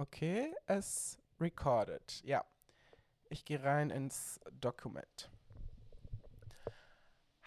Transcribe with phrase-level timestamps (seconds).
[0.00, 2.22] Okay, es recorded.
[2.24, 2.42] Ja.
[3.28, 5.30] Ich gehe rein ins Dokument.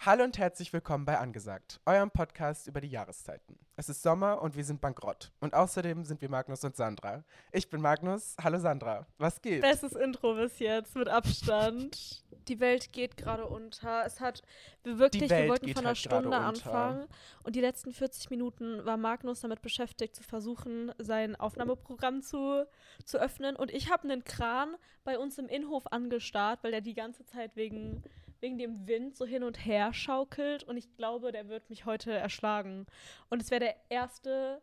[0.05, 3.57] Hallo und herzlich willkommen bei Angesagt, eurem Podcast über die Jahreszeiten.
[3.77, 5.31] Es ist Sommer und wir sind bankrott.
[5.39, 7.23] Und außerdem sind wir Magnus und Sandra.
[7.53, 8.35] Ich bin Magnus.
[8.43, 9.07] Hallo Sandra.
[9.17, 9.61] Was geht?
[9.61, 12.25] Bestes Intro bis jetzt, mit Abstand.
[12.49, 14.05] Die Welt geht gerade unter.
[14.05, 14.41] Es hat
[14.83, 17.07] wir wirklich, wir wollten von einer halt Stunde anfangen
[17.43, 22.67] und die letzten 40 Minuten war Magnus damit beschäftigt, zu versuchen, sein Aufnahmeprogramm zu,
[23.05, 23.55] zu öffnen.
[23.55, 27.55] Und ich habe einen Kran bei uns im Innenhof angestarrt, weil der die ganze Zeit
[27.55, 28.03] wegen
[28.43, 32.11] wegen dem Wind so hin und her schaukelt und ich glaube, der wird mich heute
[32.11, 32.85] erschlagen.
[33.29, 34.61] Und es wäre der erste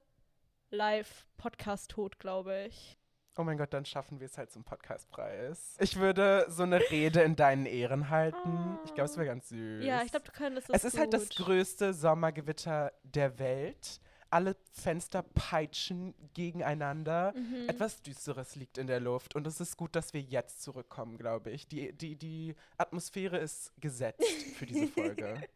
[0.71, 2.99] Live-Podcast-Tod, glaube ich.
[3.39, 5.77] Oh mein Gott, dann schaffen wir es halt zum Podcastpreis.
[5.81, 8.79] Ich würde so eine Rede in deinen Ehren halten.
[8.85, 9.83] Ich glaube, es wäre ganz süß.
[9.83, 10.77] Ja, ich glaube, du könntest es.
[10.77, 11.01] Es ist gut.
[11.01, 17.33] halt das größte Sommergewitter der Welt alle Fenster peitschen gegeneinander.
[17.37, 17.69] Mhm.
[17.69, 21.51] Etwas Düsteres liegt in der Luft und es ist gut, dass wir jetzt zurückkommen, glaube
[21.51, 21.67] ich.
[21.69, 24.25] Die, die, die Atmosphäre ist gesetzt
[24.57, 25.41] für diese Folge.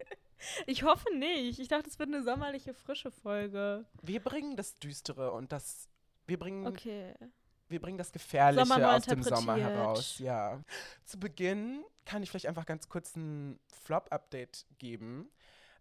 [0.67, 1.59] Ich hoffe nicht.
[1.59, 3.87] Ich dachte, es wird eine sommerliche, frische Folge.
[4.03, 5.89] Wir bringen das Düstere und das.
[6.27, 6.67] Wir bringen.
[6.67, 7.15] Okay.
[7.69, 10.19] Wir bringen das Gefährliche aus dem Sommer heraus.
[10.19, 10.61] Ja.
[11.07, 15.31] Zu Beginn kann ich vielleicht einfach ganz kurz ein Flop-Update geben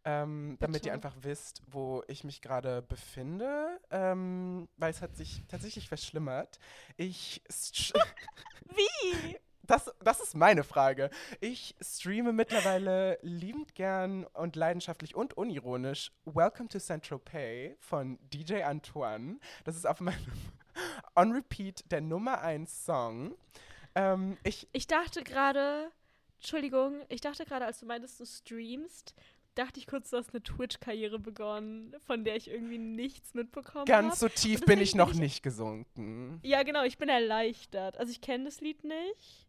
[0.05, 5.43] ähm, damit ihr einfach wisst, wo ich mich gerade befinde, ähm, weil es hat sich
[5.47, 6.59] tatsächlich verschlimmert.
[6.97, 7.41] Ich.
[8.65, 9.37] Wie?
[9.65, 11.09] Das, das ist meine Frage.
[11.39, 18.63] Ich streame mittlerweile liebend gern und leidenschaftlich und unironisch Welcome to Central Pay von DJ
[18.63, 19.39] Antoine.
[19.63, 20.19] Das ist auf meinem
[21.15, 23.35] On Repeat der Nummer 1 Song.
[23.95, 25.91] Ähm, ich, ich dachte gerade,
[26.39, 29.15] Entschuldigung, ich dachte gerade, als du meintest, du streamst,
[29.55, 33.91] dachte ich kurz, du hast eine Twitch-Karriere begonnen, von der ich irgendwie nichts mitbekommen habe.
[33.91, 36.39] Ganz so tief bin ich noch bin ich, nicht gesunken.
[36.43, 37.97] Ja, genau, ich bin erleichtert.
[37.97, 39.47] Also ich kenne das Lied nicht.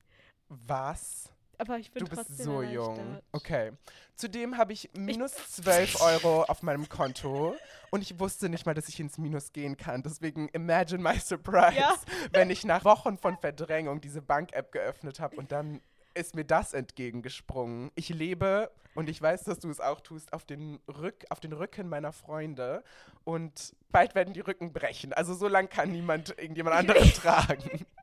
[0.49, 1.31] Was?
[1.59, 3.21] Aber ich bin Du bist so jung.
[3.33, 3.73] Okay.
[4.17, 7.57] Zudem habe ich minus 12 Euro auf meinem Konto
[7.91, 10.03] und ich wusste nicht mal, dass ich ins Minus gehen kann.
[10.03, 11.95] Deswegen imagine my surprise, ja.
[12.33, 15.81] wenn ich nach Wochen von Verdrängung diese Bank-App geöffnet habe und dann
[16.15, 17.91] ist mir das entgegengesprungen.
[17.95, 21.53] Ich lebe, und ich weiß, dass du es auch tust, auf den, Rück, auf den
[21.53, 22.85] Rücken meiner Freunde.
[23.25, 25.13] Und bald werden die Rücken brechen.
[25.13, 27.87] Also so lange kann niemand irgendjemand anderen tragen.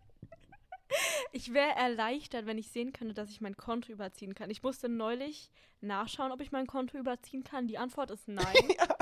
[1.34, 4.50] Ich wäre erleichtert, wenn ich sehen könnte, dass ich mein Konto überziehen kann.
[4.50, 7.68] Ich musste neulich nachschauen, ob ich mein Konto überziehen kann.
[7.68, 8.46] Die Antwort ist nein.
[8.78, 8.98] ja.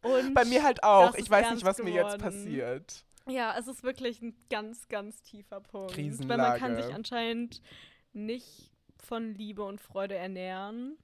[0.00, 1.14] Und Bei mir halt auch.
[1.16, 1.94] Ich weiß nicht, was geworden.
[1.94, 3.04] mir jetzt passiert.
[3.28, 5.92] Ja, es ist wirklich ein ganz, ganz tiefer Punkt.
[5.92, 6.28] Krisenlage.
[6.40, 7.60] Weil man kann sich anscheinend
[8.16, 10.98] nicht von Liebe und Freude ernähren.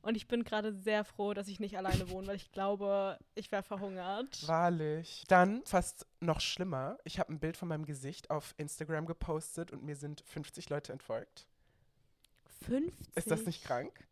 [0.00, 3.50] Und ich bin gerade sehr froh, dass ich nicht alleine wohne, weil ich glaube, ich
[3.50, 4.46] wäre verhungert.
[4.46, 5.24] Wahrlich.
[5.28, 9.82] Dann, fast noch schlimmer, ich habe ein Bild von meinem Gesicht auf Instagram gepostet und
[9.82, 11.48] mir sind 50 Leute entfolgt.
[12.64, 13.16] 50?
[13.16, 14.06] Ist das nicht krank?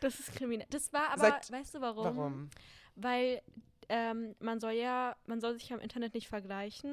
[0.00, 0.66] Das ist kriminell.
[0.70, 2.04] Das war aber, Seit weißt du warum?
[2.04, 2.50] Warum?
[2.96, 3.40] Weil
[3.88, 6.92] ähm, man soll ja, man soll sich ja im Internet nicht vergleichen.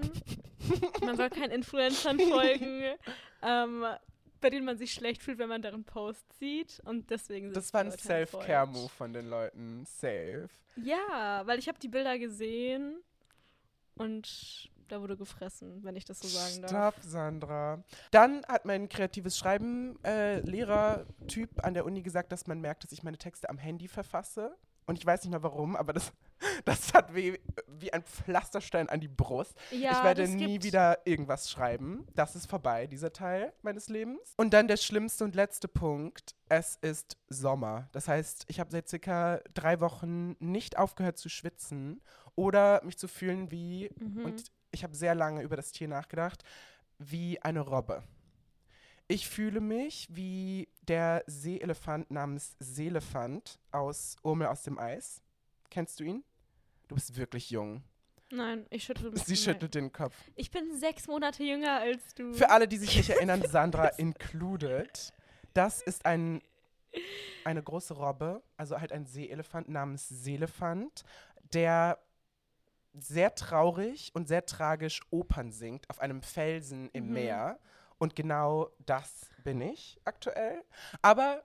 [1.01, 2.83] man soll keinen Influencern folgen.
[3.41, 3.85] ähm,
[4.41, 6.81] bei denen man sich schlecht fühlt, wenn man deren Post sieht.
[6.85, 9.85] Und deswegen Das war ein Self-Care-Move von den Leuten.
[9.85, 10.49] Safe.
[10.75, 13.01] Ja, weil ich habe die Bilder gesehen
[13.95, 16.95] und da wurde gefressen, wenn ich das so sagen darf.
[16.95, 17.83] Stopp, Sandra.
[18.11, 22.91] Dann hat mein kreatives Schreiben äh, Lehrer-Typ an der Uni gesagt, dass man merkt, dass
[22.91, 24.55] ich meine Texte am Handy verfasse.
[24.89, 26.11] Und ich weiß nicht mehr warum, aber das,
[26.65, 29.53] das hat wie, wie ein Pflasterstein an die Brust.
[29.69, 32.07] Ja, ich werde nie wieder irgendwas schreiben.
[32.15, 34.33] Das ist vorbei, dieser Teil meines Lebens.
[34.35, 36.33] Und dann der schlimmste und letzte Punkt.
[36.47, 37.87] Es ist Sommer.
[37.91, 42.01] Das heißt, ich habe seit circa drei Wochen nicht aufgehört zu schwitzen
[42.33, 44.25] oder mich zu fühlen wie, mhm.
[44.25, 46.43] und ich habe sehr lange über das Tier nachgedacht,
[46.97, 48.01] wie eine Robbe.
[49.11, 55.23] Ich fühle mich wie der Seeelefant namens Seelefant aus Urmel aus dem Eis.
[55.71, 56.23] Kennst du ihn?
[56.87, 57.81] Du bist wirklich jung.
[58.29, 60.15] Nein, ich schüttel Sie schüttelt den Kopf.
[60.35, 62.33] Ich bin sechs Monate jünger als du.
[62.33, 65.11] Für alle, die sich nicht erinnern, Sandra included.
[65.55, 66.43] Das ist ein,
[67.45, 71.03] eine große Robbe, also halt ein Seeelefant namens Seelefant,
[71.51, 71.97] der
[72.93, 77.13] sehr traurig und sehr tragisch Opern singt auf einem Felsen im mhm.
[77.13, 77.59] Meer.
[77.99, 80.63] Und genau das bin ich aktuell.
[81.01, 81.43] Aber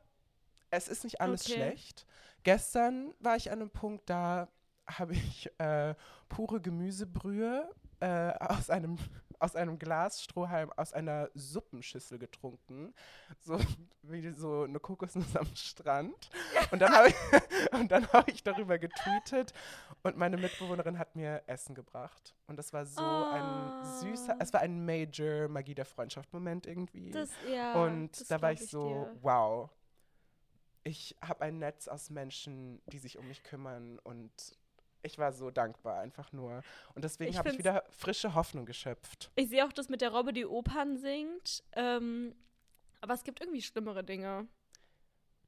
[0.70, 1.54] es ist nicht alles okay.
[1.54, 2.06] schlecht.
[2.44, 4.48] Gestern war ich an einem Punkt, da
[4.86, 5.94] habe ich äh,
[6.28, 7.70] pure Gemüsebrühe
[8.00, 8.98] äh, aus einem
[9.38, 12.94] aus einem Glas Strohhalm aus einer Suppenschüssel getrunken,
[13.40, 13.58] so
[14.02, 16.31] wie so eine Kokosnuss am Strand.
[16.70, 17.14] Und dann habe ich,
[18.12, 19.52] hab ich darüber getweetet
[20.02, 22.34] und meine Mitbewohnerin hat mir Essen gebracht.
[22.46, 23.25] Und das war so oh.
[23.32, 27.10] ein süßes es, es war ein Major Magie der Freundschaft-Moment irgendwie.
[27.10, 29.19] Das, ja, Und da war ich glaub so, dir.
[29.22, 29.70] wow.
[30.84, 34.31] Ich habe ein Netz aus Menschen, die sich um mich kümmern und
[35.04, 36.62] ich war so dankbar, einfach nur.
[36.94, 39.30] Und deswegen habe ich wieder frische Hoffnung geschöpft.
[39.36, 41.62] Ich sehe auch das mit der Robbe, die Opern singt.
[41.72, 42.34] Ähm,
[43.00, 44.48] aber es gibt irgendwie schlimmere Dinge.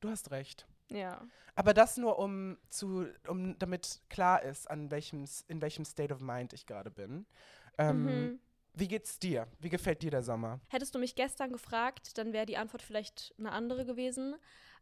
[0.00, 0.66] Du hast recht.
[0.90, 1.26] Ja.
[1.54, 6.20] Aber das nur, um zu, um damit klar ist, an welchem, in welchem State of
[6.20, 7.26] Mind ich gerade bin.
[7.78, 8.40] Ähm, Mhm.
[8.78, 9.48] Wie geht's dir?
[9.58, 10.60] Wie gefällt dir der Sommer?
[10.68, 14.36] Hättest du mich gestern gefragt, dann wäre die Antwort vielleicht eine andere gewesen.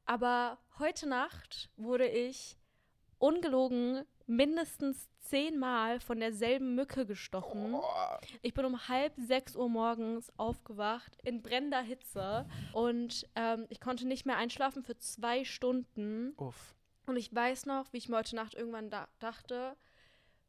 [0.04, 2.58] Aber heute Nacht wurde ich
[3.18, 7.76] ungelogen mindestens zehnmal von derselben Mücke gestochen.
[8.42, 14.06] Ich bin um halb sechs Uhr morgens aufgewacht in brennender Hitze und ähm, ich konnte
[14.06, 16.34] nicht mehr einschlafen für zwei Stunden.
[16.36, 16.74] uff.
[17.06, 19.76] Und ich weiß noch, wie ich mir heute Nacht irgendwann da dachte,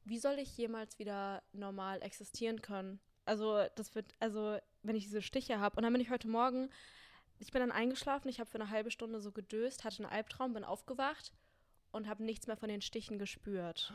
[0.06, 3.00] wie soll ich jemals wieder normal existieren können?
[3.26, 5.76] Also, das wird, also, wenn ich diese Stiche habe.
[5.76, 6.70] Und dann bin ich heute Morgen,
[7.40, 10.54] ich bin dann eingeschlafen, ich habe für eine halbe Stunde so gedöst, hatte einen Albtraum,
[10.54, 11.34] bin aufgewacht
[11.96, 13.94] und habe nichts mehr von den Stichen gespürt.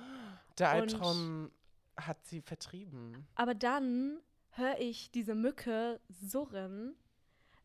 [0.59, 1.51] Der Und- Albtraum
[1.97, 3.27] hat sie vertrieben.
[3.35, 4.21] Aber dann
[4.51, 6.95] höre ich diese Mücke surren.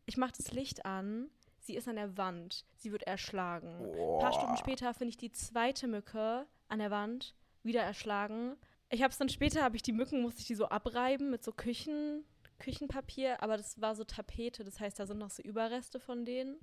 [0.04, 1.30] Ich mache das Licht an.
[1.58, 2.64] Sie ist an der Wand.
[2.76, 3.68] Sie wird erschlagen.
[3.92, 7.34] Ein paar Stunden später finde ich die zweite Mücke an der Wand
[7.64, 8.56] wieder erschlagen.
[8.88, 11.42] Ich habe es dann später, habe ich die Mücken, musste ich die so abreiben mit
[11.42, 12.24] so Küchen,
[12.60, 16.56] Küchenpapier, aber das war so Tapete, das heißt, da sind noch so Überreste von denen.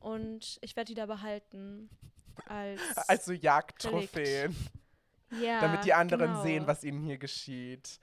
[0.00, 1.88] Und ich werde die da behalten
[2.46, 4.54] als, Also Jagdtrophäen,
[5.40, 6.42] ja, damit die anderen genau.
[6.42, 7.98] sehen, was ihnen hier geschieht.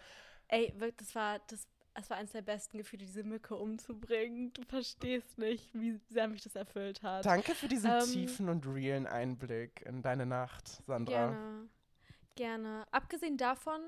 [0.48, 4.52] Ey, wirklich, das war das, das war eines der besten Gefühle, diese Mücke umzubringen.
[4.54, 7.26] Du verstehst nicht, wie sehr mich das erfüllt hat.
[7.26, 11.30] Danke für diesen Ähm, tiefen und realen Einblick in deine Nacht, Sandra.
[11.30, 11.70] Gerne.
[12.36, 12.88] Gerne.
[12.92, 13.80] Abgesehen davon,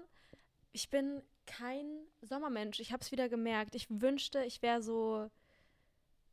[0.72, 1.86] ich bin kein
[2.22, 2.80] Sommermensch.
[2.80, 3.76] Ich habe es wieder gemerkt.
[3.76, 5.30] Ich wünschte, ich wäre so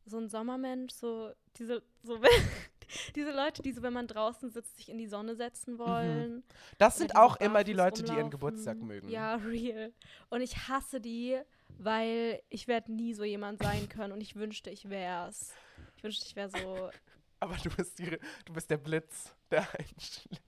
[0.04, 2.20] so ein Sommermensch, so diese so
[3.16, 6.42] diese Leute, die so, wenn man draußen sitzt, sich in die Sonne setzen wollen.
[6.78, 8.30] Das Oder sind auch immer die Leute, die ihren rumlaufen.
[8.30, 9.08] Geburtstag mögen.
[9.08, 9.92] Ja, real.
[10.30, 11.38] Und ich hasse die,
[11.78, 15.52] weil ich werde nie so jemand sein können und ich wünschte, ich wär's.
[15.96, 16.90] Ich wünschte, ich wäre so.
[17.40, 20.40] Aber du bist, die, du bist der Blitz, der einschlägt.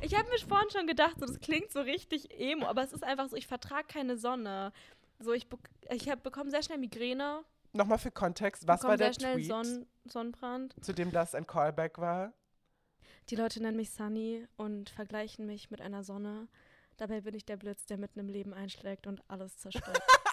[0.00, 3.02] Ich habe mir vorhin schon gedacht, so, das klingt so richtig emo, aber es ist
[3.02, 4.72] einfach so, ich vertrage keine Sonne.
[5.18, 5.48] So, ich,
[5.90, 7.44] ich bekomme sehr schnell Migräne,
[7.76, 10.74] Nochmal für Kontext, was war der sehr schnell Tweet, Sonn Sonnenbrand.
[10.84, 12.32] zu dem das ein Callback war?
[13.28, 16.48] Die Leute nennen mich Sunny und vergleichen mich mit einer Sonne.
[16.96, 20.00] Dabei bin ich der Blitz, der mitten im Leben einschlägt und alles zerstört.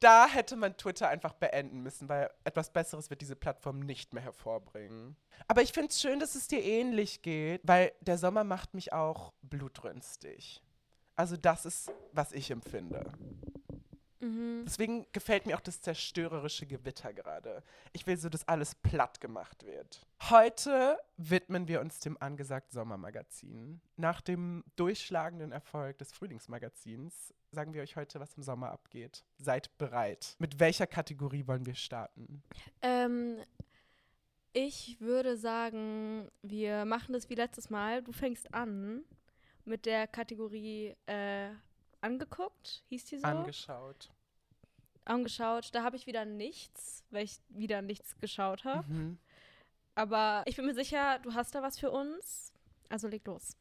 [0.00, 4.22] Da hätte man Twitter einfach beenden müssen, weil etwas Besseres wird diese Plattform nicht mehr
[4.22, 5.14] hervorbringen.
[5.46, 8.94] Aber ich finde es schön, dass es dir ähnlich geht, weil der Sommer macht mich
[8.94, 10.62] auch blutrünstig.
[11.16, 13.12] Also das ist, was ich empfinde.
[14.20, 14.62] Mhm.
[14.64, 17.62] Deswegen gefällt mir auch das zerstörerische Gewitter gerade.
[17.92, 20.06] Ich will so, dass alles platt gemacht wird.
[20.28, 23.80] Heute widmen wir uns dem angesagt Sommermagazin.
[23.96, 29.24] Nach dem durchschlagenden Erfolg des Frühlingsmagazins sagen wir euch heute, was im Sommer abgeht.
[29.38, 30.36] Seid bereit.
[30.38, 32.42] Mit welcher Kategorie wollen wir starten?
[32.82, 33.38] Ähm,
[34.52, 38.02] ich würde sagen, wir machen das wie letztes Mal.
[38.02, 39.04] Du fängst an
[39.64, 41.50] mit der Kategorie äh,
[42.00, 43.26] angeguckt, hieß die so?
[43.26, 44.10] Angeschaut.
[45.04, 45.70] angeschaut.
[45.74, 48.90] Da habe ich wieder nichts, weil ich wieder nichts geschaut habe.
[48.92, 49.18] Mhm.
[49.94, 52.52] Aber ich bin mir sicher, du hast da was für uns.
[52.88, 53.56] Also leg los.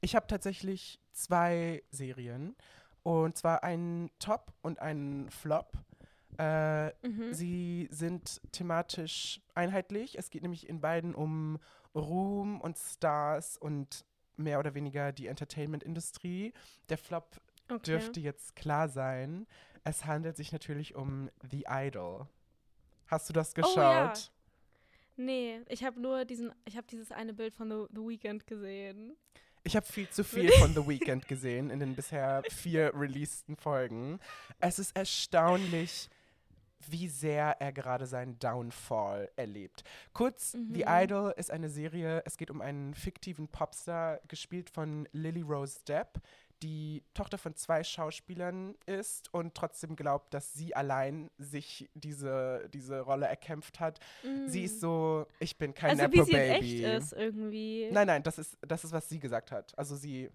[0.00, 2.56] Ich habe tatsächlich zwei Serien.
[3.02, 5.72] Und zwar einen Top und einen Flop.
[6.38, 7.32] Äh, Mhm.
[7.32, 10.16] Sie sind thematisch einheitlich.
[10.18, 11.58] Es geht nämlich in beiden um
[11.94, 14.04] Ruhm und Stars und
[14.36, 16.52] mehr oder weniger die Entertainment-Industrie.
[16.88, 17.82] Der Flop Okay.
[17.84, 19.46] dürfte jetzt klar sein.
[19.84, 22.26] Es handelt sich natürlich um The Idol.
[23.06, 23.76] Hast du das geschaut?
[23.76, 24.12] Oh, ja.
[25.16, 29.16] Nee, ich habe nur diesen, ich habe dieses eine Bild von The, The Weeknd gesehen.
[29.64, 34.18] Ich habe viel zu viel von The Weeknd gesehen in den bisher vier releaseden Folgen.
[34.60, 36.08] Es ist erstaunlich,
[36.88, 39.84] wie sehr er gerade seinen Downfall erlebt.
[40.12, 40.74] Kurz, Mhm.
[40.74, 45.78] The Idol ist eine Serie, es geht um einen fiktiven Popstar, gespielt von Lily Rose
[45.86, 46.20] Depp,
[46.62, 53.00] die Tochter von zwei Schauspielern ist und trotzdem glaubt, dass sie allein sich diese, diese
[53.00, 53.98] Rolle erkämpft hat.
[54.46, 54.64] Sie Mm.
[54.64, 56.84] ist so, ich bin kein also Nepo wie sie Baby.
[56.84, 57.90] echt ist irgendwie.
[57.92, 59.76] Nein, nein, das ist, das ist, was sie gesagt hat.
[59.78, 60.30] Also sie,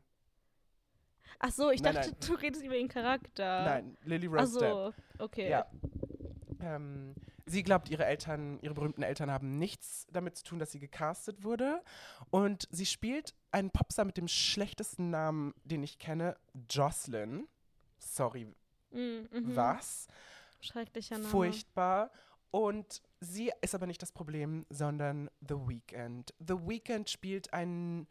[1.40, 2.20] Ach so, ich Nein, dachte, nein.
[2.26, 3.64] du redest über ihren Charakter.
[3.64, 4.70] nein, Lily Ach Rose Depp.
[4.70, 4.94] so,
[5.24, 5.50] okay.
[5.52, 5.66] Ja.
[6.62, 7.14] Ähm,
[7.48, 11.44] sie glaubt, ihre Eltern, ihre berühmten Eltern haben nichts damit zu tun, dass sie gecastet
[11.44, 11.82] wurde.
[12.30, 16.38] Und sie spielt einen Popstar mit dem schlechtesten Namen, den ich kenne,
[16.70, 17.48] Jocelyn.
[17.98, 18.54] Sorry,
[18.92, 18.98] Mm,
[19.32, 19.56] mhm.
[19.56, 20.08] was.
[20.62, 21.30] Schrecklicher Name.
[21.30, 22.12] Furchtbar.
[22.52, 26.34] Und sie ist aber nicht das Problem, sondern The Weeknd.
[26.40, 28.08] The Weeknd spielt einen.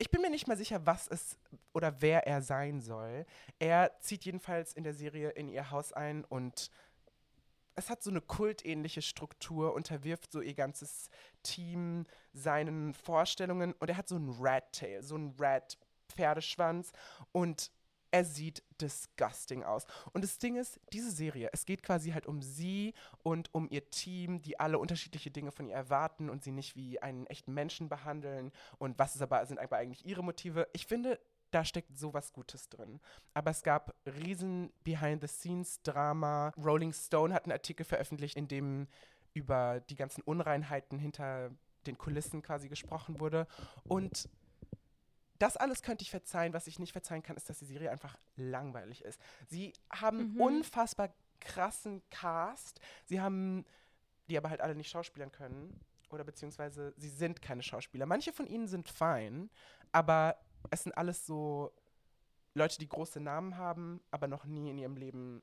[0.00, 1.36] Ich bin mir nicht mal sicher, was es
[1.72, 3.26] oder wer er sein soll.
[3.58, 6.70] Er zieht jedenfalls in der Serie in ihr Haus ein und
[7.78, 11.08] es hat so eine kultähnliche Struktur, unterwirft so ihr ganzes
[11.44, 16.92] Team seinen Vorstellungen und er hat so einen Rat-Tail, so einen Rat-Pferdeschwanz
[17.30, 17.70] und
[18.10, 19.84] er sieht disgusting aus.
[20.12, 23.90] Und das Ding ist, diese Serie, es geht quasi halt um sie und um ihr
[23.90, 27.88] Team, die alle unterschiedliche Dinge von ihr erwarten und sie nicht wie einen echten Menschen
[27.88, 28.50] behandeln.
[28.78, 30.68] Und was ist aber, sind aber eigentlich ihre Motive?
[30.72, 31.20] Ich finde,
[31.50, 33.00] da steckt sowas Gutes drin.
[33.34, 36.52] Aber es gab riesen Behind-the-Scenes-Drama.
[36.56, 38.88] Rolling Stone hat einen Artikel veröffentlicht, in dem
[39.34, 41.50] über die ganzen Unreinheiten hinter
[41.86, 43.46] den Kulissen quasi gesprochen wurde.
[43.84, 44.28] Und
[45.38, 46.52] das alles könnte ich verzeihen.
[46.52, 49.20] Was ich nicht verzeihen kann, ist, dass die Serie einfach langweilig ist.
[49.46, 50.40] Sie haben mhm.
[50.40, 52.80] unfassbar krassen Cast.
[53.04, 53.64] Sie haben,
[54.28, 55.80] die aber halt alle nicht schauspielern können.
[56.10, 58.06] Oder beziehungsweise sie sind keine Schauspieler.
[58.06, 59.50] Manche von ihnen sind fein,
[59.92, 60.36] aber
[60.70, 61.72] es sind alles so
[62.54, 65.42] Leute, die große Namen haben, aber noch nie in ihrem Leben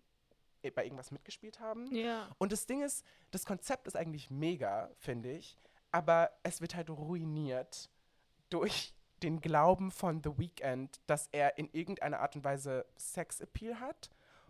[0.73, 1.93] bei irgendwas mitgespielt haben.
[1.93, 2.29] Ja.
[2.39, 5.57] Und das Ding ist, das Konzept ist eigentlich mega, finde ich,
[5.91, 7.89] aber es wird halt ruiniert
[8.49, 8.93] durch
[9.23, 14.09] den Glauben von The Weeknd, dass er in irgendeiner Art und Weise Sex-Appeal hat.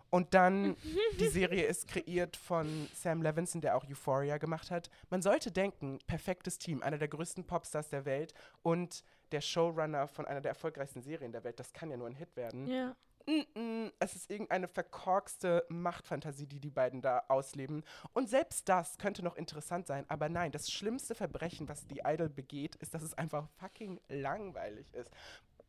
[0.09, 0.75] Und dann,
[1.19, 4.89] die Serie ist kreiert von Sam Levinson, der auch Euphoria gemacht hat.
[5.09, 10.25] Man sollte denken, perfektes Team, einer der größten Popstars der Welt und der Showrunner von
[10.25, 11.59] einer der erfolgreichsten Serien der Welt.
[11.59, 12.67] Das kann ja nur ein Hit werden.
[12.67, 12.95] Ja.
[13.27, 17.83] Mm -mm, es ist irgendeine verkorkste Machtfantasie, die die beiden da ausleben.
[18.13, 20.05] Und selbst das könnte noch interessant sein.
[20.09, 24.93] Aber nein, das schlimmste Verbrechen, was die Idol begeht, ist, dass es einfach fucking langweilig
[24.93, 25.11] ist.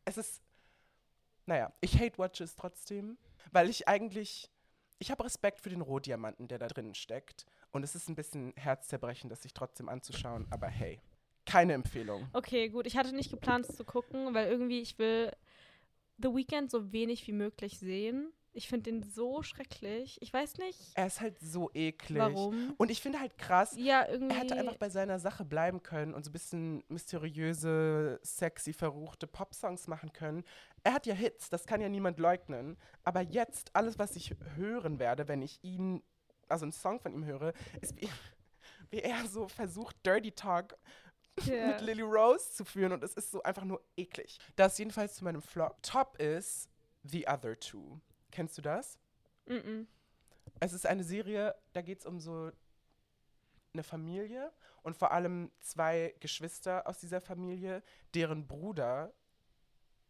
[0.05, 0.43] Es ist,
[1.47, 3.17] naja, ich hate Watches trotzdem,
[3.53, 4.51] weil ich eigentlich,
[4.99, 7.47] ich habe Respekt für den Rohdiamanten, der da drin steckt.
[7.73, 10.47] Und es ist ein bisschen herzzerbrechend, das sich trotzdem anzuschauen.
[10.51, 11.01] Aber hey,
[11.47, 12.29] keine Empfehlung.
[12.33, 12.87] Okay, gut.
[12.87, 15.33] Ich hatte nicht geplant, es zu gucken, weil irgendwie ich will
[16.19, 18.33] The Weeknd so wenig wie möglich sehen.
[18.57, 20.17] Ich finde den so schrecklich.
[20.23, 20.81] Ich weiß nicht.
[20.95, 22.19] Er ist halt so eklig.
[22.19, 22.73] Warum?
[22.79, 26.15] Und ich finde halt krass, ja, irgendwie er hätte einfach bei seiner Sache bleiben können
[26.15, 30.43] und so ein bisschen mysteriöse, sexy, verruchte Popsongs machen können.
[30.85, 32.79] Er hat ja Hits, das kann ja niemand leugnen.
[33.05, 36.03] Aber jetzt, alles, was ich hören werde, wenn ich ihn,
[36.49, 38.09] also einen Song von ihm höre, ist wie,
[38.89, 40.79] wie er so versucht, Dirty Talk
[41.47, 41.67] yeah.
[41.73, 44.39] mit Lily Rose zu führen und es ist so einfach nur eklig.
[44.57, 45.77] Das jedenfalls zu meinem Flop.
[45.83, 46.69] Top ist
[47.05, 48.01] The Other Two.
[48.31, 48.99] Kennst du das?
[49.47, 49.87] Mm, -mm.
[50.61, 52.51] Es ist eine Serie, da geht es um so
[53.73, 54.53] eine Familie
[54.83, 57.83] und vor allem zwei Geschwister aus dieser Familie,
[58.15, 59.13] deren Bruder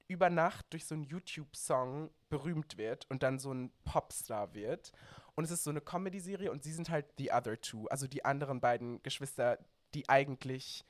[0.08, 4.92] über Nacht durch so einen YouTube-Song berühmt wird und dann so ein Popstar wird.
[5.34, 8.24] Und es ist so eine Comedy-Serie und sie sind halt The Other Two, also die
[8.24, 9.58] anderen beiden Geschwister,
[9.94, 10.84] die eigentlich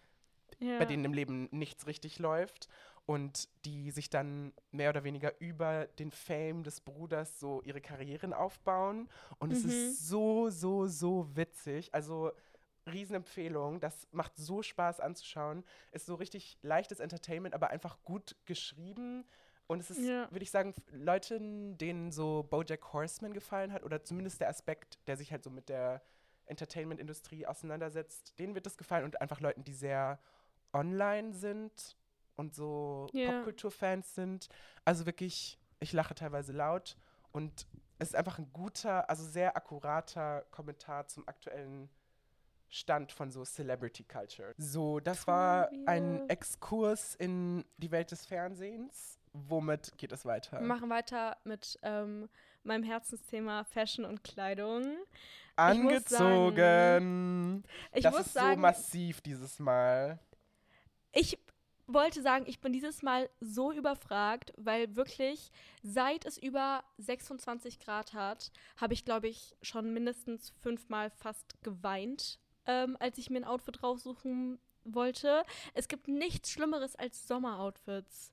[0.58, 0.78] ja.
[0.78, 2.68] bei denen im Leben nichts richtig läuft
[3.06, 8.32] und die sich dann mehr oder weniger über den Fame des Bruders so ihre Karrieren
[8.32, 9.08] aufbauen.
[9.38, 9.56] Und mhm.
[9.56, 10.06] es ist mhm.
[10.06, 11.94] so, so, so witzig.
[11.94, 12.32] Also
[12.86, 13.80] Riesenempfehlung.
[13.80, 15.64] Das macht so Spaß anzuschauen.
[15.92, 19.24] Ist so richtig leichtes Entertainment, aber einfach gut geschrieben.
[19.68, 20.30] Und es ist, ja.
[20.30, 25.16] würde ich sagen, Leuten, denen so Bojack Horseman gefallen hat, oder zumindest der Aspekt, der
[25.16, 26.02] sich halt so mit der
[26.46, 29.04] Entertainment-Industrie auseinandersetzt, denen wird das gefallen.
[29.04, 30.20] Und einfach Leuten, die sehr
[30.76, 31.96] online sind
[32.36, 33.32] und so yeah.
[33.32, 34.48] Popkulturfans sind.
[34.84, 36.96] Also wirklich, ich lache teilweise laut
[37.32, 37.66] und
[37.98, 41.88] es ist einfach ein guter, also sehr akkurater Kommentar zum aktuellen
[42.68, 44.52] Stand von so Celebrity Culture.
[44.58, 49.18] So, das war ein Exkurs in die Welt des Fernsehens.
[49.32, 50.60] Womit geht es weiter?
[50.60, 52.28] Wir machen weiter mit ähm,
[52.64, 54.96] meinem Herzensthema Fashion und Kleidung.
[55.56, 55.92] Angezogen.
[55.92, 60.18] Ich muss sagen, ich das muss ist sagen, so massiv dieses Mal.
[61.16, 61.38] Ich
[61.86, 65.50] wollte sagen, ich bin dieses Mal so überfragt, weil wirklich
[65.82, 72.38] seit es über 26 Grad hat, habe ich, glaube ich, schon mindestens fünfmal fast geweint,
[72.66, 75.42] ähm, als ich mir ein Outfit raussuchen wollte.
[75.72, 78.30] Es gibt nichts Schlimmeres als Sommeroutfits.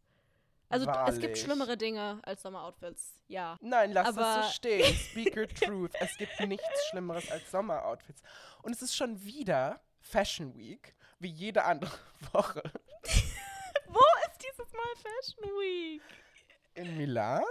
[0.68, 1.16] Also Wahrlich.
[1.16, 3.58] es gibt schlimmere Dinge als Sommeroutfits, ja.
[3.62, 4.94] Nein, lass Aber es so stehen.
[5.12, 5.92] Speak your truth.
[6.02, 8.22] Es gibt nichts Schlimmeres als Sommeroutfits.
[8.62, 11.92] Und es ist schon wieder Fashion Week wie jede andere
[12.34, 12.62] Woche.
[13.88, 16.02] Wo ist dieses Mal Fashion Week?
[16.76, 17.44] In Milan?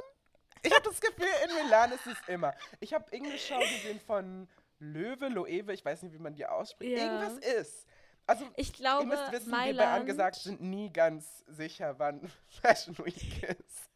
[0.62, 2.54] Ich habe das Gefühl, in Milan ist es immer.
[2.80, 4.48] Ich habe irgendeine Show gesehen von
[4.78, 6.98] Löwe, Loewe, ich weiß nicht, wie man die ausspricht.
[6.98, 7.04] Ja.
[7.22, 7.86] Irgendwas ist.
[8.26, 9.78] Also, ich glaube, ihr müsst wissen, Mailand.
[9.78, 12.30] wir bei Angesagt sind nie ganz sicher, wann
[12.62, 13.90] Fashion Week ist.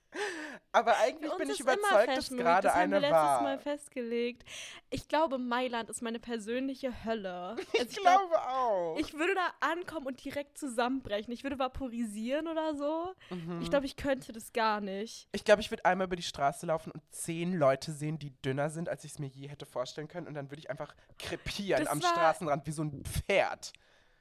[0.72, 2.66] Aber eigentlich bin ich überzeugt, dass gerade eine war.
[2.66, 4.44] Das haben wir letztes Mal festgelegt.
[4.90, 7.56] Ich glaube, Mailand ist meine persönliche Hölle.
[7.76, 8.96] Also ich, ich glaube glaub, auch.
[8.98, 11.32] Ich würde da ankommen und direkt zusammenbrechen.
[11.32, 13.14] Ich würde vaporisieren oder so.
[13.30, 13.60] Mhm.
[13.60, 15.28] Ich glaube, ich könnte das gar nicht.
[15.32, 18.70] Ich glaube, ich würde einmal über die Straße laufen und zehn Leute sehen, die dünner
[18.70, 20.26] sind, als ich es mir je hätte vorstellen können.
[20.26, 23.72] Und dann würde ich einfach krepieren das am Straßenrand wie so ein Pferd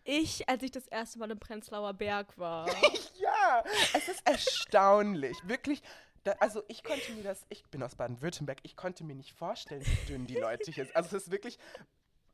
[0.06, 2.68] ich, als ich das erste Mal im Prenzlauer Berg war.
[3.20, 5.38] ja, es ist erstaunlich.
[5.44, 5.82] Wirklich.
[6.24, 9.86] Da, also ich konnte mir das, ich bin aus Baden-Württemberg, ich konnte mir nicht vorstellen,
[9.86, 10.96] wie dünn die Leute hier sind.
[10.96, 11.60] Also es ist wirklich,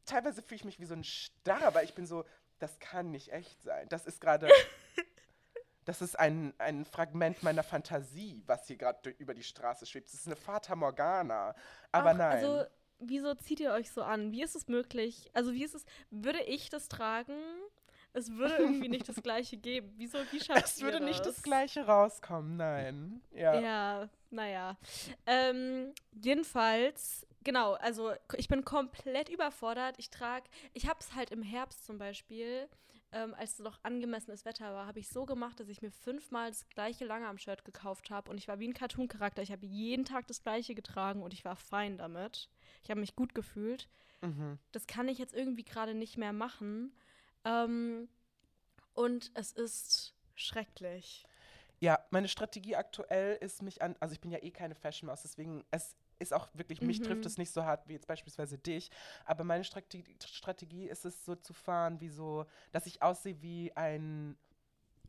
[0.05, 2.23] teilweise fühle ich mich wie so ein Starr, aber ich bin so,
[2.59, 3.89] das kann nicht echt sein.
[3.89, 4.47] Das ist gerade,
[5.85, 10.07] das ist ein, ein Fragment meiner Fantasie, was hier gerade über die Straße schwebt.
[10.07, 11.55] Das ist eine Fata Morgana.
[11.91, 12.45] Aber Ach, nein.
[12.45, 12.65] Also
[13.01, 14.31] wieso zieht ihr euch so an?
[14.31, 15.29] Wie ist es möglich?
[15.33, 17.35] Also wie ist es, würde ich das tragen?
[18.13, 19.93] Es würde irgendwie nicht das Gleiche geben.
[19.97, 23.21] Wieso, wie schafft Es würde nicht das Gleiche rauskommen, nein.
[23.33, 24.77] Ja, ja naja.
[25.25, 29.95] Ähm, jedenfalls, genau, also ich bin komplett überfordert.
[29.97, 32.67] Ich trage, ich habe es halt im Herbst zum Beispiel,
[33.11, 36.49] ähm, als es noch angemessenes Wetter war, habe ich so gemacht, dass ich mir fünfmal
[36.49, 39.41] das gleiche Langarm-Shirt gekauft habe und ich war wie ein Cartoon-Charakter.
[39.41, 42.49] Ich habe jeden Tag das gleiche getragen und ich war fein damit.
[42.83, 43.89] Ich habe mich gut gefühlt.
[44.21, 44.59] Mhm.
[44.71, 46.95] Das kann ich jetzt irgendwie gerade nicht mehr machen.
[47.43, 48.07] Ähm,
[48.93, 51.25] und es ist schrecklich.
[51.79, 55.23] Ja, meine Strategie aktuell ist mich an, also ich bin ja eh keine Fashion Maus,
[55.23, 56.87] deswegen es ist auch wirklich, mhm.
[56.87, 58.89] mich trifft es nicht so hart wie jetzt beispielsweise dich,
[59.25, 63.75] aber meine Strategie, Strategie ist es so zu fahren, wie so, dass ich aussehe wie
[63.75, 64.37] ein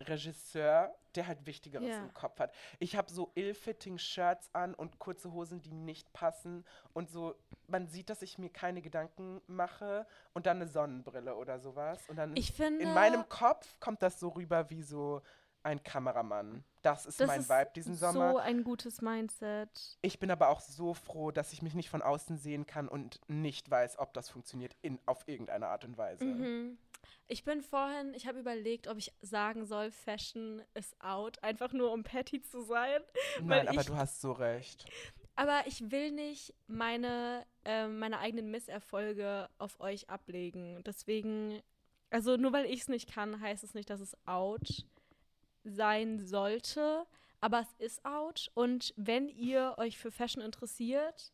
[0.00, 2.02] Regisseur, der halt Wichtigeres yeah.
[2.02, 2.52] im Kopf hat.
[2.78, 7.35] Ich habe so ill-fitting Shirts an und kurze Hosen, die nicht passen und so,
[7.69, 12.16] man sieht, dass ich mir keine Gedanken mache und dann eine Sonnenbrille oder sowas und
[12.16, 15.23] dann ich finde, in meinem Kopf kommt das so rüber wie so
[15.62, 16.64] ein Kameramann.
[16.83, 18.33] Das ist das mein ist Vibe diesen Sommer.
[18.33, 19.99] So ein gutes Mindset.
[20.02, 23.21] Ich bin aber auch so froh, dass ich mich nicht von außen sehen kann und
[23.28, 26.25] nicht weiß, ob das funktioniert in, auf irgendeine Art und Weise.
[26.25, 26.79] Mhm.
[27.29, 31.92] Ich bin vorhin, ich habe überlegt, ob ich sagen soll, Fashion is out, einfach nur
[31.92, 33.01] um petty zu sein.
[33.40, 34.85] Nein, aber ich, du hast so recht.
[35.35, 40.83] Aber ich will nicht meine, äh, meine eigenen Misserfolge auf euch ablegen.
[40.85, 41.62] Deswegen,
[42.11, 44.85] also nur weil ich es nicht kann, heißt es nicht, dass es out
[45.64, 47.07] sein sollte.
[47.40, 48.51] Aber es ist out.
[48.55, 51.33] Und wenn ihr euch für Fashion interessiert,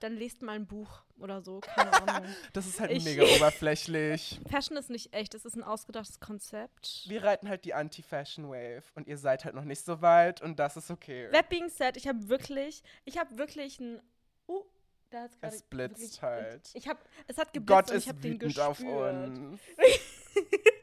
[0.00, 1.60] dann lest mal ein Buch oder so.
[1.60, 2.34] Keine Ahnung.
[2.52, 4.40] das ist halt ich, mega oberflächlich.
[4.50, 7.04] Fashion ist nicht echt, es ist ein ausgedachtes Konzept.
[7.08, 10.76] Wir reiten halt die Anti-Fashion-Wave und ihr seid halt noch nicht so weit und das
[10.76, 11.28] ist okay.
[11.32, 14.02] That being said, ich habe wirklich, ich habe wirklich ein.
[14.48, 14.62] Uh,
[15.10, 15.36] da hat's.
[15.40, 16.70] Es blitzt halt.
[16.74, 18.66] Ich habe, es hat geblitzt Gott und ich habe den gespürt.
[18.66, 19.60] auf uns.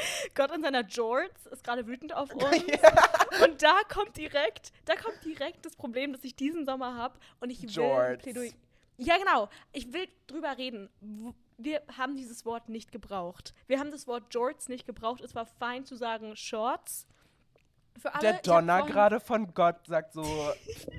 [0.34, 2.64] Gott in seiner Jorts ist gerade wütend auf uns.
[2.66, 3.44] Ja.
[3.44, 7.18] Und da kommt direkt, da kommt direkt das Problem, das ich diesen Sommer habe.
[7.40, 8.22] Und ich will Jorts.
[8.22, 8.52] Plädoyer.
[8.96, 9.48] Ja, genau.
[9.72, 10.90] Ich will drüber reden.
[11.56, 13.54] Wir haben dieses Wort nicht gebraucht.
[13.66, 15.20] Wir haben das Wort Jorts nicht gebraucht.
[15.20, 17.06] Es war fein zu sagen Shorts.
[18.04, 20.24] Alle, Der Donner gerade von Gott sagt so,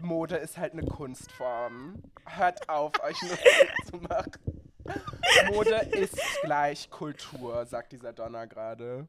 [0.01, 2.03] Mode ist halt eine Kunstform.
[2.25, 3.37] Hört auf, euch nur
[3.89, 4.58] zu machen.
[5.51, 9.07] Mode ist gleich Kultur, sagt dieser Donner gerade.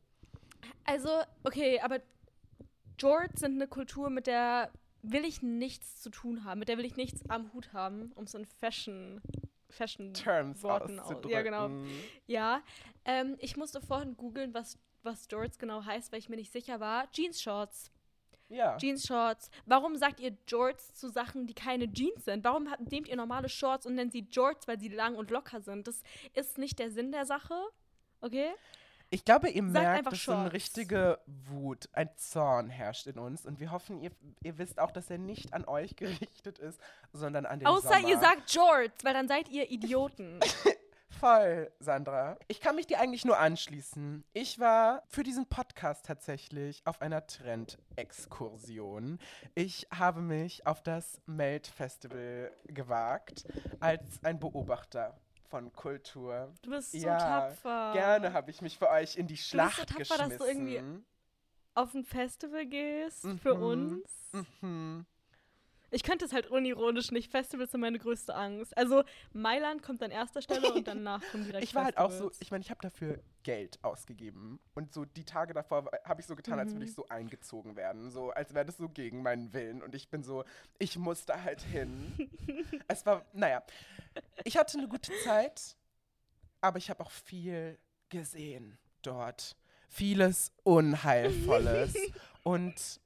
[0.84, 1.08] Also,
[1.44, 2.00] okay, aber
[2.98, 4.70] Jorts sind eine Kultur, mit der
[5.02, 8.26] will ich nichts zu tun haben, mit der will ich nichts am Hut haben, um
[8.26, 9.22] so ein Fashion
[9.70, 11.14] Fashion Terms Worten aus.
[11.28, 11.70] Ja, genau.
[12.26, 12.60] Ja,
[13.04, 16.80] ähm, ich musste vorhin googeln, was was Jorts genau heißt, weil ich mir nicht sicher
[16.80, 17.10] war.
[17.12, 17.90] Jeans Shorts.
[18.50, 18.76] Ja.
[18.76, 19.48] Jeans Shorts.
[19.64, 22.44] Warum sagt ihr Jorts zu Sachen, die keine Jeans sind?
[22.44, 25.86] Warum nehmt ihr normale Shorts und nennt sie Jorts, weil sie lang und locker sind?
[25.86, 26.02] Das
[26.34, 27.54] ist nicht der Sinn der Sache.
[28.20, 28.50] Okay?
[29.12, 33.44] Ich glaube, ihr Sagt merkt, dass so eine richtige Wut, ein Zorn herrscht in uns.
[33.44, 36.80] Und wir hoffen, ihr, ihr wisst auch, dass er nicht an euch gerichtet ist,
[37.12, 38.08] sondern an den Außer Sommer.
[38.08, 40.38] ihr sagt Jorts, weil dann seid ihr Idioten.
[41.18, 42.38] Voll, Sandra.
[42.48, 44.24] Ich kann mich dir eigentlich nur anschließen.
[44.32, 49.18] Ich war für diesen Podcast tatsächlich auf einer Trend-Exkursion.
[49.54, 53.44] Ich habe mich auf das Melt-Festival gewagt
[53.80, 55.18] als ein Beobachter
[55.50, 56.54] von Kultur.
[56.62, 57.92] Du bist so ja, tapfer.
[57.92, 60.38] Gerne habe ich mich für euch in die Schlacht du bist so tapfer, geschmissen.
[60.38, 61.04] dass du irgendwie
[61.74, 63.38] auf ein Festival gehst mhm.
[63.38, 64.04] für uns.
[64.60, 65.06] Mhm.
[65.90, 67.30] Ich könnte es halt unironisch nicht.
[67.30, 68.76] Festivals sind meine größte Angst.
[68.76, 72.12] Also Mailand kommt an erster Stelle und danach kommen direkt Ich war Festivals.
[72.12, 74.60] halt auch so, ich meine, ich habe dafür Geld ausgegeben.
[74.74, 76.60] Und so die Tage davor habe ich so getan, mhm.
[76.60, 78.10] als würde ich so eingezogen werden.
[78.10, 79.82] So, als wäre das so gegen meinen Willen.
[79.82, 80.44] Und ich bin so,
[80.78, 82.30] ich muss da halt hin.
[82.88, 83.62] es war, naja.
[84.44, 85.76] Ich hatte eine gute Zeit,
[86.60, 89.56] aber ich habe auch viel gesehen dort.
[89.88, 91.94] Vieles Unheilvolles.
[92.44, 93.00] und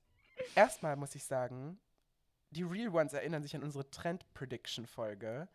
[0.54, 1.78] erstmal muss ich sagen,
[2.54, 5.48] die Real Ones erinnern sich an unsere Trend Prediction Folge.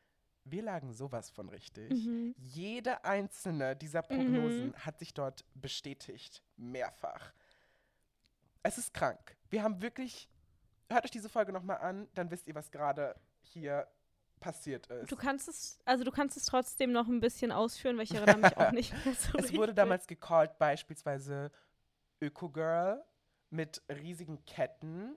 [0.44, 1.92] Wir lagen sowas von richtig.
[1.92, 2.36] Mhm.
[2.38, 4.76] Jede einzelne dieser Prognosen mhm.
[4.76, 6.44] hat sich dort bestätigt.
[6.58, 7.34] Mehrfach.
[8.64, 9.38] Es ist krank.
[9.50, 10.30] Wir haben wirklich.
[10.92, 13.88] Hört euch diese Folge nochmal an, dann wisst ihr, was gerade hier
[14.40, 15.12] passiert ist.
[15.12, 18.38] Du kannst es, also du kannst es trotzdem noch ein bisschen ausführen, weil ich erinnere
[18.38, 21.52] mich auch nicht mehr so Es wurde damals gecallt, beispielsweise
[22.22, 23.06] Öko-Girl
[23.52, 25.16] mit riesigen Ketten,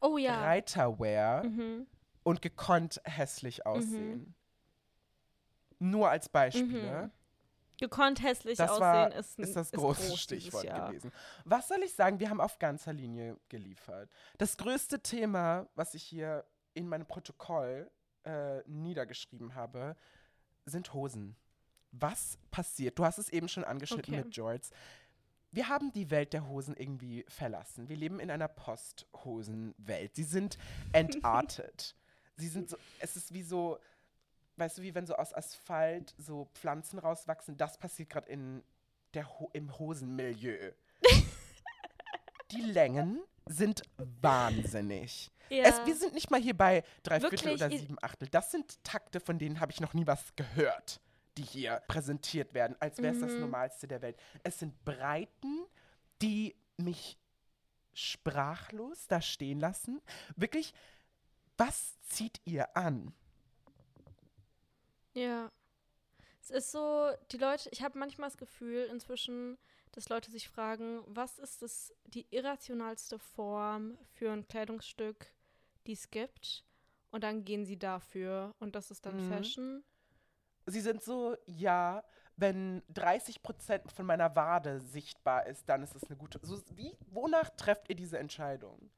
[0.00, 0.40] oh, ja.
[0.42, 1.86] Reiterwear mhm.
[2.22, 4.34] und gekonnt hässlich aussehen.
[5.78, 5.90] Mhm.
[5.90, 7.04] Nur als Beispiele.
[7.04, 7.10] Mhm.
[7.80, 11.12] Gekonnt hässlich das aussehen war, ist, ein, ist das große groß Stichwort gewesen.
[11.44, 12.18] Was soll ich sagen?
[12.18, 14.10] Wir haben auf ganzer Linie geliefert.
[14.36, 17.88] Das größte Thema, was ich hier in meinem Protokoll
[18.24, 19.94] äh, niedergeschrieben habe,
[20.66, 21.36] sind Hosen.
[21.92, 22.98] Was passiert?
[22.98, 24.24] Du hast es eben schon angeschnitten okay.
[24.24, 24.70] mit Jorts.
[25.58, 27.88] Wir haben die Welt der Hosen irgendwie verlassen.
[27.88, 30.14] Wir leben in einer Posthosenwelt.
[30.14, 30.56] Sie sind
[30.92, 31.96] entartet.
[32.36, 33.80] Sie sind so, es ist wie so,
[34.54, 37.56] weißt du, wie wenn so aus Asphalt so Pflanzen rauswachsen.
[37.56, 38.62] Das passiert gerade in
[39.14, 40.70] der Ho im Hosenmilieu.
[42.52, 45.32] die Längen sind wahnsinnig.
[45.48, 45.64] Ja.
[45.64, 47.42] Es, wir sind nicht mal hier bei drei Wirklich?
[47.42, 48.28] Viertel oder sieben Achtel.
[48.28, 51.00] Das sind Takte, von denen habe ich noch nie was gehört,
[51.38, 53.26] die hier präsentiert werden, als wäre es mhm.
[53.26, 54.18] das Normalste der Welt.
[54.42, 55.66] Es sind Breiten,
[56.20, 57.18] die mich
[57.94, 60.00] sprachlos da stehen lassen.
[60.36, 60.74] Wirklich,
[61.56, 63.12] was zieht ihr an?
[65.14, 65.50] Ja.
[66.40, 69.58] Es ist so, die Leute, ich habe manchmal das Gefühl inzwischen,
[69.92, 75.26] dass Leute sich fragen, was ist das, die irrationalste Form für ein Kleidungsstück,
[75.86, 76.64] die es gibt?
[77.10, 79.30] Und dann gehen sie dafür und das ist dann mhm.
[79.30, 79.84] Fashion.
[80.70, 82.02] Sie sind so, ja,
[82.36, 86.38] wenn 30 Prozent von meiner Wade sichtbar ist, dann ist es eine gute.
[86.42, 88.90] So, wie, wonach trefft ihr diese Entscheidung?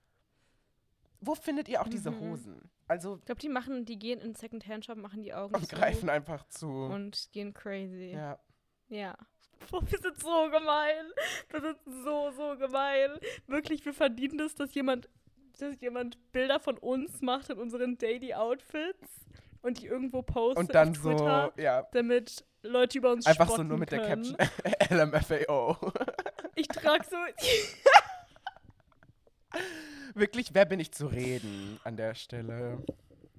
[1.20, 1.90] Wo findet ihr auch mhm.
[1.90, 2.70] diese Hosen?
[2.86, 6.08] Also ich glaube, die machen, die gehen in Secondhand-Shop, machen die Augen und zu greifen
[6.08, 8.12] einfach zu und gehen crazy.
[8.12, 8.38] Ja.
[8.88, 9.16] Ja.
[9.70, 11.06] Boah, wir sind so gemein.
[11.50, 13.10] Wir sind so, so gemein.
[13.46, 15.08] Wirklich, wir verdienen das, dass jemand,
[15.58, 19.26] dass jemand Bilder von uns macht in unseren Daily Outfits
[19.62, 21.86] und die irgendwo postet und dann so, ja.
[21.92, 24.36] damit Leute über uns Einfach so nur mit können.
[24.38, 25.76] der Caption LMFAO.
[26.54, 27.16] ich trage so.
[30.14, 32.82] Wirklich, wer bin ich zu reden an der Stelle?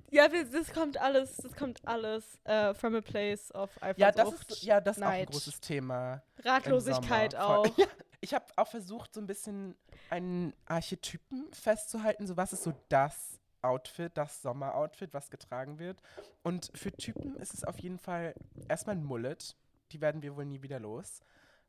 [0.09, 3.99] Ja, das kommt alles, das kommt alles uh, from a place of Eifersucht.
[3.99, 6.21] Ja, das ist, ja, das ist auch ein großes Thema.
[6.43, 7.65] Ratlosigkeit auch.
[7.77, 7.85] Ja,
[8.19, 9.75] ich habe auch versucht, so ein bisschen
[10.09, 12.27] einen Archetypen festzuhalten.
[12.27, 16.01] So, was ist so das Outfit, das Sommeroutfit, was getragen wird?
[16.43, 18.33] Und für Typen ist es auf jeden Fall
[18.67, 19.55] erstmal ein Mullet.
[19.91, 21.21] Die werden wir wohl nie wieder los.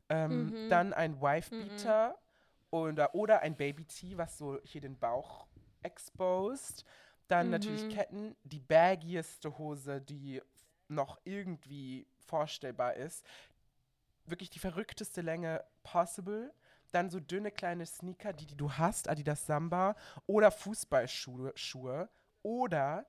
[0.09, 0.69] Ähm, mhm.
[0.69, 2.15] Dann ein Wife-Beater mhm.
[2.71, 5.47] oder, oder ein Baby-Tee, was so hier den Bauch
[5.81, 6.85] exposed.
[7.27, 7.51] Dann mhm.
[7.51, 10.41] natürlich Ketten, die baggieste Hose, die
[10.87, 13.25] noch irgendwie vorstellbar ist.
[14.25, 16.53] Wirklich die verrückteste Länge possible.
[16.93, 19.95] Dann so dünne kleine Sneaker, die, die du hast, Adidas Samba.
[20.27, 21.51] Oder Fußballschuhe.
[21.55, 22.09] Schuhe,
[22.43, 23.05] oder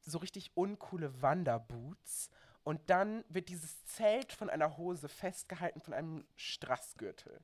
[0.00, 2.30] so richtig uncoole Wanderboots.
[2.64, 7.40] Und dann wird dieses Zelt von einer Hose festgehalten von einem Strassgürtel.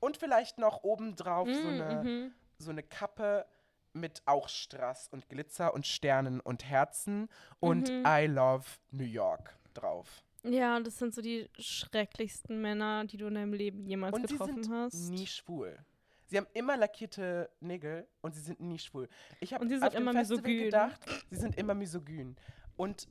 [0.00, 3.46] Und vielleicht noch obendrauf mm, so, eine, mm so eine Kappe
[3.92, 7.28] mit auch Strass und Glitzer und Sternen und Herzen
[7.60, 8.04] und mhm.
[8.06, 10.24] I love New York drauf.
[10.44, 14.62] Ja, das sind so die schrecklichsten Männer, die du in deinem Leben jemals und getroffen
[14.62, 15.10] sie sind hast.
[15.10, 15.78] Nie schwul.
[16.26, 19.08] Sie haben immer lackierte Nägel und sie sind nie schwul.
[19.40, 20.64] Ich habe auf dem Festival misogyn.
[20.64, 22.36] gedacht, sie sind immer misogyn.
[22.76, 23.08] Und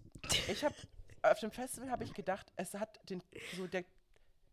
[0.47, 0.75] ich habe
[1.23, 3.21] auf dem Festival habe ich gedacht, es hat den
[3.55, 3.83] so der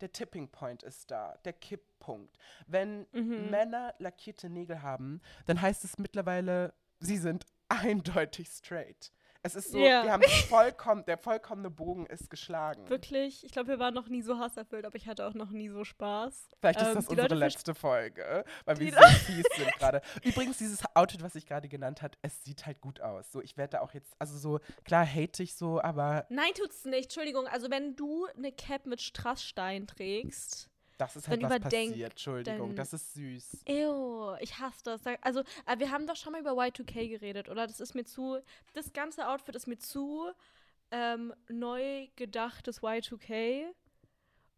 [0.01, 2.37] der Tipping Point ist da, der Kipppunkt.
[2.67, 3.49] Wenn mhm.
[3.51, 9.13] Männer lackierte Nägel haben, dann heißt es mittlerweile, sie sind eindeutig straight.
[9.47, 10.05] Es ist so, yeah.
[10.05, 12.89] wir haben vollkommen, der vollkommene Bogen ist geschlagen.
[12.89, 13.45] Wirklich?
[13.45, 15.85] Ich glaube, wir waren noch nie so hasserfüllt, aber ich hatte auch noch nie so
[15.85, 16.49] Spaß.
[16.61, 20.01] Vielleicht ähm, ist das unsere Leute letzte Folge, weil wir so fies sind gerade.
[20.23, 23.31] Übrigens, dieses Outfit, was ich gerade genannt habe, es sieht halt gut aus.
[23.33, 26.25] So, ich werde da auch jetzt, also so, klar hate ich so, aber.
[26.31, 27.05] Nein, tut's nicht.
[27.05, 32.13] Entschuldigung, also wenn du eine Cap mit Strassstein trägst, das ist halt dann was passiert,
[32.13, 33.65] Entschuldigung, das ist süß.
[33.69, 35.01] Ew, ich hasse das.
[35.23, 37.67] Also, äh, wir haben doch schon mal über Y2K geredet, oder?
[37.67, 38.39] Das ist mir zu,
[38.75, 40.31] das ganze Outfit ist mir zu
[40.91, 43.67] ähm, neu gedachtes Y2K.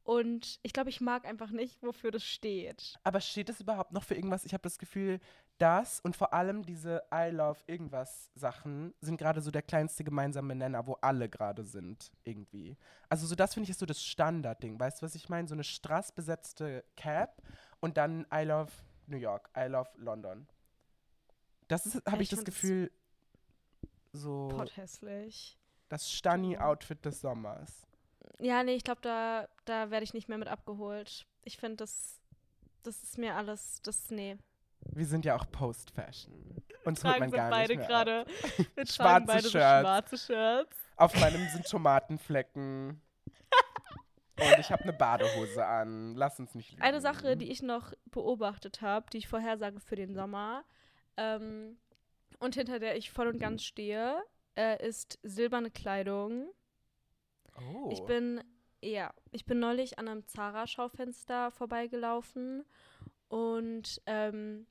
[0.06, 2.96] Und ich glaube, ich mag einfach nicht, wofür das steht.
[3.02, 4.44] Aber steht es überhaupt noch für irgendwas?
[4.44, 5.18] Ich habe das Gefühl,
[5.58, 10.54] das und vor allem diese I love irgendwas Sachen sind gerade so der kleinste gemeinsame
[10.54, 12.76] Nenner, wo alle gerade sind, irgendwie.
[13.08, 14.78] Also so das finde ich ist so das Standardding.
[14.78, 15.48] Weißt du, was ich meine?
[15.48, 17.42] So eine strassbesetzte Cap
[17.80, 18.70] und dann I love
[19.08, 20.46] New York, I love London.
[21.66, 22.92] Das habe ich, ich das Gefühl,
[24.12, 24.46] so.
[24.48, 25.58] Potthässlich.
[25.88, 27.85] Das Stani-Outfit des Sommers.
[28.38, 31.26] Ja, nee, ich glaube, da, da werde ich nicht mehr mit abgeholt.
[31.42, 32.20] Ich finde, das,
[32.82, 34.36] das ist mir alles, das, nee.
[34.80, 36.62] Wir sind ja auch Post-Fashion.
[36.84, 38.26] Uns holt man gar beide nicht gerade.
[38.74, 39.52] Wir schwarze beide Shirts.
[39.52, 40.76] So schwarze Shirts.
[40.96, 43.00] Auf meinem sind Tomatenflecken.
[44.38, 46.14] Und ich habe eine Badehose an.
[46.14, 46.82] Lass uns nicht lügen.
[46.82, 50.64] Eine Sache, die ich noch beobachtet habe, die ich vorhersage für den Sommer
[51.16, 51.78] ähm,
[52.38, 54.22] und hinter der ich voll und ganz stehe,
[54.56, 56.48] äh, ist silberne Kleidung.
[57.58, 57.88] Oh.
[57.90, 58.42] Ich bin,
[58.82, 62.64] ja, ich bin neulich an einem Zara-Schaufenster vorbeigelaufen
[63.28, 64.66] und ähm,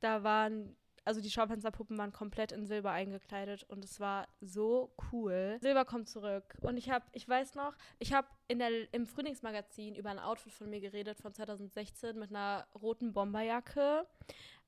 [0.00, 5.58] da waren also die Schaufensterpuppen waren komplett in Silber eingekleidet und es war so cool.
[5.60, 6.56] Silber kommt zurück.
[6.60, 10.80] Und ich habe, ich weiß noch, ich habe im Frühlingsmagazin über ein Outfit von mir
[10.80, 14.06] geredet von 2016 mit einer roten Bomberjacke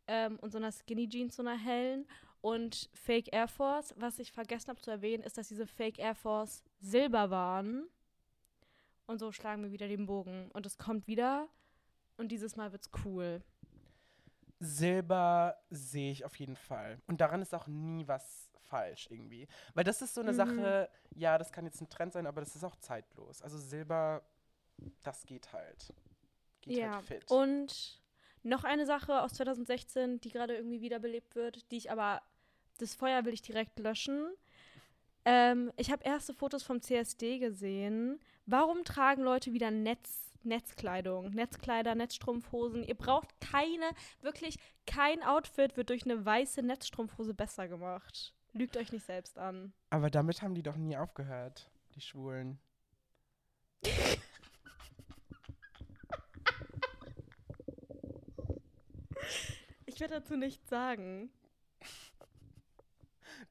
[0.07, 2.07] ähm, und so einer Skinny Jeans, so einer hellen
[2.41, 3.95] und Fake Air Force.
[3.97, 7.89] Was ich vergessen habe zu erwähnen, ist, dass diese Fake Air Force Silber waren.
[9.07, 10.51] Und so schlagen wir wieder den Bogen.
[10.53, 11.49] Und es kommt wieder.
[12.17, 13.43] Und dieses Mal wird's cool.
[14.61, 17.01] Silber sehe ich auf jeden Fall.
[17.07, 19.49] Und daran ist auch nie was falsch irgendwie.
[19.75, 20.37] Weil das ist so eine mhm.
[20.37, 23.43] Sache, ja, das kann jetzt ein Trend sein, aber das ist auch zeitlos.
[23.43, 24.23] Also Silber,
[25.03, 25.93] das geht halt.
[26.61, 26.95] Geht ja.
[26.95, 27.31] halt fit.
[27.31, 28.01] Und
[28.43, 32.23] noch eine Sache aus 2016, die gerade irgendwie wiederbelebt wird, die ich aber,
[32.79, 34.33] das Feuer will ich direkt löschen.
[35.25, 38.19] Ähm, ich habe erste Fotos vom CSD gesehen.
[38.47, 40.33] Warum tragen Leute wieder Netz?
[40.45, 42.83] Netzkleidung, Netzkleider, Netzstrumpfhosen.
[42.83, 43.89] Ihr braucht keine,
[44.23, 44.57] wirklich
[44.87, 48.35] kein Outfit wird durch eine weiße Netzstrumpfhose besser gemacht.
[48.53, 49.73] Lügt euch nicht selbst an.
[49.91, 52.59] Aber damit haben die doch nie aufgehört, die Schwulen.
[59.87, 61.31] ich werde dazu nichts sagen.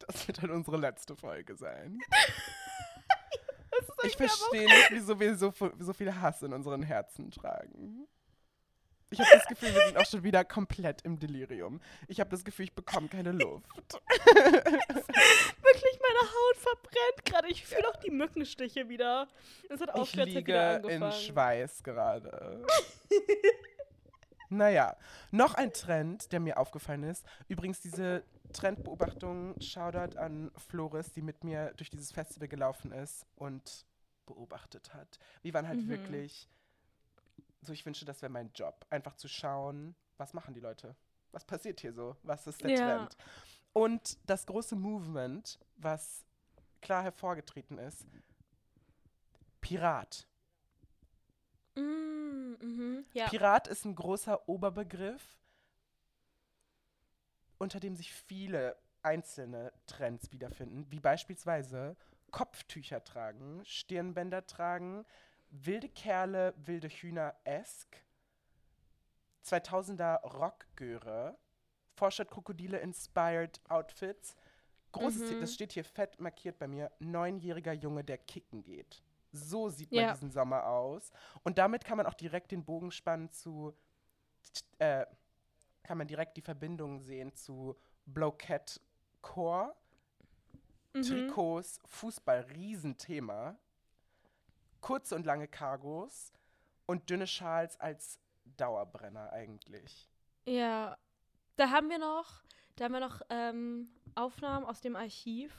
[0.07, 1.99] Das wird dann unsere letzte Folge sein.
[4.03, 8.07] ich verstehe nicht, wieso wir so, so viel Hass in unseren Herzen tragen.
[9.13, 11.81] Ich habe das Gefühl, wir sind auch schon wieder komplett im Delirium.
[12.07, 13.65] Ich habe das Gefühl, ich bekomme keine Luft.
[14.25, 17.49] Wirklich, meine Haut verbrennt gerade.
[17.49, 19.27] Ich fühle auch die Mückenstiche wieder.
[19.67, 22.65] Das hat auch ich liege in Schweiß gerade.
[24.49, 24.95] naja,
[25.31, 27.25] noch ein Trend, der mir aufgefallen ist.
[27.49, 33.85] Übrigens, diese Trendbeobachtung, Shoutout an Floris, die mit mir durch dieses Festival gelaufen ist und
[34.25, 35.19] beobachtet hat.
[35.41, 35.89] Wir waren halt mhm.
[35.89, 36.49] wirklich,
[37.61, 40.95] so ich wünsche, das wäre mein Job, einfach zu schauen, was machen die Leute?
[41.31, 42.15] Was passiert hier so?
[42.23, 42.97] Was ist der ja.
[42.97, 43.17] Trend?
[43.73, 46.25] Und das große Movement, was
[46.81, 48.05] klar hervorgetreten ist,
[49.61, 50.27] Pirat.
[51.75, 53.29] Mm, mhm, ja.
[53.29, 55.40] Pirat ist ein großer Oberbegriff,
[57.61, 61.95] unter dem sich viele einzelne Trends wiederfinden, wie beispielsweise
[62.31, 65.05] Kopftücher tragen, Stirnbänder tragen,
[65.51, 68.03] wilde Kerle, wilde Hühner-esk,
[69.45, 71.37] 2000er Rockgöre,
[71.93, 74.35] Vorstadtkrokodile-inspired Outfits.
[74.91, 75.41] Großes, mhm.
[75.41, 79.03] das steht hier fett markiert bei mir, neunjähriger Junge, der kicken geht.
[79.31, 80.13] So sieht man ja.
[80.13, 81.11] diesen Sommer aus.
[81.43, 83.73] Und damit kann man auch direkt den Bogen spannen zu,
[84.79, 85.05] äh,
[85.83, 88.79] kann man direkt die Verbindung sehen zu Bloquette
[89.21, 89.75] Core
[90.93, 91.03] Mhm.
[91.03, 93.57] Trikots, Fußball, Riesenthema.
[94.81, 96.33] Kurze und lange Cargos
[96.85, 98.19] und dünne Schals als
[98.57, 100.09] Dauerbrenner eigentlich.
[100.45, 100.97] Ja,
[101.55, 102.43] da haben wir noch,
[102.75, 105.53] da haben wir noch ähm, Aufnahmen aus dem Archiv,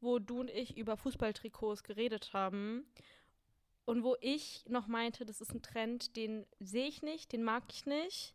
[0.00, 2.84] wo du und ich über Fußballtrikots geredet haben.
[3.84, 7.62] Und wo ich noch meinte, das ist ein Trend, den sehe ich nicht, den mag
[7.70, 8.34] ich nicht.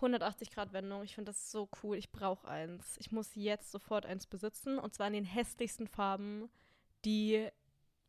[0.00, 1.02] 180-Grad-Wendung.
[1.02, 1.96] Ich finde das so cool.
[1.96, 2.96] Ich brauche eins.
[2.98, 4.78] Ich muss jetzt sofort eins besitzen.
[4.78, 6.50] Und zwar in den hässlichsten Farben,
[7.04, 7.48] die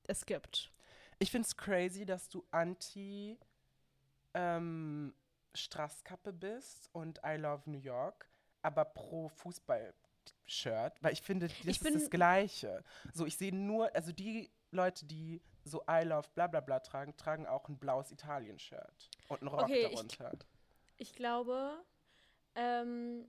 [0.08, 0.72] es gibt.
[1.20, 3.38] Ich finde es crazy, dass du anti
[4.34, 5.14] ähm,
[5.54, 8.30] Straßkappe bist und I Love New York,
[8.62, 10.98] aber pro Fußball-Shirt.
[11.02, 12.84] Weil ich finde, das ich ist das Gleiche.
[13.14, 17.16] So, ich sehe nur, also die Leute, die so I Love bla bla bla tragen,
[17.18, 20.32] tragen auch ein blaues Italien-Shirt und einen Rock okay, darunter.
[20.34, 20.40] Ich,
[21.02, 21.84] ich glaube,
[22.54, 23.26] ähm,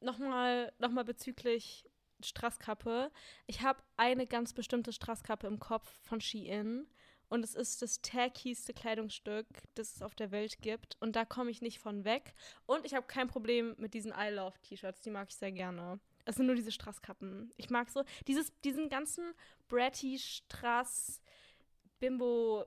[0.00, 1.88] nochmal noch mal bezüglich
[2.20, 3.10] Strasskappe.
[3.46, 6.86] Ich habe eine ganz bestimmte Strasskappe im Kopf von Shein.
[7.30, 10.96] Und es ist das taggieste Kleidungsstück, das es auf der Welt gibt.
[11.00, 12.34] Und da komme ich nicht von weg.
[12.66, 15.00] Und ich habe kein Problem mit diesen I Love T-Shirts.
[15.00, 16.00] Die mag ich sehr gerne.
[16.26, 17.54] Es sind nur diese Strasskappen.
[17.56, 19.32] Ich mag so dieses, diesen ganzen
[19.68, 21.22] Bratty Strass
[21.98, 22.66] Bimbo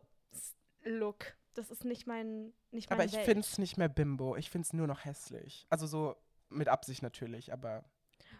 [0.86, 4.36] Look das ist nicht mein nicht Aber ich finde es nicht mehr Bimbo.
[4.36, 5.66] Ich finde es nur noch hässlich.
[5.70, 6.16] Also so
[6.50, 7.84] mit Absicht natürlich, aber.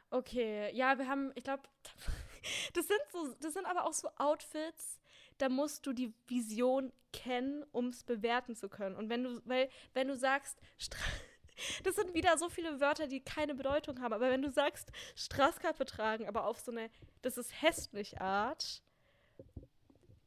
[0.10, 1.64] Okay, ja, wir haben, ich glaube,
[2.74, 5.00] das sind so, das sind aber auch so Outfits,
[5.38, 8.96] da musst du die Vision kennen, um es bewerten zu können.
[8.96, 10.60] Und wenn du, weil, wenn du sagst,
[11.84, 15.86] das sind wieder so viele Wörter, die keine Bedeutung haben, aber wenn du sagst, Straßkappe
[15.86, 16.90] tragen, aber auf so eine,
[17.22, 18.84] das ist hässlich Art,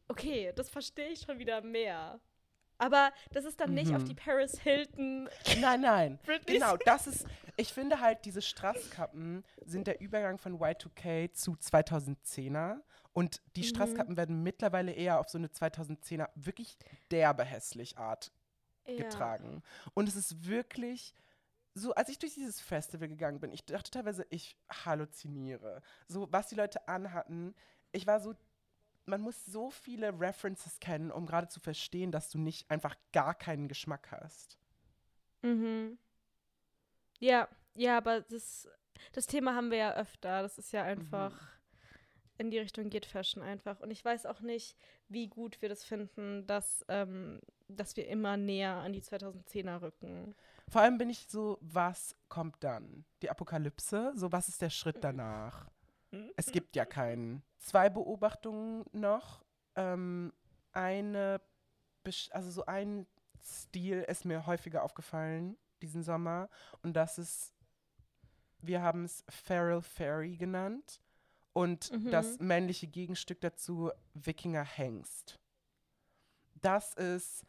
[0.08, 2.20] okay, das verstehe ich schon wieder mehr.
[2.78, 3.76] Aber das ist dann mhm.
[3.76, 4.06] nicht auf mhm.
[4.06, 5.28] die Paris Hilton.
[5.60, 6.18] Nein, nein.
[6.46, 7.26] genau, das ist.
[7.56, 12.80] Ich finde halt, diese Straßkappen sind der Übergang von Y2K zu 2010er.
[13.14, 13.68] Und die mhm.
[13.68, 16.76] Straßkappen werden mittlerweile eher auf so eine 2010er wirklich
[17.10, 18.30] derbe hässlich Art
[18.86, 18.96] ja.
[18.96, 19.62] getragen.
[19.94, 21.14] Und es ist wirklich
[21.72, 25.82] so, als ich durch dieses Festival gegangen bin, ich dachte teilweise, ich halluziniere.
[26.08, 27.54] So, was die Leute anhatten,
[27.92, 28.34] ich war so
[29.06, 33.34] man muss so viele References kennen, um gerade zu verstehen, dass du nicht einfach gar
[33.34, 34.58] keinen Geschmack hast.
[35.42, 35.98] Mhm.
[37.20, 38.68] Ja, ja, aber das,
[39.12, 40.42] das Thema haben wir ja öfter.
[40.42, 41.46] Das ist ja einfach mhm.
[42.38, 43.80] in die Richtung geht Fashion einfach.
[43.80, 44.76] Und ich weiß auch nicht,
[45.08, 50.34] wie gut wir das finden, dass, ähm, dass wir immer näher an die 2010er rücken.
[50.68, 53.04] Vor allem bin ich so, was kommt dann?
[53.22, 54.12] Die Apokalypse?
[54.16, 55.70] So, was ist der Schritt danach?
[56.36, 57.42] Es gibt ja keinen.
[57.58, 59.44] Zwei Beobachtungen noch.
[59.74, 60.32] Ähm,
[60.72, 61.40] eine,
[62.30, 63.06] also so ein
[63.42, 66.48] Stil ist mir häufiger aufgefallen diesen Sommer
[66.82, 67.54] und das ist,
[68.60, 71.00] wir haben es Feral Fairy genannt
[71.52, 72.10] und mhm.
[72.10, 75.38] das männliche Gegenstück dazu Wikinger Hengst.
[76.54, 77.44] Das ist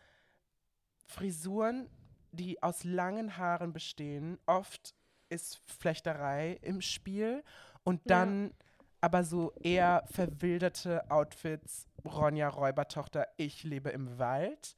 [1.05, 1.89] Frisuren,
[2.31, 4.37] die aus langen Haaren bestehen.
[4.45, 4.93] Oft
[5.29, 7.43] ist Flechterei im Spiel
[7.87, 8.51] und dann ja.
[8.99, 11.87] aber so eher verwilderte Outfits.
[12.03, 14.75] Ronja Räubertochter, ich lebe im Wald.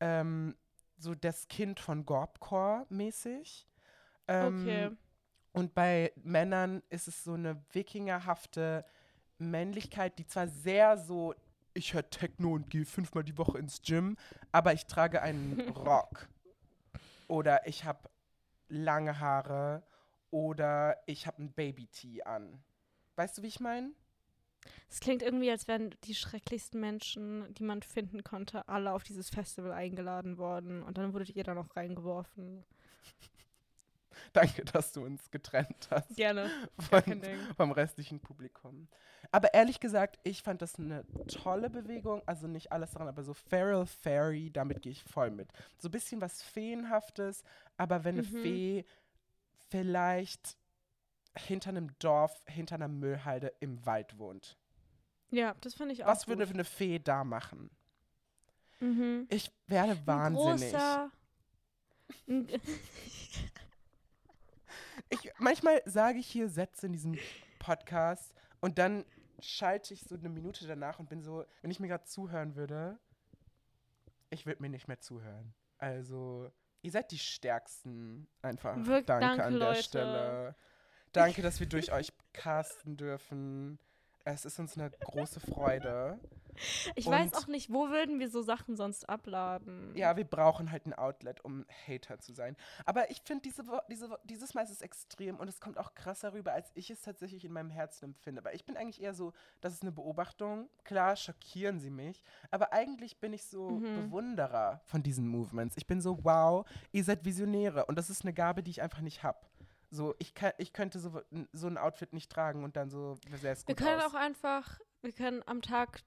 [0.00, 0.56] Ähm,
[0.96, 3.68] so das Kind von Gorbcore mäßig.
[4.26, 4.90] Ähm, okay.
[5.52, 8.84] Und bei Männern ist es so eine wikingerhafte
[9.38, 11.36] Männlichkeit, die zwar sehr so,
[11.74, 14.16] ich höre Techno und gehe fünfmal die Woche ins Gym,
[14.50, 16.28] aber ich trage einen Rock.
[17.28, 18.10] Oder ich habe
[18.68, 19.84] lange Haare
[20.32, 22.64] oder ich habe ein Baby-Tee an.
[23.14, 23.92] Weißt du, wie ich meine?
[24.88, 29.30] Es klingt irgendwie, als wären die schrecklichsten Menschen, die man finden konnte, alle auf dieses
[29.30, 30.82] Festival eingeladen worden.
[30.82, 32.64] Und dann wurdet ihr da noch reingeworfen.
[34.32, 36.16] Danke, dass du uns getrennt hast.
[36.16, 36.50] Gerne.
[36.78, 37.02] Von,
[37.56, 38.88] vom restlichen Publikum.
[39.30, 42.22] Aber ehrlich gesagt, ich fand das eine tolle Bewegung.
[42.26, 45.48] Also nicht alles daran, aber so Feral Fairy, damit gehe ich voll mit.
[45.78, 47.44] So ein bisschen was Feenhaftes,
[47.76, 48.42] aber wenn eine mhm.
[48.42, 48.84] Fee
[49.72, 50.58] vielleicht
[51.34, 54.58] hinter einem Dorf, hinter einer Müllhalde im Wald wohnt.
[55.30, 56.08] Ja, das finde ich auch.
[56.08, 57.70] Was würde eine Fee da machen?
[58.80, 59.26] Mhm.
[59.30, 60.74] Ich werde wahnsinnig.
[65.08, 67.18] ich, manchmal sage ich hier Sätze in diesem
[67.58, 69.06] Podcast und dann
[69.40, 72.98] schalte ich so eine Minute danach und bin so, wenn ich mir gerade zuhören würde,
[74.28, 75.54] ich würde mir nicht mehr zuhören.
[75.78, 76.52] Also,
[76.82, 78.76] Ihr seid die Stärksten einfach.
[78.76, 79.82] Wirk danke, danke, an der Leute.
[79.82, 80.56] Stelle.
[81.12, 83.78] Danke, dass wir durch euch casten dürfen.
[84.24, 86.18] Es ist uns eine große Freude.
[86.94, 89.92] Ich und weiß auch nicht, wo würden wir so Sachen sonst abladen?
[89.94, 92.56] Ja, wir brauchen halt ein Outlet, um Hater zu sein.
[92.84, 96.32] Aber ich finde, diese, diese, dieses Mal ist es extrem und es kommt auch krasser
[96.32, 98.40] rüber, als ich es tatsächlich in meinem Herzen empfinde.
[98.40, 100.68] Aber ich bin eigentlich eher so, das ist eine Beobachtung.
[100.84, 102.22] Klar, schockieren sie mich.
[102.50, 103.96] Aber eigentlich bin ich so mhm.
[103.96, 105.76] Bewunderer von diesen Movements.
[105.76, 107.86] Ich bin so, wow, ihr seid Visionäre.
[107.86, 109.38] Und das ist eine Gabe, die ich einfach nicht habe.
[109.90, 111.20] So, ich, kann, ich könnte so,
[111.52, 114.06] so ein Outfit nicht tragen und dann so, sehr Wir können aus.
[114.06, 116.00] auch einfach, wir können am Tag,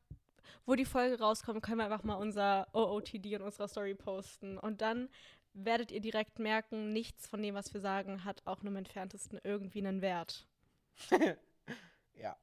[0.66, 4.58] wo die Folge rauskommt, können wir einfach mal unser OOTD in unserer Story posten.
[4.58, 5.10] Und dann
[5.54, 9.40] werdet ihr direkt merken, nichts von dem, was wir sagen, hat auch nur im entferntesten
[9.44, 10.46] irgendwie einen Wert.
[12.16, 12.36] ja.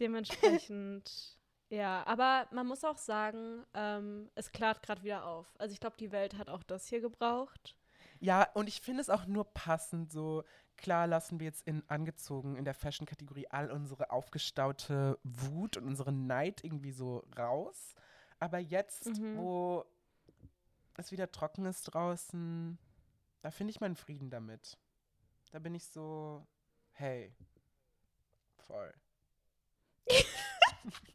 [0.00, 1.36] Dementsprechend,
[1.70, 2.04] ja.
[2.06, 5.46] Aber man muss auch sagen, ähm, es klart gerade wieder auf.
[5.58, 7.74] Also ich glaube, die Welt hat auch das hier gebraucht.
[8.20, 10.44] Ja, und ich finde es auch nur passend, so
[10.76, 16.12] klar lassen wir jetzt in angezogen in der Fashion-Kategorie all unsere aufgestaute Wut und unsere
[16.12, 17.94] Neid irgendwie so raus.
[18.38, 19.36] Aber jetzt, mhm.
[19.36, 19.84] wo
[20.96, 22.78] es wieder trocken ist draußen,
[23.42, 24.78] da finde ich meinen Frieden damit.
[25.50, 26.46] Da bin ich so,
[26.92, 27.34] hey,
[28.66, 28.92] voll.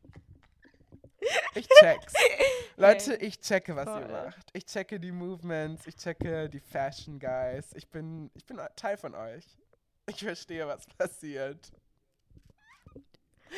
[1.55, 2.13] Ich check's.
[2.77, 4.01] Leute, ich checke, was Voll.
[4.01, 4.49] ihr macht.
[4.53, 7.73] Ich checke die Movements, ich checke die Fashion Guys.
[7.73, 9.45] Ich bin, ich bin Teil von euch.
[10.07, 11.71] Ich verstehe, was passiert.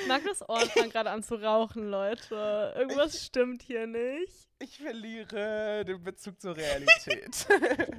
[0.08, 2.74] Magnus Ohren fängt gerade an zu rauchen, Leute.
[2.78, 4.48] Irgendwas ich, stimmt hier nicht.
[4.60, 7.48] Ich verliere den Bezug zur Realität.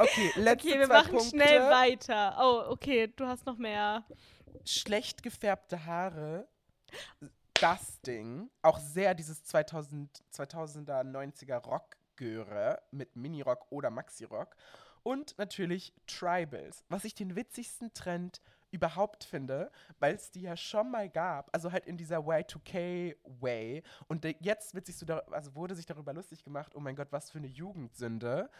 [0.00, 1.28] Okay, letzte Okay, wir machen Punkte.
[1.30, 2.36] schnell weiter.
[2.40, 4.04] Oh, okay, du hast noch mehr.
[4.64, 6.46] Schlecht gefärbte Haare.
[7.60, 8.50] Das Ding.
[8.62, 14.54] Auch sehr dieses 2000, 2000er, 90er Rock-Göre mit Minirock oder Maxi-Rock.
[15.02, 18.40] Und natürlich Tribals, was ich den witzigsten Trend
[18.70, 23.82] überhaupt finde, weil es die ja schon mal gab, also halt in dieser Y2K-Way.
[24.08, 27.30] Und jetzt wird sich so, also wurde sich darüber lustig gemacht, oh mein Gott, was
[27.30, 28.50] für eine Jugendsünde.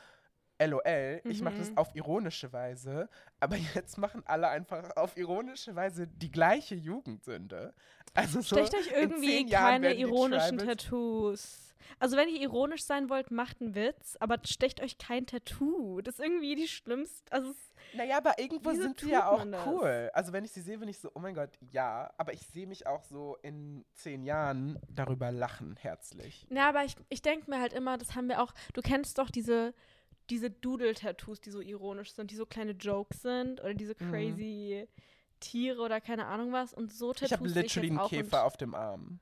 [0.61, 1.79] LOL, ich mache das Mhm.
[1.79, 7.75] auf ironische Weise, aber jetzt machen alle einfach auf ironische Weise die gleiche Jugendsünde.
[8.19, 11.65] Also so Stecht euch irgendwie keine ironischen Tattoos.
[12.01, 16.01] Also wenn ihr ironisch sein wollt, macht einen Witz, aber stecht euch kein Tattoo.
[16.01, 17.33] Das ist irgendwie die schlimmste.
[17.33, 17.55] Also
[17.95, 20.11] Naja, aber irgendwo sind sie ja auch cool.
[20.15, 22.13] Also wenn ich sie sehe, bin ich so, oh mein Gott, ja.
[22.17, 26.47] Aber ich sehe mich auch so in zehn Jahren darüber lachen, herzlich.
[26.51, 29.31] Ja, aber ich, ich denke mir halt immer, das haben wir auch, du kennst doch
[29.31, 29.75] diese,
[30.31, 34.11] diese Doodle-Tattoos, die so ironisch sind, die so kleine Jokes sind oder diese Mhm.
[35.41, 38.75] Tiere oder keine Ahnung was und so Tattoos ich habe literally einen Käfer auf dem
[38.75, 39.21] Arm.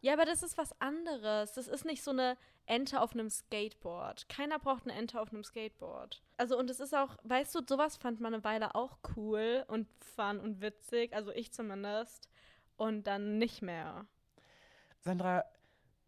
[0.00, 1.52] Ja, aber das ist was anderes.
[1.52, 2.36] Das ist nicht so eine
[2.66, 4.28] Ente auf einem Skateboard.
[4.28, 6.22] Keiner braucht eine Ente auf einem Skateboard.
[6.36, 9.88] Also und es ist auch, weißt du, sowas fand man eine Weile auch cool und
[10.14, 12.28] fun und witzig, also ich zumindest
[12.76, 14.06] und dann nicht mehr.
[15.00, 15.44] Sandra,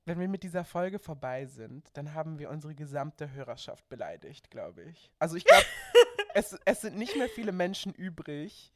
[0.05, 4.83] wenn wir mit dieser Folge vorbei sind, dann haben wir unsere gesamte Hörerschaft beleidigt, glaube
[4.85, 5.11] ich.
[5.19, 5.65] Also ich glaube,
[6.35, 8.73] es, es sind nicht mehr viele Menschen übrig.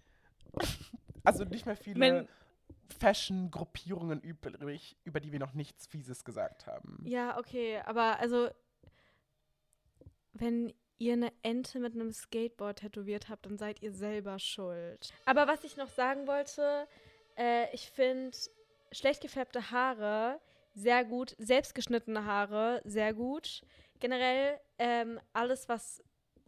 [1.24, 2.28] Also nicht mehr viele
[2.98, 7.02] Fashion-Gruppierungen übrig, über die wir noch nichts Fieses gesagt haben.
[7.04, 8.50] Ja, okay, aber also
[10.34, 15.12] wenn ihr eine Ente mit einem Skateboard tätowiert habt, dann seid ihr selber schuld.
[15.24, 16.86] Aber was ich noch sagen wollte,
[17.36, 18.36] äh, ich finde
[18.92, 20.40] schlecht gefärbte Haare
[20.74, 23.62] sehr gut, selbstgeschnittene Haare sehr gut.
[24.00, 26.02] Generell ähm, alles, was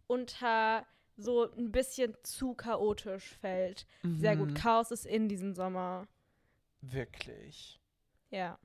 [0.07, 0.85] unter
[1.17, 4.51] so ein bisschen zu chaotisch fällt, sehr gut.
[4.51, 4.55] Mhm.
[4.55, 6.07] Chaos ist in diesem Sommer.
[6.81, 7.81] Wirklich.
[8.31, 8.59] Ja.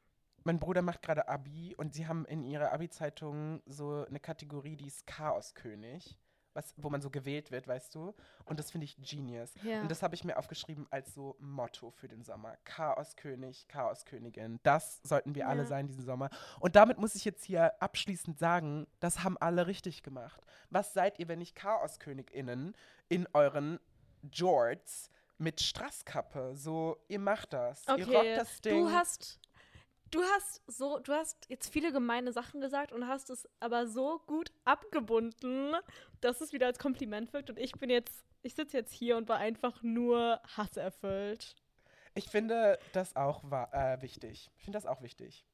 [0.44, 4.88] Mein Bruder macht gerade Abi und sie haben in ihrer Abi-Zeitung so eine Kategorie, die
[4.88, 6.18] ist Chaoskönig,
[6.54, 8.14] was, wo man so gewählt wird, weißt du?
[8.46, 9.54] Und das finde ich genius.
[9.64, 9.82] ja.
[9.82, 12.58] Und das habe ich mir aufgeschrieben als so Motto für den Sommer.
[12.66, 14.60] Chaoskönig, Chaoskönigin.
[14.64, 15.68] Das sollten wir alle Ja.
[15.68, 16.30] sein diesen Sommer.
[16.60, 20.42] Und damit muss ich jetzt hier abschließend sagen, das haben alle richtig gemacht.
[20.70, 22.76] Was seid ihr, wenn nicht ChaoskönigInnen
[23.10, 23.80] in euren
[24.32, 26.56] Jorts mit Straßkappe?
[26.56, 27.84] So, ihr macht das.
[27.88, 28.86] Ihr rockt Okay, das Ding.
[28.86, 29.40] du hast,
[30.12, 34.20] du hast so, du hast jetzt viele gemeine Sachen gesagt und hast es aber so
[34.28, 35.74] gut abgebunden,
[36.22, 39.28] dass es wieder als Kompliment wirkt und ich bin jetzt, ich sitze jetzt hier und
[39.30, 41.56] war einfach nur hasserfüllt.
[42.14, 44.52] Ich finde das auch wa- äh, wichtig.
[44.58, 45.46] Ich finde das auch wichtig.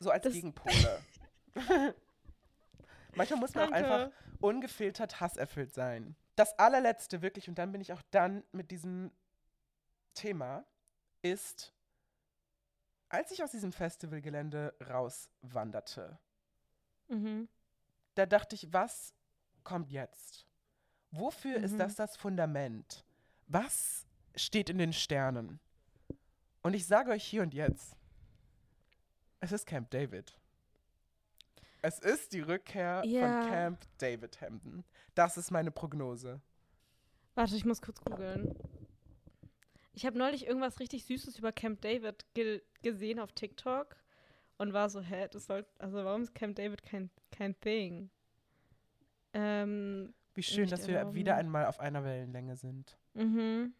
[0.00, 1.00] So als Das- Gegenpole.
[3.14, 3.90] Manchmal muss man auch Danke.
[3.94, 4.10] einfach
[4.40, 6.16] ungefiltert hasserfüllt sein.
[6.34, 9.10] Das allerletzte wirklich, und dann bin ich auch dann mit diesem
[10.12, 10.66] Thema,
[11.22, 11.72] ist,
[13.08, 16.18] als ich aus diesem Festivalgelände rauswanderte,
[17.08, 17.48] Mhm.
[18.14, 19.14] da dachte ich, was
[19.62, 20.46] kommt jetzt?
[21.12, 21.78] Wofür ist Mhm.
[21.78, 23.04] das das Fundament?
[23.46, 25.60] Was steht in den Sternen?
[26.62, 27.94] Und ich sage euch hier und jetzt,
[29.40, 30.36] es ist Camp David.
[31.82, 33.42] Es ist die Rückkehr Ja.
[33.42, 34.84] von Camp David Hamden.
[35.14, 36.40] Das ist meine Prognose.
[37.36, 38.52] Warte, ich muss kurz googeln.
[39.96, 43.96] Ich habe neulich irgendwas richtig Süßes über Camp David ge gesehen auf TikTok
[44.58, 48.10] und war so, hä, das soll, also warum ist Camp David kein, kein Thing?
[49.32, 52.98] Ähm, Wie schön, dass wir wieder einmal auf einer Wellenlänge sind.
[53.14, 53.72] Mhm.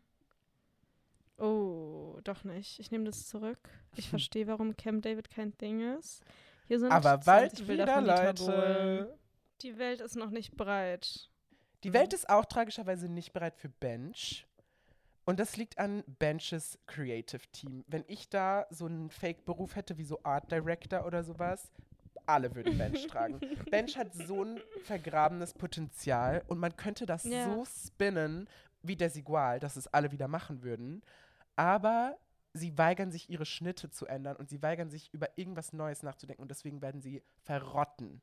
[1.37, 2.81] Oh, doch nicht.
[2.81, 3.69] Ich nehme das zurück.
[3.95, 6.25] Ich verstehe, warum Camp David kein Ding ist.
[6.67, 8.33] Hier sind Aber bald 20 Bilder wieder.
[8.33, 9.19] Leute.
[9.61, 11.29] Die Welt ist noch nicht bereit.
[11.85, 11.93] Die.
[11.93, 14.46] Welt ist auch tragischerweise nicht bereit für Bench.
[15.27, 17.85] Und das liegt an Benches Creative Team.
[17.89, 21.73] Wenn ich da so einen Fake-Beruf hätte wie so Art Director oder sowas,
[22.27, 23.41] alle würden Bench tragen.
[23.71, 27.45] Bench hat so ein vergrabenes Potenzial und man könnte das Ja.
[27.53, 28.49] so spinnen
[28.83, 31.03] wie Desigual, dass es alle wieder machen würden.
[31.57, 32.17] Aber
[32.55, 36.43] sie weigern sich, ihre Schnitte zu ändern und sie weigern sich, über irgendwas Neues nachzudenken
[36.43, 38.23] und deswegen werden sie verrotten.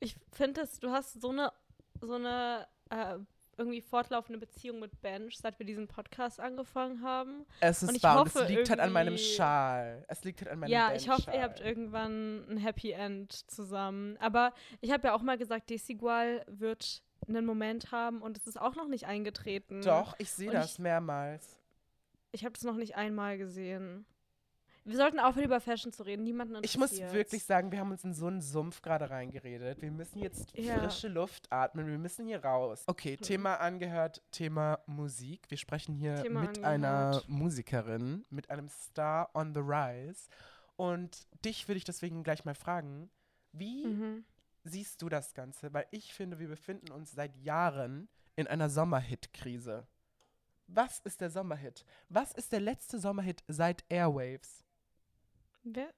[0.00, 1.52] Ich finde es, du hast so eine,
[2.00, 3.18] so eine äh,
[3.58, 7.44] irgendwie fortlaufende Beziehung mit Bench, seit wir diesen Podcast angefangen haben.
[7.60, 10.04] Es ist Und wahr und es hoffe liegt halt an meinem Schal.
[10.08, 14.16] Es liegt halt an meinem ja, ich hoffe, ihr habt irgendwann ein Happy End zusammen.
[14.18, 18.60] Aber ich habe ja auch mal gesagt, Desigual wird einen Moment haben und es ist
[18.60, 19.82] auch noch nicht eingetreten.
[19.82, 21.58] Doch, ich sehe das ich- mehrmals.
[22.32, 24.04] Ich habe das noch nicht einmal gesehen.
[24.86, 26.24] Wir sollten aufhören, über Fashion zu reden.
[26.24, 26.92] Niemanden interessiert.
[26.92, 29.80] Ich muss wirklich sagen, wir haben uns in so einen Sumpf gerade reingeredet.
[29.80, 30.78] Wir müssen jetzt ja.
[30.78, 31.86] frische Luft atmen.
[31.86, 32.84] Wir müssen hier raus.
[32.86, 33.22] Okay, hm.
[33.22, 35.46] Thema angehört, Thema Musik.
[35.48, 36.66] Wir sprechen hier Thema mit angehört.
[36.66, 40.28] einer Musikerin, mit einem Star on the Rise.
[40.76, 43.10] Und dich würde ich deswegen gleich mal fragen,
[43.52, 44.24] wie mhm.
[44.64, 45.72] siehst du das Ganze?
[45.72, 49.86] Weil ich finde, wir befinden uns seit Jahren in einer Sommerhit-Krise.
[50.66, 51.84] Was ist der Sommerhit?
[52.08, 54.63] Was ist der letzte Sommerhit seit Airwaves?
[55.64, 55.92] Wer?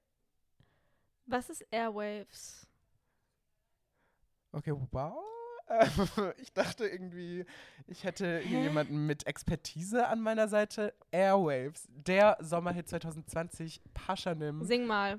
[1.27, 2.67] Was ist Airwaves?
[4.53, 5.19] Okay, wow.
[6.39, 7.45] ich dachte irgendwie,
[7.89, 10.95] ich hätte hier jemanden mit Expertise an meiner Seite.
[11.11, 14.63] Airwaves, der Sommerhit 2020, Paschanim.
[14.65, 15.19] Sing mal.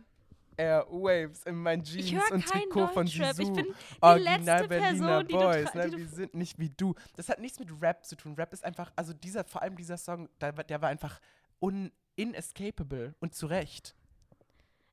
[0.55, 3.41] Airwaves in meinen Jeans und Trikot von Sisu.
[3.41, 5.73] Ich bin Original Berliner Person, Boys.
[5.73, 5.91] Ne?
[5.97, 6.95] Wir sind nicht wie du.
[7.17, 8.33] Das hat nichts mit Rap zu tun.
[8.35, 11.19] Rap ist einfach, also dieser, vor allem dieser Song, der, der war einfach
[11.59, 13.95] un, inescapable und zu Recht.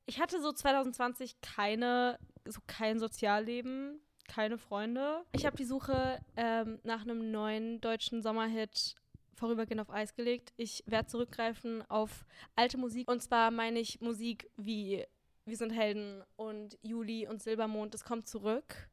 [0.05, 5.23] Ich hatte so 2020 keine, so kein Sozialleben, keine Freunde.
[5.31, 8.95] Ich habe die Suche ähm, nach einem neuen deutschen Sommerhit
[9.33, 10.53] vorübergehend auf Eis gelegt.
[10.57, 12.25] Ich werde zurückgreifen auf
[12.55, 13.09] alte Musik.
[13.09, 15.05] Und zwar meine ich Musik wie
[15.45, 18.89] wir sind Helden und Juli und Silbermond, das kommt zurück.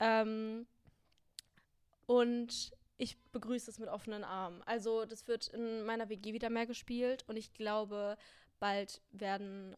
[0.00, 0.66] Ähm,
[2.06, 4.62] und ich begrüße es mit offenen Armen.
[4.64, 8.16] Also das wird in meiner WG wieder mehr gespielt und ich glaube,
[8.58, 9.76] bald werden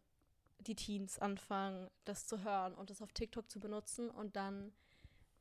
[0.62, 4.72] die Teens anfangen, das zu hören und das auf TikTok zu benutzen und dann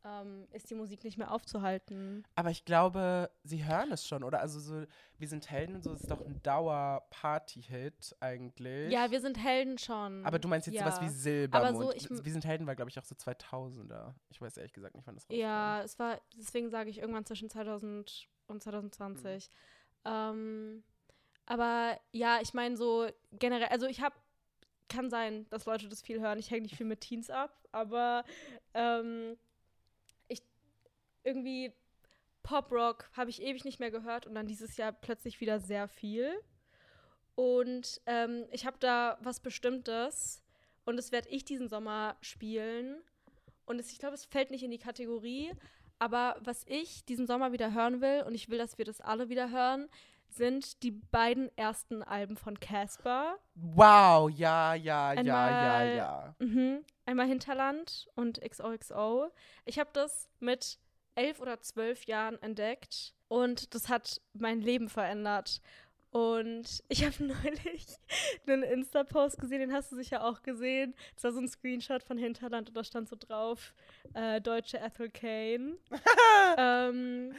[0.03, 2.24] ähm, ist die Musik nicht mehr aufzuhalten.
[2.36, 4.39] Aber ich glaube, sie hören es schon, oder?
[4.39, 4.86] Also so,
[5.17, 8.91] wir sind Helden und so ist doch ein Dauer-Party-Hit eigentlich.
[8.91, 10.26] Ja, wir sind Helden schon.
[10.26, 10.84] Aber du meinst jetzt ja.
[10.84, 11.76] sowas wie Silbermond.
[11.76, 14.13] Aber so, ich, wir sind Helden war, glaube ich, auch so 2000er.
[14.30, 15.39] Ich weiß ehrlich gesagt nicht, wann das rauskam.
[15.39, 19.49] Ja, es war, deswegen sage ich irgendwann zwischen 2000 und 2020.
[20.03, 20.11] Mhm.
[20.11, 20.84] Ähm,
[21.45, 24.15] aber ja, ich meine so generell, also ich habe
[24.92, 26.39] kann sein, dass Leute das viel hören.
[26.39, 28.24] Ich hänge nicht viel mit Teens ab, aber
[28.74, 29.38] ähm,
[31.24, 31.74] irgendwie
[32.44, 36.34] Pop-Rock habe ich ewig nicht mehr gehört und dann dieses Jahr plötzlich wieder sehr viel.
[37.36, 40.44] Und ähm, ich habe da was Bestimmtes
[40.86, 43.02] und das werde ich diesen Sommer spielen.
[43.66, 45.54] Und es, ich glaube, es fällt nicht in die Kategorie,
[46.00, 49.30] aber was ich diesen Sommer wieder hören will, und ich will, dass wir das alle
[49.30, 49.88] wieder hören,
[50.34, 53.38] sind die beiden ersten Alben von Casper.
[53.55, 56.36] Wow, ja, ja, Einmal, ja, ja, ja.
[56.39, 59.32] Mh, einmal Hinterland und XOXO.
[59.65, 60.79] Ich habe das mit
[61.15, 65.61] elf oder zwölf Jahren entdeckt und das hat mein Leben verändert.
[66.11, 67.86] Und ich habe neulich
[68.45, 70.93] einen Insta-Post gesehen, den hast du sicher auch gesehen.
[71.15, 73.73] Das war so ein Screenshot von Hinterland und da stand so drauf,
[74.13, 75.77] äh, deutsche Ethel Kane.
[76.57, 77.34] ähm,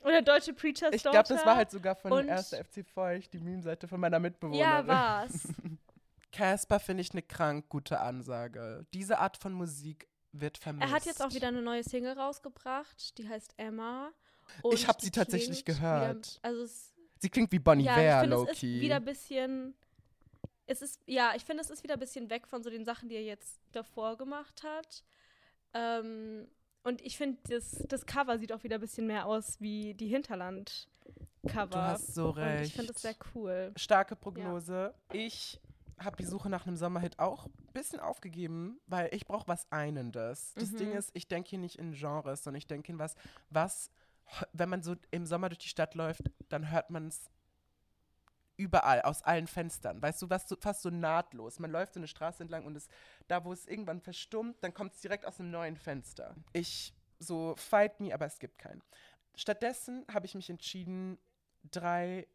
[0.00, 2.54] oder deutsche Preacher's Ich glaube, das war halt sogar von und 1.
[2.54, 4.60] FC Feucht, die Meme-Seite von meiner Mitbewohnerin.
[4.60, 5.48] Ja, war's.
[6.32, 8.86] Casper finde ich eine krank gute Ansage.
[8.94, 10.88] Diese Art von Musik wird vermisst.
[10.88, 14.10] Er hat jetzt auch wieder eine neue Single rausgebracht, die heißt Emma.
[14.72, 16.36] ich habe sie tatsächlich gehört.
[16.36, 18.50] Wieder, also es, sie klingt wie Bonnie ja, Ware, Loki.
[18.50, 19.74] Es ist wieder ein bisschen.
[20.66, 23.08] Es ist, ja, ich finde, es ist wieder ein bisschen weg von so den Sachen,
[23.08, 25.02] die er jetzt davor gemacht hat.
[25.74, 26.46] Ähm,
[26.82, 30.08] und ich finde, das, das Cover sieht auch wieder ein bisschen mehr aus wie die
[30.08, 31.66] Hinterland-Cover.
[31.66, 32.58] Du hast so recht.
[32.58, 33.72] Und ich finde das sehr cool.
[33.76, 34.94] Starke Prognose.
[35.12, 35.18] Ja.
[35.18, 35.60] Ich
[35.98, 40.54] habe die Suche nach einem Sommerhit auch ein bisschen aufgegeben, weil ich brauche was Einendes.
[40.54, 40.76] Das mhm.
[40.78, 43.14] Ding ist, ich denke hier nicht in Genres, sondern ich denke in was,
[43.50, 43.90] was,
[44.52, 47.30] wenn man so im Sommer durch die Stadt läuft, dann hört man es
[48.60, 50.00] überall, aus allen Fenstern.
[50.02, 51.58] Weißt du, was so, fast so nahtlos.
[51.58, 52.88] Man läuft so eine Straße entlang und es,
[53.26, 56.36] da, wo es irgendwann verstummt, dann kommt es direkt aus einem neuen Fenster.
[56.52, 58.82] Ich so, fight me, aber es gibt keinen.
[59.34, 61.18] Stattdessen habe ich mich entschieden,
[61.70, 62.26] drei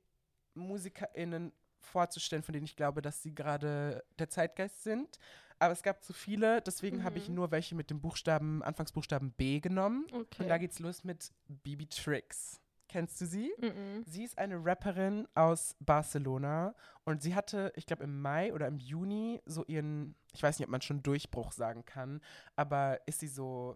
[0.56, 5.20] MusikerInnen vorzustellen, von denen ich glaube, dass sie gerade der Zeitgeist sind.
[5.60, 7.04] Aber es gab zu viele, deswegen mhm.
[7.04, 7.36] habe ich mhm.
[7.36, 10.06] nur welche mit dem Buchstaben, Anfangsbuchstaben B genommen.
[10.12, 10.44] Okay.
[10.44, 12.60] Und da geht's los mit Bibi Tricks.
[12.96, 13.54] Kennst du sie?
[13.60, 14.06] Mhm.
[14.06, 16.74] Sie ist eine Rapperin aus Barcelona
[17.04, 20.66] und sie hatte, ich glaube, im Mai oder im Juni so ihren, ich weiß nicht,
[20.66, 22.22] ob man schon Durchbruch sagen kann,
[22.56, 23.76] aber ist sie so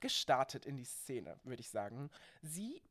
[0.00, 2.10] gestartet in die Szene, würde ich sagen.
[2.40, 2.82] Sie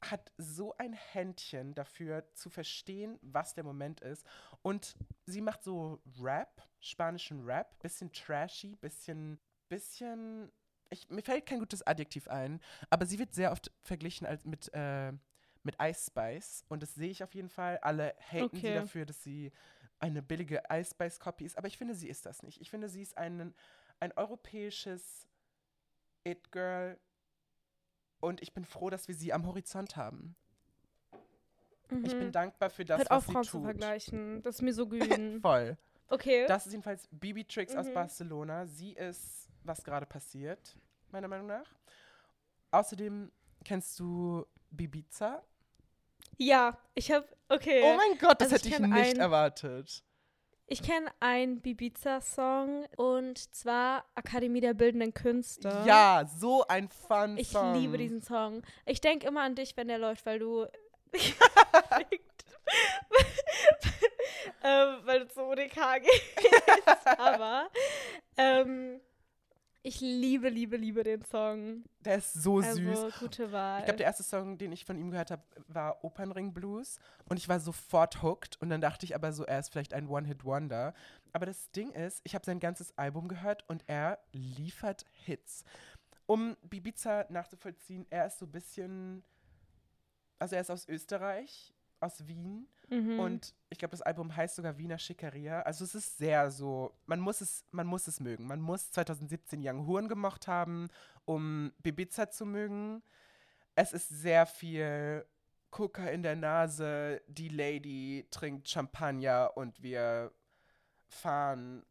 [0.00, 4.24] hat so ein Händchen dafür zu verstehen, was der Moment ist.
[4.62, 4.94] Und
[5.26, 10.52] sie macht so Rap, spanischen Rap, bisschen trashy, bisschen, bisschen.
[10.94, 14.70] Ich, mir fällt kein gutes Adjektiv ein, aber sie wird sehr oft verglichen als mit,
[14.72, 15.12] äh,
[15.62, 16.64] mit Ice Spice.
[16.68, 17.78] Und das sehe ich auf jeden Fall.
[17.78, 18.60] Alle haten okay.
[18.60, 19.52] sie dafür, dass sie
[19.98, 21.58] eine billige Ice Spice Copy ist.
[21.58, 22.60] Aber ich finde, sie ist das nicht.
[22.60, 23.54] Ich finde, sie ist ein,
[24.00, 25.28] ein europäisches
[26.24, 26.98] It-Girl
[28.20, 30.34] und ich bin froh, dass wir sie am Horizont haben.
[31.90, 32.04] Mhm.
[32.04, 32.32] Ich bin mhm.
[32.32, 33.60] dankbar für das, Hört was auf, Frauen sie tut.
[33.60, 34.42] zu vergleichen.
[34.42, 35.40] Das ist misogyn.
[35.42, 35.76] Voll.
[36.08, 36.46] Okay.
[36.46, 37.80] Das ist jedenfalls Bibi Tricks mhm.
[37.80, 38.66] aus Barcelona.
[38.66, 40.76] Sie ist, was gerade passiert,
[41.14, 41.66] meiner Meinung nach.
[42.72, 43.30] Außerdem
[43.64, 45.42] kennst du Bibiza?
[46.36, 47.82] Ja, ich habe, okay.
[47.84, 50.02] Oh mein Gott, das also hätte ich, ich nicht erwartet.
[50.66, 55.84] Ich kenne einen Bibiza-Song und zwar Akademie der Bildenden Künste.
[55.86, 57.36] Ja, so ein Fun-Song.
[57.36, 58.62] Ich liebe diesen Song.
[58.86, 60.66] Ich denke immer an dich, wenn der läuft, weil du.
[64.64, 67.06] ähm, weil du zu ODK gehst.
[67.18, 67.68] Aber
[68.36, 69.00] ähm,
[69.86, 71.84] ich liebe, liebe, liebe den Song.
[72.00, 73.18] Der ist so also, süß.
[73.20, 73.80] gute Wahl.
[73.80, 76.98] Ich glaube, der erste Song, den ich von ihm gehört habe, war Opernring Blues.
[77.28, 78.60] Und ich war sofort hooked.
[78.62, 80.94] Und dann dachte ich aber so, er ist vielleicht ein One-Hit-Wonder.
[81.34, 85.64] Aber das Ding ist, ich habe sein ganzes Album gehört und er liefert Hits.
[86.24, 89.22] Um Bibiza nachzuvollziehen, er ist so ein bisschen.
[90.38, 91.73] Also, er ist aus Österreich,
[92.04, 92.68] aus Wien.
[92.88, 93.18] Mhm.
[93.18, 95.62] Und ich glaube, das Album heißt sogar Wiener Schickeria.
[95.62, 98.46] Also es ist sehr so, man muss es, man muss es mögen.
[98.46, 100.88] Man muss 2017 Young Horn gemocht haben,
[101.24, 103.02] um Bibiza zu mögen.
[103.74, 105.24] Es ist sehr viel
[105.70, 110.30] Coca in der Nase, die Lady trinkt Champagner und wir
[111.08, 111.84] fahren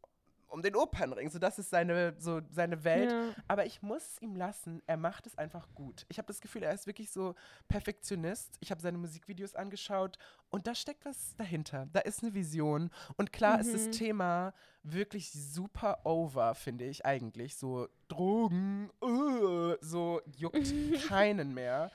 [0.54, 1.28] um den Opernring.
[1.28, 3.10] So, das ist seine, so seine Welt.
[3.10, 3.34] Ja.
[3.48, 6.06] Aber ich muss ihm lassen, er macht es einfach gut.
[6.08, 7.34] Ich habe das Gefühl, er ist wirklich so
[7.68, 8.56] Perfektionist.
[8.60, 10.16] Ich habe seine Musikvideos angeschaut
[10.50, 11.88] und da steckt was dahinter.
[11.92, 12.90] Da ist eine Vision.
[13.16, 13.60] Und klar mhm.
[13.60, 13.92] ist das mhm.
[13.92, 17.56] Thema wirklich super over, finde ich eigentlich.
[17.56, 20.72] So Drogen, uh, so juckt
[21.08, 21.90] keinen mehr.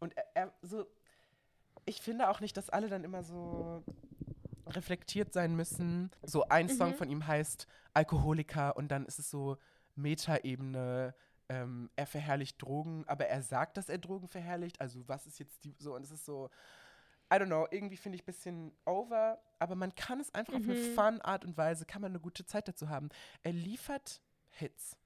[0.00, 0.86] Und er, er so,
[1.84, 3.84] ich finde auch nicht, dass alle dann immer so
[4.70, 6.10] reflektiert sein müssen.
[6.22, 6.70] So ein mhm.
[6.70, 9.56] Song von ihm heißt Alkoholiker und dann ist es so
[9.94, 11.14] Metaebene.
[11.48, 14.80] Ähm, er verherrlicht Drogen, aber er sagt, dass er Drogen verherrlicht.
[14.80, 16.48] Also was ist jetzt die so und es ist so
[17.32, 20.58] I don't know, irgendwie finde ich ein bisschen over, aber man kann es einfach mhm.
[20.58, 20.94] auf eine mhm.
[20.94, 23.08] fun Art und Weise, kann man eine gute Zeit dazu haben.
[23.42, 24.96] Er liefert Hits.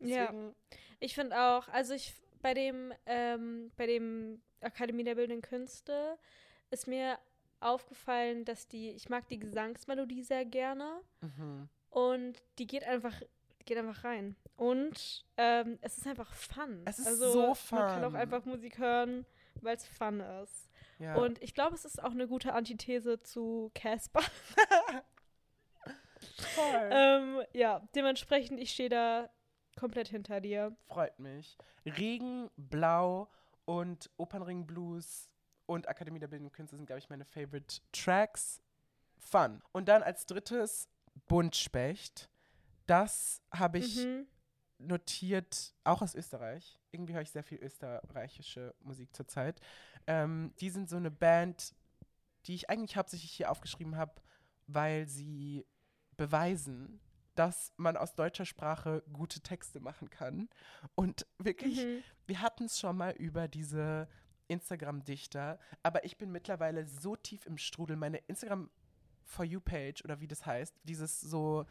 [0.00, 5.40] Deswegen ja, ich finde auch, also ich bei dem, ähm, bei dem Akademie der Bildenden
[5.40, 6.18] Künste
[6.70, 7.18] ist mir
[7.64, 11.68] aufgefallen, dass die, ich mag die Gesangsmelodie sehr gerne mhm.
[11.90, 13.14] und die geht einfach,
[13.64, 14.36] geht einfach rein.
[14.56, 16.82] Und ähm, es ist einfach fun.
[16.84, 17.78] Es ist also, so fun.
[17.78, 19.26] Man kann auch einfach Musik hören,
[19.60, 20.70] weil es fun ist.
[20.98, 21.16] Ja.
[21.16, 24.22] Und ich glaube, es ist auch eine gute Antithese zu Casper.
[26.90, 29.30] ähm, ja, dementsprechend, ich stehe da
[29.76, 30.76] komplett hinter dir.
[30.86, 31.58] Freut mich.
[31.84, 33.28] Regen, Blau
[33.64, 35.30] und Opernring Blues
[35.66, 38.60] und Akademie der Bildenden Künste sind, glaube ich, meine Favorite Tracks.
[39.18, 39.62] Fun.
[39.72, 40.88] Und dann als drittes
[41.26, 42.28] Buntspecht.
[42.86, 44.26] Das habe ich mhm.
[44.78, 46.78] notiert, auch aus Österreich.
[46.90, 49.60] Irgendwie höre ich sehr viel österreichische Musik zurzeit.
[50.06, 51.74] Ähm, die sind so eine Band,
[52.46, 54.20] die ich eigentlich hauptsächlich hier aufgeschrieben habe,
[54.66, 55.64] weil sie
[56.16, 57.00] beweisen,
[57.34, 60.48] dass man aus deutscher Sprache gute Texte machen kann.
[60.94, 62.02] Und wirklich, mhm.
[62.26, 64.08] wir hatten es schon mal über diese
[64.48, 67.96] Instagram-Dichter, aber ich bin mittlerweile so tief im Strudel.
[67.96, 68.70] Meine Instagram
[69.24, 71.64] For You-Page oder wie das heißt, dieses so,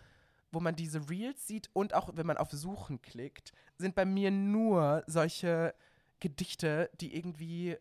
[0.51, 4.32] wo man diese Reels sieht und auch wenn man auf Suchen klickt, sind bei mir
[4.32, 5.74] nur solche
[6.19, 7.78] Gedichte, die irgendwie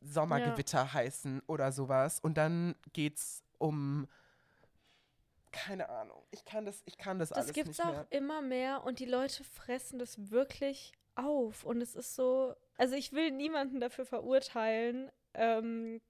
[0.00, 0.92] Sommergewitter ja.
[0.92, 2.20] heißen oder sowas.
[2.20, 4.06] Und dann geht's um
[5.50, 6.22] keine Ahnung.
[6.30, 7.64] Ich kann das, ich kann das, das alles nicht mehr.
[7.64, 11.64] Das gibt's auch immer mehr und die Leute fressen das wirklich auf.
[11.64, 15.10] Und es ist so, also ich will niemanden dafür verurteilen.
[15.34, 16.00] Ähm,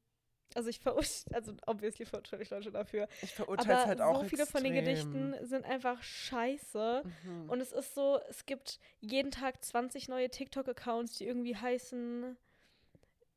[0.54, 3.08] also ich verurteile, also obviously verurteile ich Leute dafür.
[3.22, 4.62] Ich verurteile halt auch so viele extrem.
[4.62, 7.02] von den Gedichten sind einfach scheiße.
[7.24, 7.50] Mhm.
[7.50, 12.36] Und es ist so, es gibt jeden Tag 20 neue TikTok-Accounts, die irgendwie heißen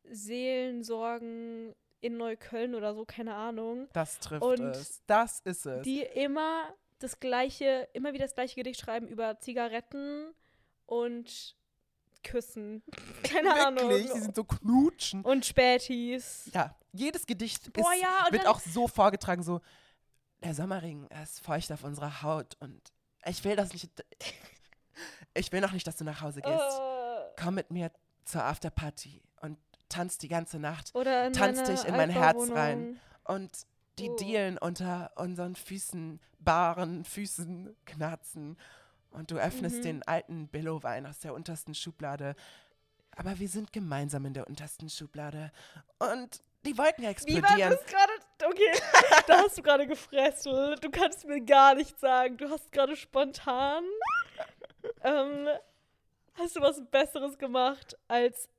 [0.03, 3.87] Seelensorgen in Neukölln oder so, keine Ahnung.
[3.93, 5.01] Das trifft und es.
[5.05, 5.83] Das ist es.
[5.83, 10.33] Die immer das gleiche, immer wieder das gleiche Gedicht schreiben über Zigaretten
[10.85, 11.55] und
[12.23, 12.83] küssen.
[13.23, 13.65] Keine Wirklich?
[13.65, 13.91] Ahnung.
[13.91, 15.21] Sie sind so knutschen.
[15.23, 16.49] Und Spätis.
[16.53, 19.61] Ja, jedes Gedicht Boah, ist, ja, wird auch so vorgetragen, so,
[20.43, 22.81] der Sommerring ist feucht auf unserer Haut und
[23.25, 23.91] ich will das nicht,
[25.33, 26.55] ich will noch nicht, dass du nach Hause gehst.
[26.55, 27.33] Uh.
[27.39, 27.91] Komm mit mir
[28.25, 29.57] zur Afterparty und
[29.89, 30.93] tanz die ganze Nacht.
[30.95, 32.99] Oder tanz dich in mein Herz rein.
[33.23, 33.51] Und
[33.99, 34.15] die uh.
[34.15, 38.57] Dielen unter unseren Füßen, baren Füßen knarzen
[39.11, 39.83] und du öffnest mhm.
[39.83, 42.35] den alten Billow-Wein aus der untersten Schublade.
[43.15, 45.51] Aber wir sind gemeinsam in der untersten Schublade.
[45.99, 47.43] Und die Wolken explodieren.
[47.43, 48.11] Wie war das gerade?
[48.45, 48.71] Okay,
[49.27, 50.83] da hast du gerade gefresselt.
[50.83, 52.37] Du kannst mir gar nichts sagen.
[52.37, 53.83] Du hast gerade spontan.
[55.03, 55.47] ähm,
[56.35, 58.49] hast du was Besseres gemacht, als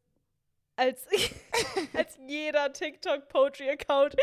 [0.76, 1.06] als,
[1.94, 4.16] als jeder TikTok-Poetry-Account.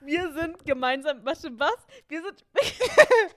[0.00, 1.76] Wir sind gemeinsam, warte, was?
[2.08, 2.44] Wir sind.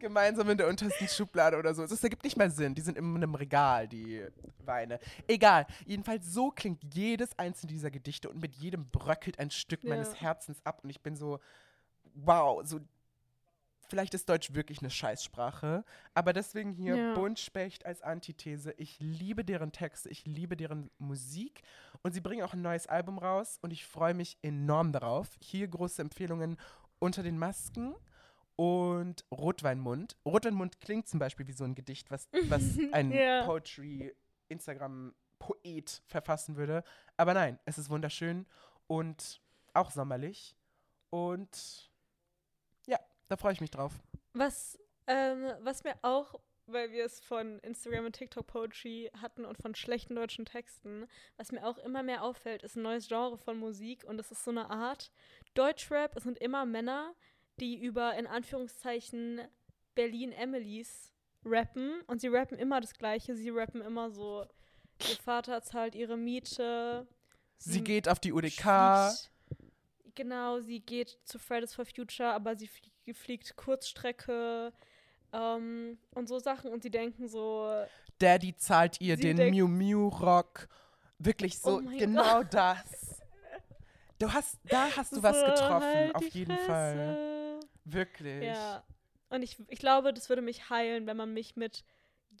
[0.00, 1.86] Gemeinsam in der untersten Schublade oder so.
[1.86, 2.74] Das ergibt nicht mal Sinn.
[2.74, 4.24] Die sind in einem Regal, die
[4.64, 4.98] Weine.
[5.28, 5.66] Egal.
[5.86, 9.90] Jedenfalls so klingt jedes einzelne dieser Gedichte und mit jedem bröckelt ein Stück ja.
[9.90, 10.80] meines Herzens ab.
[10.82, 11.38] Und ich bin so,
[12.14, 12.80] wow, so
[13.90, 15.84] vielleicht ist Deutsch wirklich eine Scheißsprache,
[16.14, 17.14] aber deswegen hier ja.
[17.14, 18.72] Buntspecht als Antithese.
[18.78, 21.62] Ich liebe deren Texte, ich liebe deren Musik
[22.02, 25.28] und sie bringen auch ein neues Album raus und ich freue mich enorm darauf.
[25.40, 26.56] Hier große Empfehlungen
[27.00, 27.94] unter den Masken
[28.60, 30.18] und Rotweinmund.
[30.26, 33.46] Rotweinmund klingt zum Beispiel wie so ein Gedicht, was, was ein ja.
[33.46, 36.84] Poetry-Instagram-Poet verfassen würde.
[37.16, 38.44] Aber nein, es ist wunderschön
[38.86, 39.40] und
[39.72, 40.54] auch sommerlich.
[41.08, 41.90] Und
[42.86, 42.98] ja,
[43.28, 43.94] da freue ich mich drauf.
[44.34, 46.34] Was, ähm, was mir auch,
[46.66, 51.08] weil wir es von Instagram und TikTok Poetry hatten und von schlechten deutschen Texten,
[51.38, 54.44] was mir auch immer mehr auffällt, ist ein neues Genre von Musik und es ist
[54.44, 55.10] so eine Art
[55.54, 56.14] Deutschrap.
[56.14, 57.14] Es sind immer Männer,
[57.60, 59.42] die über in Anführungszeichen
[59.94, 61.12] Berlin Emilys
[61.44, 63.34] rappen und sie rappen immer das Gleiche.
[63.36, 64.44] Sie rappen immer so,
[65.08, 67.06] ihr Vater zahlt ihre Miete.
[67.58, 69.12] Sie, sie geht auf die UDK.
[70.14, 74.72] Genau, sie geht zu Fridays for Future, aber sie fliegt, fliegt Kurzstrecke
[75.32, 77.70] ähm, und so Sachen und sie denken so.
[78.18, 80.68] Daddy zahlt ihr den Miu Miu Rock.
[81.18, 82.54] Wirklich so, oh genau Gott.
[82.54, 83.20] das.
[84.18, 86.66] Du hast, da hast du so, was getroffen, halt auf jeden Fresse.
[86.66, 87.39] Fall.
[87.92, 88.44] Wirklich.
[88.44, 88.84] Ja.
[89.28, 91.84] Und ich, ich glaube, das würde mich heilen, wenn man mich mit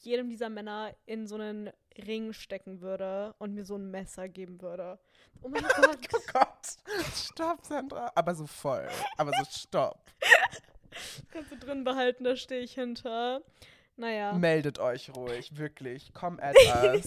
[0.02, 1.70] jedem dieser Männer in so einen
[2.06, 4.98] Ring stecken würde und mir so ein Messer geben würde.
[5.42, 5.98] Oh mein Gott.
[6.14, 6.66] oh Gott.
[7.14, 8.10] Stopp, Sandra.
[8.14, 8.88] Aber so voll.
[9.16, 10.04] Aber so stopp.
[11.30, 13.42] Kannst du drin behalten, da stehe ich hinter.
[13.96, 14.32] Naja.
[14.32, 16.12] Meldet euch ruhig, wirklich.
[16.14, 17.06] Komm us.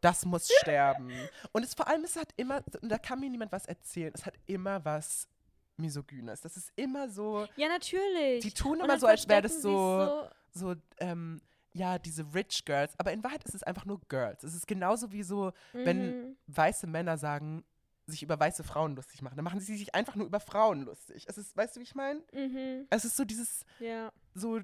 [0.00, 1.12] Das muss sterben.
[1.52, 4.34] Und es vor allem, es hat immer, da kann mir niemand was erzählen, es hat
[4.46, 5.28] immer was
[5.76, 6.40] Misogynes.
[6.40, 7.46] Das ist immer so.
[7.56, 8.42] Ja, natürlich.
[8.42, 11.40] Die tun immer so, als wäre das so, so, so ähm,
[11.72, 12.94] ja, diese Rich Girls.
[12.98, 14.44] Aber in Wahrheit ist es einfach nur Girls.
[14.44, 15.84] Es ist genauso wie so, mhm.
[15.84, 17.64] wenn weiße Männer sagen,
[18.06, 19.36] sich über weiße Frauen lustig machen.
[19.36, 21.24] Dann machen sie sich einfach nur über Frauen lustig.
[21.26, 22.22] Es ist, weißt du, wie ich meine?
[22.32, 22.86] Mhm.
[22.90, 24.12] Es ist so dieses, ja.
[24.34, 24.60] so,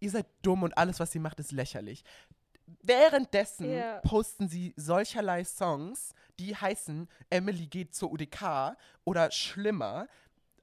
[0.00, 2.04] ihr seid dumm und alles, was sie macht, ist lächerlich.
[2.82, 4.00] Währenddessen yeah.
[4.00, 10.06] posten sie solcherlei Songs, die heißen Emily geht zur UDK oder schlimmer,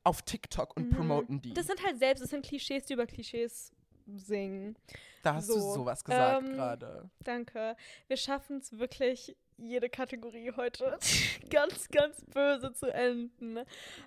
[0.03, 0.95] auf TikTok und mhm.
[0.95, 1.53] promoten die.
[1.53, 3.71] Das sind halt selbst, das sind Klischees, die über Klischees
[4.05, 4.75] singen.
[5.23, 5.55] Da hast so.
[5.55, 7.09] du sowas gesagt ähm, gerade.
[7.23, 7.75] Danke.
[8.07, 10.97] Wir schaffen es wirklich, jede Kategorie heute
[11.49, 13.59] ganz, ganz böse zu enden.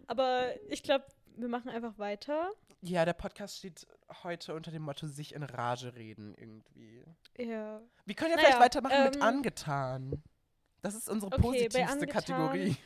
[0.07, 1.05] Aber ich glaube,
[1.37, 2.51] wir machen einfach weiter.
[2.81, 3.87] Ja, der Podcast steht
[4.25, 7.05] heute unter dem Motto sich in Rage reden irgendwie.
[7.39, 7.81] Ja.
[8.07, 10.23] Wir können ja naja, vielleicht weitermachen ähm, mit angetan.
[10.81, 12.77] Das ist unsere okay, positivste Kategorie.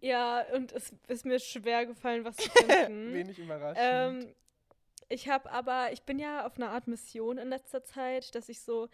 [0.00, 3.12] Ja, und es ist mir schwer gefallen, was zu finden.
[3.14, 3.78] Wenig überraschend.
[3.78, 4.34] Ähm,
[5.08, 8.60] ich habe aber, ich bin ja auf einer Art Mission in letzter Zeit, dass ich
[8.60, 8.88] so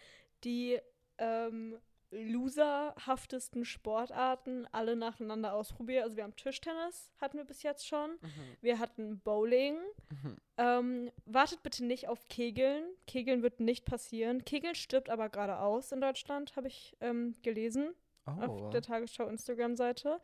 [0.45, 0.81] die
[1.19, 1.79] ähm,
[2.11, 6.05] loserhaftesten Sportarten alle nacheinander ausprobiere.
[6.05, 8.13] Also wir haben Tischtennis, hatten wir bis jetzt schon.
[8.13, 8.57] Mhm.
[8.61, 9.77] Wir hatten Bowling.
[10.11, 10.37] Mhm.
[10.57, 12.85] Ähm, wartet bitte nicht auf Kegeln.
[13.07, 14.45] Kegeln wird nicht passieren.
[14.45, 17.95] Kegeln stirbt aber gerade aus in Deutschland, habe ich ähm, gelesen.
[18.27, 18.31] Oh.
[18.31, 20.21] Auf der Tagesschau Instagram-Seite.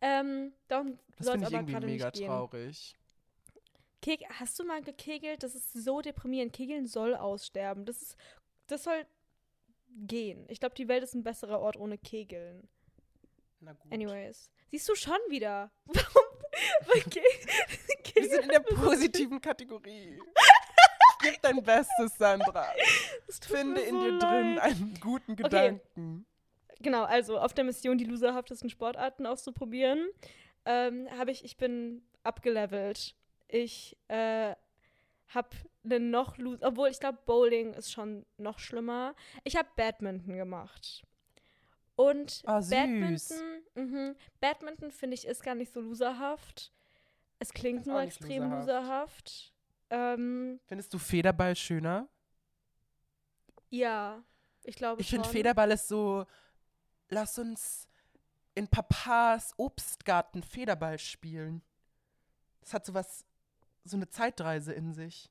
[0.00, 2.26] Ähm, darum soll es aber gerade nicht gehen.
[2.26, 2.96] traurig.
[4.02, 5.42] Keg Hast du mal gekegelt?
[5.42, 6.52] Das ist so deprimierend.
[6.52, 7.86] Kegeln soll aussterben.
[7.86, 8.16] Das ist,
[8.66, 9.06] das soll
[9.88, 10.44] gehen.
[10.48, 12.68] Ich glaube, die Welt ist ein besserer Ort ohne Kegeln.
[13.60, 13.90] Na gut.
[13.90, 14.52] Anyways.
[14.70, 15.70] Siehst du schon wieder?
[15.86, 16.26] Warum?
[16.94, 17.22] Okay.
[18.14, 20.18] Wir sind in der positiven Kategorie.
[21.20, 22.66] Gib dein Bestes, Sandra.
[23.28, 24.22] Finde so in dir leid.
[24.22, 26.26] drin einen guten Gedanken.
[26.26, 26.35] Okay
[26.80, 30.08] genau, also auf der Mission, die loserhaftesten Sportarten auszuprobieren,
[30.64, 33.14] ähm, habe ich, ich bin abgelevelt.
[33.48, 34.54] Ich äh,
[35.28, 35.48] habe
[35.84, 39.14] eine noch loser, obwohl ich glaube, Bowling ist schon noch schlimmer.
[39.44, 41.02] Ich habe Badminton gemacht.
[41.94, 46.72] Und oh, Badminton, mh, Badminton finde ich ist gar nicht so loserhaft.
[47.38, 48.66] Es klingt nur extrem loserhaft.
[48.66, 49.52] loserhaft.
[49.90, 52.08] Ähm, Findest du Federball schöner?
[53.70, 54.22] Ja,
[54.64, 56.26] ich glaube Ich finde Federball ist so
[57.08, 57.88] lass uns
[58.54, 61.62] in Papas Obstgarten Federball spielen.
[62.60, 63.24] Das hat so was,
[63.84, 65.30] so eine Zeitreise in sich.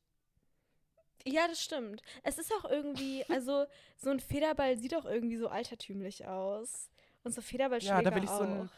[1.25, 2.01] Ja, das stimmt.
[2.23, 3.65] Es ist auch irgendwie, also
[3.97, 6.89] so ein Federball sieht auch irgendwie so altertümlich aus.
[7.23, 8.37] Und so Federballschläger Ja, da will ich auch.
[8.37, 8.69] so einen,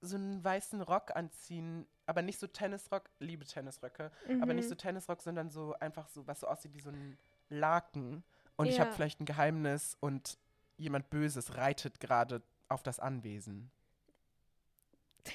[0.00, 1.86] so einen weißen Rock anziehen.
[2.06, 4.12] Aber nicht so Tennisrock, liebe Tennisröcke.
[4.28, 4.42] Mhm.
[4.42, 4.70] Aber nicht mhm.
[4.70, 8.22] so Tennisrock, sondern so einfach so, was so aussieht wie so ein Laken.
[8.56, 8.72] Und ja.
[8.72, 10.38] ich habe vielleicht ein Geheimnis und
[10.78, 13.70] jemand Böses reitet gerade auf das Anwesen.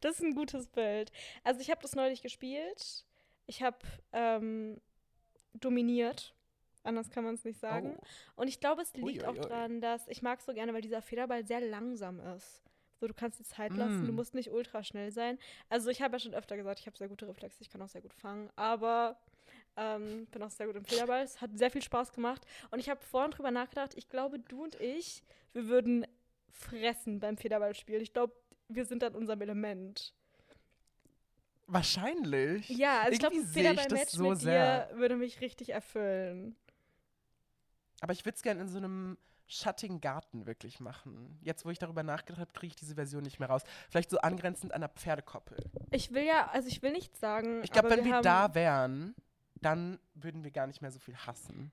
[0.00, 1.10] das ist ein gutes Bild.
[1.44, 3.04] Also ich habe das neulich gespielt.
[3.46, 3.78] Ich habe
[4.12, 4.80] ähm,
[5.54, 6.34] dominiert.
[6.82, 7.96] Anders kann man es nicht sagen.
[7.98, 8.42] Oh.
[8.42, 10.80] Und ich glaube, es liegt ui, ui, auch daran, dass ich mag so gerne, weil
[10.80, 12.62] dieser Federball sehr langsam ist.
[13.00, 14.06] So, du kannst die Zeit lassen, mm.
[14.06, 15.38] du musst nicht ultra schnell sein.
[15.70, 17.88] Also ich habe ja schon öfter gesagt, ich habe sehr gute Reflexe, ich kann auch
[17.88, 19.18] sehr gut fangen, aber
[19.76, 21.22] ähm, bin auch sehr gut im Federball.
[21.22, 22.44] Es hat sehr viel Spaß gemacht.
[22.70, 26.06] Und ich habe vorhin drüber nachgedacht, ich glaube, du und ich, wir würden
[26.50, 28.00] fressen beim Federballspiel.
[28.00, 28.34] Ich glaube,
[28.68, 30.14] wir sind an unserem Element.
[31.66, 32.68] Wahrscheinlich.
[32.68, 34.86] Ja, also ich glaube, Federball-Match so mit sehr.
[34.86, 36.56] dir würde mich richtig erfüllen.
[38.00, 39.16] Aber ich würde es gerne in so einem
[39.46, 41.38] schattigen Garten wirklich machen.
[41.42, 43.62] Jetzt, wo ich darüber nachgedacht habe, kriege ich diese Version nicht mehr raus.
[43.88, 45.58] Vielleicht so angrenzend an einer Pferdekoppel.
[45.90, 47.62] Ich will ja, also ich will nicht sagen.
[47.62, 49.14] Ich glaube, wenn wir, wir da wären,
[49.60, 51.72] dann würden wir gar nicht mehr so viel hassen.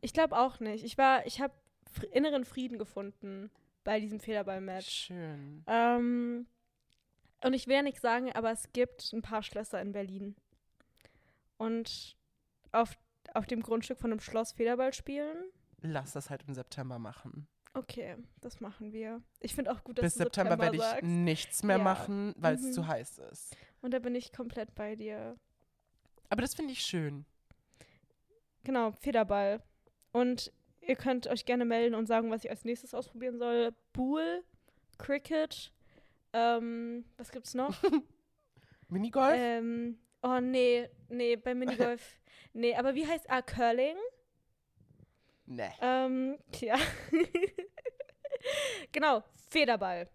[0.00, 0.84] Ich glaube auch nicht.
[0.84, 1.54] Ich war, ich habe
[2.12, 3.50] inneren Frieden gefunden
[3.84, 5.06] bei diesem Federball-Match.
[5.06, 5.64] Schön.
[5.66, 6.46] Ähm,
[7.42, 10.36] und ich will ja nichts sagen, aber es gibt ein paar Schlösser in Berlin.
[11.56, 12.16] Und
[12.72, 12.96] auf,
[13.34, 15.36] auf dem Grundstück von einem Schloss Federball spielen.
[15.80, 17.48] Lass das halt im September machen.
[17.74, 19.22] Okay, das machen wir.
[19.40, 21.04] Ich finde auch gut, dass Bis du September, September werde ich sagst.
[21.04, 21.84] nichts mehr ja.
[21.84, 22.72] machen, weil es mhm.
[22.72, 23.56] zu heiß ist.
[23.80, 25.36] Und da bin ich komplett bei dir.
[26.28, 27.24] Aber das finde ich schön.
[28.64, 29.62] Genau, Federball.
[30.12, 33.72] Und ihr könnt euch gerne melden und sagen, was ich als nächstes ausprobieren soll.
[33.92, 34.44] Pool,
[34.98, 35.72] Cricket,
[36.32, 37.74] ähm, was gibt's noch?
[38.88, 39.34] Minigolf?
[39.36, 42.18] Ähm, oh nee, nee, bei Minigolf.
[42.52, 43.96] nee, aber wie heißt ah, Curling?
[45.46, 45.70] Nee.
[45.80, 46.76] Ähm, ja.
[48.92, 50.08] genau, Federball.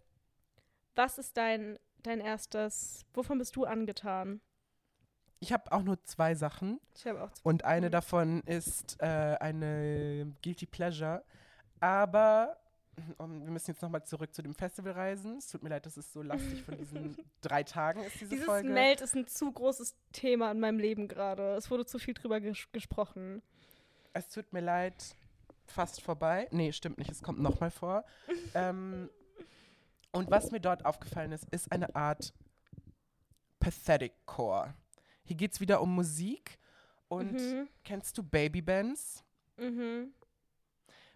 [0.96, 4.42] Was ist dein, dein erstes, wovon bist du angetan?
[5.44, 6.80] Ich habe auch nur zwei Sachen.
[6.96, 7.50] Ich habe auch zwei.
[7.50, 7.92] Und eine mhm.
[7.92, 11.22] davon ist äh, eine Guilty Pleasure.
[11.82, 12.56] Aber
[12.96, 15.40] wir müssen jetzt nochmal zurück zu dem Festival reisen.
[15.40, 18.46] Es tut mir leid, dass es so lastig von diesen drei Tagen ist, diese Dieses
[18.46, 18.70] Folge.
[18.70, 21.56] Meld ist ein zu großes Thema in meinem Leben gerade.
[21.56, 23.42] Es wurde zu viel drüber ges gesprochen.
[24.14, 24.96] Es tut mir leid,
[25.66, 26.48] fast vorbei.
[26.52, 28.06] Nee, stimmt nicht, es kommt nochmal vor.
[28.54, 29.10] ähm,
[30.14, 32.34] und was mir dort aufgefallen ist, ist eine Art
[33.60, 34.74] Pathetic Core.
[35.24, 36.60] Hier geht es wieder um Musik.
[37.08, 37.68] Und mhm.
[37.84, 39.24] kennst du Baby Bands?
[39.58, 40.14] Mhm.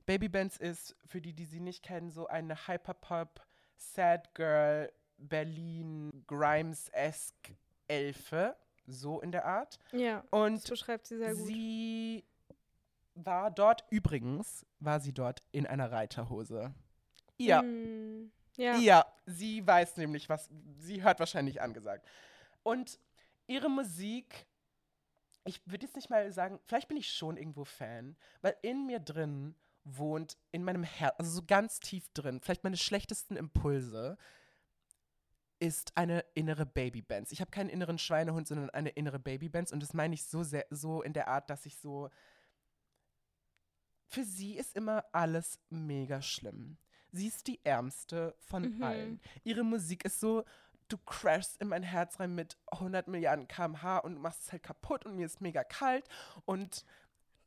[0.05, 3.45] Baby Bands ist, für die, die sie nicht kennen, so eine Hyperpop,
[3.75, 7.55] Sad Girl, Berlin, Grimes-esque
[7.87, 8.55] Elfe.
[8.89, 9.79] So in der Art.
[9.91, 10.23] Ja.
[10.29, 11.45] Und das beschreibt sie sehr gut.
[11.45, 12.23] Sie
[13.15, 16.73] war dort, übrigens, war sie dort in einer Reiterhose.
[17.37, 17.61] Ja.
[17.61, 18.77] Mm, ja.
[18.77, 20.49] Ja, sie weiß nämlich, was,
[20.79, 22.07] sie hört wahrscheinlich angesagt.
[22.63, 22.97] Und
[23.47, 24.45] ihre Musik,
[25.45, 28.99] ich würde jetzt nicht mal sagen, vielleicht bin ich schon irgendwo Fan, weil in mir
[28.99, 34.17] drin wohnt, in meinem Herz, also so ganz tief drin, vielleicht meine schlechtesten Impulse,
[35.59, 37.31] ist eine innere Babybands.
[37.31, 40.67] Ich habe keinen inneren Schweinehund, sondern eine innere Babybands und das meine ich so sehr,
[40.69, 42.09] so in der Art, dass ich so
[44.07, 46.77] für sie ist immer alles mega schlimm.
[47.11, 48.83] Sie ist die ärmste von mhm.
[48.83, 49.21] allen.
[49.43, 50.43] Ihre Musik ist so,
[50.87, 54.63] du crashst in mein Herz rein mit 100 Milliarden kmh und du machst es halt
[54.63, 56.07] kaputt und mir ist mega kalt
[56.45, 56.85] und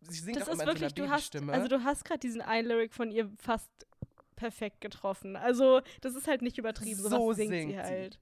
[0.00, 1.52] sie singt das auch immer wirklich, so einer Babystimme.
[1.52, 3.70] also du hast gerade diesen ein Lyric von ihr fast
[4.36, 5.36] perfekt getroffen.
[5.36, 8.14] Also das ist halt nicht übertrieben, so was singt, singt sie halt.
[8.14, 8.20] Sie.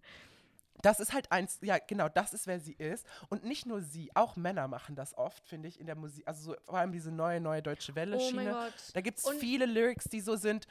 [0.83, 3.05] Das ist halt eins, ja, genau, das ist, wer sie ist.
[3.29, 6.27] Und nicht nur sie, auch Männer machen das oft, finde ich, in der Musik.
[6.27, 8.57] Also so, vor allem diese neue, neue deutsche Welle-Schiene.
[8.57, 10.66] Oh da gibt es viele Lyrics, die so sind,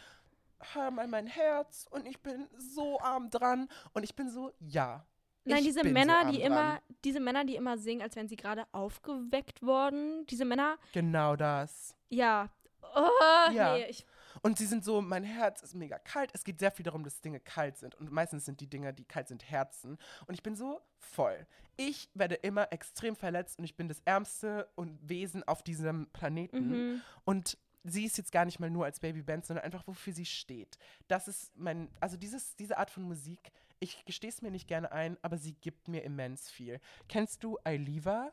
[0.73, 5.05] hör mal mein Herz und ich bin so arm dran und ich bin so, ja.
[5.45, 6.51] Nein, diese Männer, so die dran.
[6.51, 10.77] immer, diese Männer, die immer singen, als wären sie gerade aufgeweckt worden, diese Männer.
[10.91, 11.95] Genau das.
[12.09, 12.49] Ja.
[12.81, 13.75] Oh, ja.
[13.75, 14.05] nee, ich.
[14.41, 16.29] Und sie sind so, mein Herz ist mega kalt.
[16.33, 17.95] Es geht sehr viel darum, dass Dinge kalt sind.
[17.95, 19.97] Und meistens sind die Dinge, die kalt sind, Herzen.
[20.27, 21.47] Und ich bin so voll.
[21.75, 26.69] Ich werde immer extrem verletzt und ich bin das ärmste und Wesen auf diesem Planeten.
[26.69, 27.01] Mhm.
[27.23, 30.77] Und sie ist jetzt gar nicht mal nur als Babyband, sondern einfach, wofür sie steht.
[31.07, 34.91] Das ist mein, also dieses, diese Art von Musik, ich gestehe es mir nicht gerne
[34.91, 36.79] ein, aber sie gibt mir immens viel.
[37.07, 38.31] Kennst du Ailiva?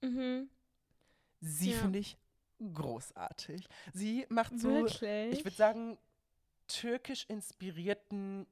[0.00, 0.48] Mhm.
[1.40, 1.78] Sie ja.
[1.78, 2.16] finde ich
[2.72, 3.68] großartig.
[3.92, 5.32] Sie macht so, Wirklich?
[5.38, 5.98] ich würde sagen,
[6.68, 8.46] türkisch inspirierten,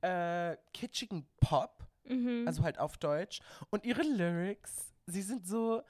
[0.00, 2.44] äh, kitschigen Pop, mhm.
[2.46, 3.40] also halt auf Deutsch.
[3.70, 5.82] Und ihre Lyrics, sie sind so,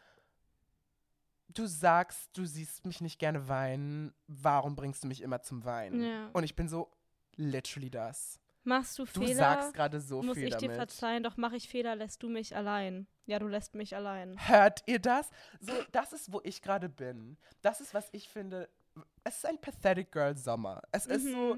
[1.48, 6.02] du sagst, du siehst mich nicht gerne weinen, warum bringst du mich immer zum Weinen?
[6.02, 6.30] Ja.
[6.32, 6.90] Und ich bin so,
[7.36, 8.38] literally das.
[8.64, 9.26] Machst du Fehler?
[9.26, 10.70] Du sagst gerade so muss viel ich damit.
[10.70, 13.06] dir verzeihen, doch mache ich Fehler, lässt du mich allein.
[13.24, 14.36] Ja, du lässt mich allein.
[14.46, 15.30] Hört ihr das?
[15.60, 17.38] So, das ist, wo ich gerade bin.
[17.62, 18.68] Das ist, was ich finde.
[19.24, 20.82] Es ist ein Pathetic Girl Sommer.
[20.92, 21.12] Es mhm.
[21.14, 21.56] ist so,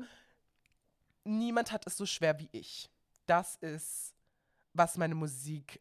[1.24, 2.90] niemand hat es so schwer wie ich.
[3.26, 4.14] Das ist,
[4.72, 5.80] was meine Musik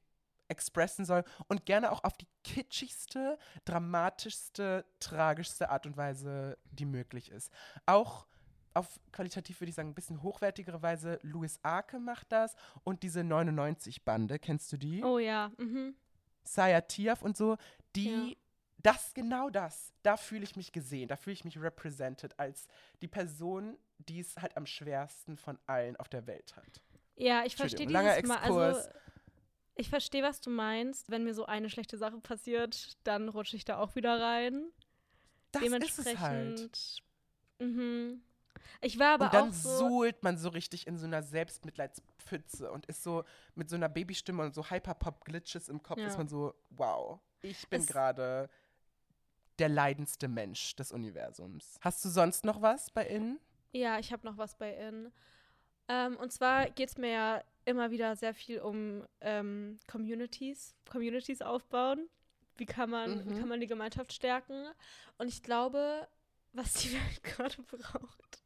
[0.50, 7.32] expressen soll und gerne auch auf die kitschigste, dramatischste, tragischste Art und Weise, die möglich
[7.32, 7.52] ist.
[7.86, 8.28] Auch
[8.74, 11.20] auf qualitativ würde ich sagen ein bisschen hochwertigere Weise.
[11.22, 15.04] Louis Arke macht das und diese 99-Bande, kennst du die?
[15.04, 15.52] Oh ja.
[15.58, 15.96] Mhm.
[16.44, 17.58] Saya Tiaf und so,
[17.96, 18.36] die, ja.
[18.78, 22.68] das, genau das, da fühle ich mich gesehen, da fühle ich mich represented als
[23.02, 26.82] die Person, die es halt am schwersten von allen auf der Welt hat.
[27.16, 28.40] Ja, ich verstehe dieses Langer Exkurs.
[28.40, 28.90] Mal, also
[29.80, 31.10] ich verstehe, was du meinst.
[31.10, 34.72] Wenn mir so eine schlechte Sache passiert, dann rutsche ich da auch wieder rein.
[35.52, 37.04] Das Dementsprechend, ist es halt.
[37.60, 38.22] Mhm.
[38.82, 42.72] Ich war aber und dann auch so suhlt man so richtig in so einer Selbstmitleidspfütze
[42.72, 43.24] und ist so
[43.56, 46.08] mit so einer Babystimme und so Hyperpop-Glitches im Kopf, ja.
[46.08, 48.50] ist man so, wow, ich bin gerade
[49.60, 51.78] der leidendste Mensch des Universums.
[51.82, 53.40] Hast du sonst noch was bei Innen?
[53.72, 55.12] Ja, ich habe noch was bei Innen.
[55.90, 61.42] Ähm, und zwar geht es mir ja immer wieder sehr viel um ähm, Communities, Communities
[61.42, 62.08] aufbauen.
[62.56, 63.30] Wie kann man, mhm.
[63.30, 64.66] wie kann man die Gemeinschaft stärken?
[65.18, 66.08] Und ich glaube,
[66.54, 68.44] was die Welt gerade braucht,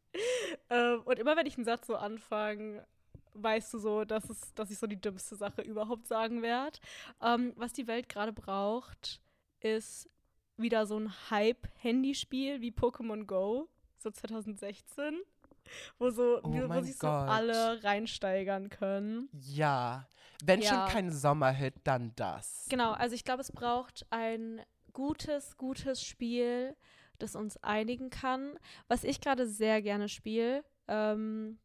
[0.70, 2.86] ähm, und immer wenn ich einen Satz so anfange,
[3.34, 6.80] weißt du so, dass, es, dass ich so die dümmste Sache überhaupt sagen werde.
[7.22, 9.22] Ähm, was die Welt gerade braucht,
[9.60, 10.10] ist
[10.58, 15.20] wieder so ein Hype-Handyspiel wie Pokémon Go, so 2016.
[16.00, 19.30] Wo, so, oh wo sich so alle reinsteigern können.
[19.32, 20.08] Ja.
[20.44, 20.70] Wenn ja.
[20.70, 22.68] schon kein Sommerhit, dann das.
[22.70, 24.62] Genau, also ich glaube, es braucht ein
[24.92, 26.76] gutes, gutes Spiel,
[27.20, 28.58] das uns einigen kann.
[28.88, 31.60] Was ich gerade sehr gerne spiele, ähm,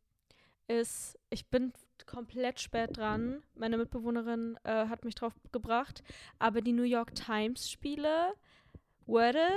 [0.68, 1.72] ist, ich bin
[2.06, 3.42] komplett spät dran.
[3.54, 6.02] Meine Mitbewohnerin äh, hat mich drauf gebracht.
[6.38, 8.34] Aber die New York Times Spiele,
[9.06, 9.50] Wordle,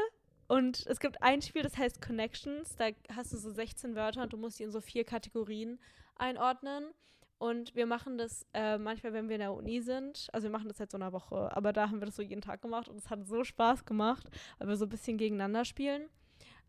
[0.52, 2.76] und es gibt ein Spiel, das heißt Connections.
[2.76, 5.80] Da hast du so 16 Wörter und du musst die in so vier Kategorien
[6.18, 6.92] einordnen.
[7.38, 10.28] Und wir machen das äh, manchmal, wenn wir in der Uni sind.
[10.34, 11.56] Also wir machen das seit so einer Woche.
[11.56, 14.30] Aber da haben wir das so jeden Tag gemacht und es hat so Spaß gemacht,
[14.60, 16.10] weil wir so ein bisschen gegeneinander spielen.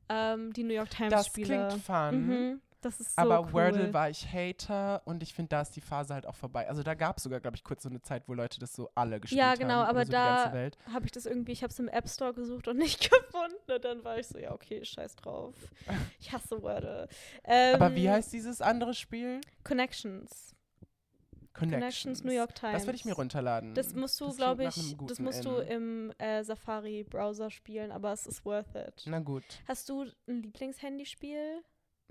[0.08, 1.56] Ähm, die New York Times Spiele.
[1.56, 2.26] Das klingt fun.
[2.26, 2.60] Mhm.
[2.82, 3.52] Das ist so Aber cool.
[3.52, 6.68] Wordle war ich Hater und ich finde, da ist die Phase halt auch vorbei.
[6.68, 8.90] Also da gab es sogar, glaube ich, kurz so eine Zeit, wo Leute das so
[8.96, 9.50] alle gespielt haben.
[9.50, 12.08] Ja, genau, haben, aber so da habe ich das irgendwie, ich habe es im App
[12.08, 13.72] Store gesucht und nicht gefunden.
[13.72, 15.54] Und dann war ich so, ja, okay, scheiß drauf.
[16.20, 17.08] Ich hasse Wordle.
[17.44, 19.40] Ähm, aber wie heißt dieses andere Spiel?
[19.64, 20.54] Connections.
[21.52, 21.80] Connections.
[21.80, 22.74] Connections New York Times.
[22.74, 23.74] Das werde ich mir runterladen.
[23.74, 28.44] Das musst du, glaube ich, das musst du im äh, Safari-Browser spielen, aber es ist
[28.44, 29.02] worth it.
[29.06, 29.44] Na gut.
[29.68, 31.62] Hast du ein Lieblingshandyspiel?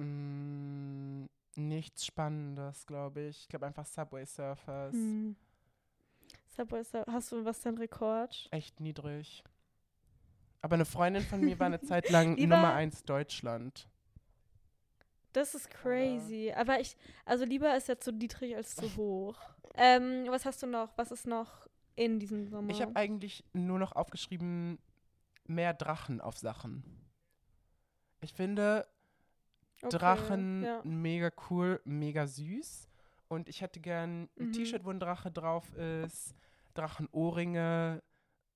[0.01, 3.41] Mm, nichts Spannendes, glaube ich.
[3.41, 4.93] Ich glaube einfach Subway Surfers.
[4.93, 5.35] Hm.
[6.49, 7.13] Subway Surfers.
[7.13, 8.47] Hast du was dein Rekord?
[8.51, 9.43] Echt niedrig.
[10.61, 13.87] Aber eine Freundin von mir war eine Zeit lang Nummer 1 Deutschland.
[15.33, 16.51] Das ist crazy.
[16.55, 19.37] Aber ich, also lieber ist ja zu niedrig als zu hoch.
[19.75, 20.89] Ähm, was hast du noch?
[20.97, 22.69] Was ist noch in diesem Sommer?
[22.69, 24.77] Ich habe eigentlich nur noch aufgeschrieben,
[25.45, 26.83] mehr Drachen auf Sachen.
[28.19, 28.87] Ich finde
[29.83, 30.81] okay, Drachen ja.
[30.83, 32.87] mega cool, mega süß.
[33.27, 34.53] Und ich hätte gern ein mhm.
[34.53, 36.35] T-Shirt, wo ein Drache drauf ist,
[36.73, 38.03] Drachenohrringe,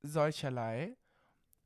[0.03, 0.97] solcherlei.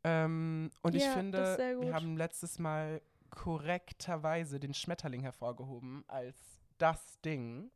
[0.03, 6.37] Ähm, und ja, ich finde, wir haben letztes Mal korrekterweise den Schmetterling hervorgehoben als
[6.77, 7.71] das Ding.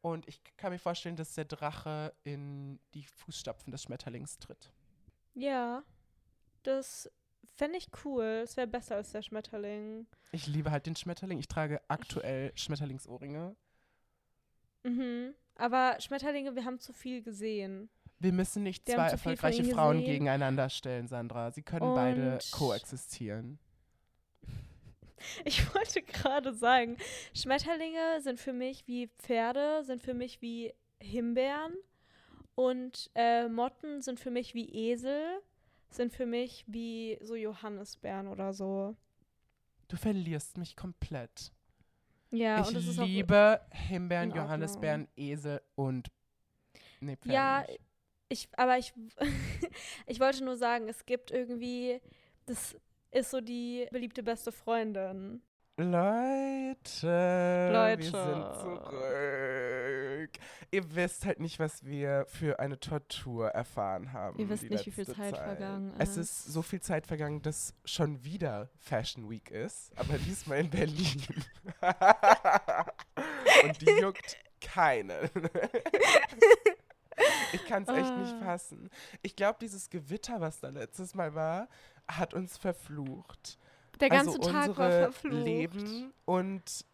[0.00, 4.70] Und ich kann mir vorstellen, dass der Drache in die Fußstapfen des Schmetterlings tritt.
[5.34, 5.82] Ja,
[6.62, 7.10] das
[7.56, 8.42] fände ich cool.
[8.44, 10.06] Es wäre besser als der Schmetterling.
[10.32, 11.38] Ich liebe halt den Schmetterling.
[11.38, 13.56] Ich trage aktuell Schmetterlingsohrringe.
[14.84, 15.34] Mhm.
[15.56, 17.88] Aber Schmetterlinge, wir haben zu viel gesehen.
[18.18, 20.12] Wir müssen nicht wir zwei erfolgreiche Frauen gesehen.
[20.12, 21.50] gegeneinander stellen, Sandra.
[21.50, 23.58] Sie können Und beide koexistieren.
[25.46, 26.98] Ich wollte gerade sagen,
[27.34, 31.72] Schmetterlinge sind für mich wie Pferde, sind für mich wie Himbeeren
[32.54, 35.40] und äh, Motten sind für mich wie Esel,
[35.96, 38.96] sind für mich wie so Johannisbeeren oder so.
[39.88, 41.52] Du verlierst mich komplett.
[42.30, 46.10] Ja, ich und das ist liebe Himbeeren, Johannisbeeren, Esel und
[47.00, 47.80] nee, Pferde Ja, nicht.
[48.28, 48.92] ich aber ich
[50.06, 52.00] ich wollte nur sagen, es gibt irgendwie
[52.46, 52.76] das
[53.12, 55.40] ist so die beliebte beste Freundin.
[55.78, 60.30] Leute, Leute, wir sind zurück.
[60.70, 64.38] Ihr wisst halt nicht, was wir für eine Tortur erfahren haben.
[64.38, 66.12] Ihr wisst nicht, wie viel Zeit, Zeit, vergangen ist.
[66.12, 70.70] Es ist so viel Zeit vergangen, dass schon wieder Fashion Week ist, aber diesmal in
[70.70, 71.22] Berlin.
[73.64, 75.30] Und die juckt keine.
[77.52, 78.44] ich kann es echt nicht ah.
[78.44, 78.88] fassen.
[79.20, 81.68] Ich glaube, dieses Gewitter, was da letztes Mal war,
[82.08, 83.58] hat uns verflucht.
[84.00, 85.44] Der ganze also Tag war verflucht.
[85.44, 86.84] Leben und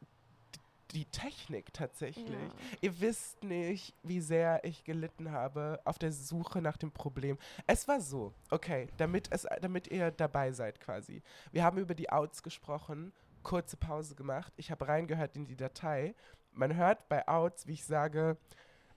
[0.92, 2.28] die Technik tatsächlich.
[2.28, 2.54] Ja.
[2.80, 7.38] Ihr wisst nicht, wie sehr ich gelitten habe auf der Suche nach dem Problem.
[7.66, 11.22] Es war so, okay, damit, es, damit ihr dabei seid quasi.
[11.50, 14.52] Wir haben über die Outs gesprochen, kurze Pause gemacht.
[14.56, 16.14] Ich habe reingehört in die Datei.
[16.52, 18.36] Man hört bei Outs, wie ich sage,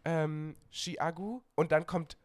[0.04, 2.18] ähm, Chiagu und dann kommt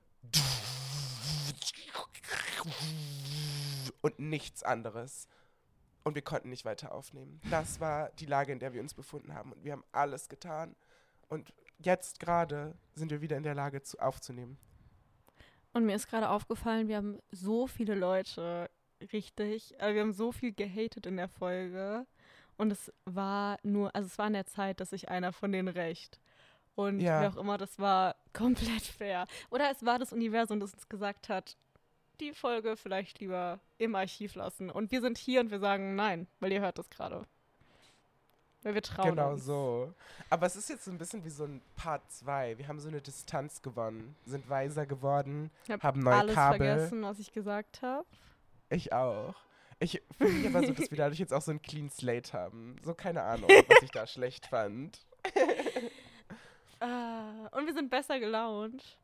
[4.03, 5.29] und nichts anderes
[6.05, 7.41] und wir konnten nicht weiter aufnehmen.
[7.51, 10.75] Das war die Lage, in der wir uns befunden haben und wir haben alles getan
[11.29, 14.59] und jetzt gerade sind wir wieder in der Lage zu, aufzunehmen.
[15.73, 18.69] Und mir ist gerade aufgefallen, wir haben so viele Leute
[19.13, 22.07] richtig, also wir haben so viel gehatet in der Folge
[22.57, 25.69] und es war nur, also es war in der Zeit, dass sich einer von denen
[25.69, 26.21] recht.
[26.75, 27.21] Und ja.
[27.21, 29.27] wer auch immer, das war komplett fair.
[29.51, 31.57] Oder es war das Universum, das uns gesagt hat,
[32.21, 34.71] die Folge vielleicht lieber im Archiv lassen.
[34.71, 37.27] Und wir sind hier und wir sagen nein, weil ihr hört das gerade.
[38.63, 39.45] Weil wir trauen Genau uns.
[39.45, 39.95] so.
[40.29, 42.59] Aber es ist jetzt so ein bisschen wie so ein Part 2.
[42.59, 46.59] Wir haben so eine Distanz gewonnen, sind weiser geworden, ich haben neue alles Kabel.
[46.59, 48.07] vergessen, was ich gesagt habe.
[48.69, 49.35] Ich auch.
[49.79, 52.77] Ich mich aber so, dass wir dadurch jetzt auch so ein Clean Slate haben.
[52.85, 55.07] So keine Ahnung, was ich da schlecht fand.
[56.81, 58.99] ah, und wir sind besser gelaunt.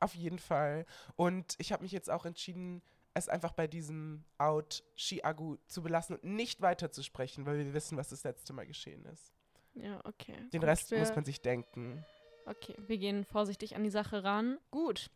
[0.00, 0.86] Auf jeden Fall.
[1.16, 2.82] Und ich habe mich jetzt auch entschieden,
[3.14, 7.72] es einfach bei diesem Out Shiagu zu belassen und nicht weiter zu sprechen, weil wir
[7.72, 9.32] wissen, was das letzte Mal geschehen ist.
[9.74, 10.36] Ja, okay.
[10.52, 12.04] Den Gut, Rest muss man sich denken.
[12.44, 14.58] Okay, wir gehen vorsichtig an die Sache ran.
[14.70, 15.10] Gut.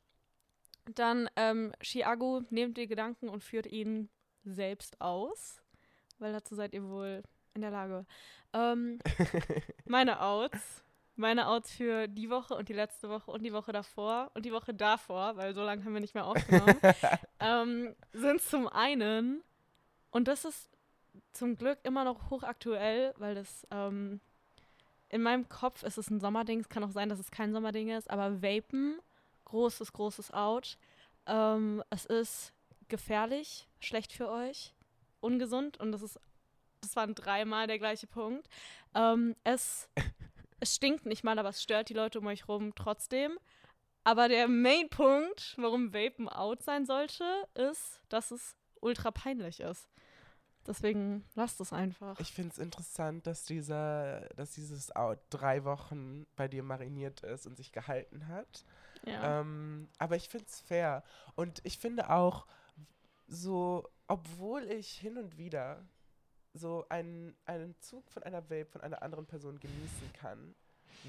[0.94, 4.08] Dann ähm, Shiagu nehmt die Gedanken und führt ihn
[4.44, 5.62] selbst aus,
[6.18, 7.22] weil dazu seid ihr wohl
[7.54, 8.06] in der Lage.
[8.52, 8.98] Ähm,
[9.84, 10.82] meine Outs
[11.20, 14.52] meine Outs für die Woche und die letzte Woche und die Woche davor und die
[14.52, 16.78] Woche davor, weil so lange haben wir nicht mehr aufgenommen,
[17.40, 19.42] ähm, sind zum einen,
[20.10, 20.68] und das ist
[21.32, 24.20] zum Glück immer noch hochaktuell, weil das ähm,
[25.08, 27.90] in meinem Kopf ist es ein Sommerding, es kann auch sein, dass es kein Sommerding
[27.90, 28.98] ist, aber Vapen,
[29.44, 30.78] großes, großes Out.
[31.26, 32.52] Ähm, es ist
[32.88, 34.74] gefährlich, schlecht für euch,
[35.20, 36.20] ungesund und das ist,
[36.80, 38.48] das waren dreimal der gleiche Punkt.
[38.94, 39.88] Ähm, es
[40.60, 43.38] es stinkt nicht mal, aber es stört die Leute um euch rum trotzdem.
[44.04, 49.88] Aber der Main-Punkt, warum Vapen out sein sollte, ist, dass es ultra peinlich ist.
[50.66, 52.18] Deswegen lasst es einfach.
[52.20, 57.46] Ich finde es interessant, dass, dieser, dass dieses Out drei Wochen bei dir mariniert ist
[57.46, 58.64] und sich gehalten hat.
[59.06, 59.40] Ja.
[59.40, 61.02] Ähm, aber ich finde es fair.
[61.34, 62.46] Und ich finde auch,
[63.26, 65.82] so, obwohl ich hin und wieder
[66.54, 70.54] so einen, einen Zug von einer Vape von einer anderen Person genießen kann,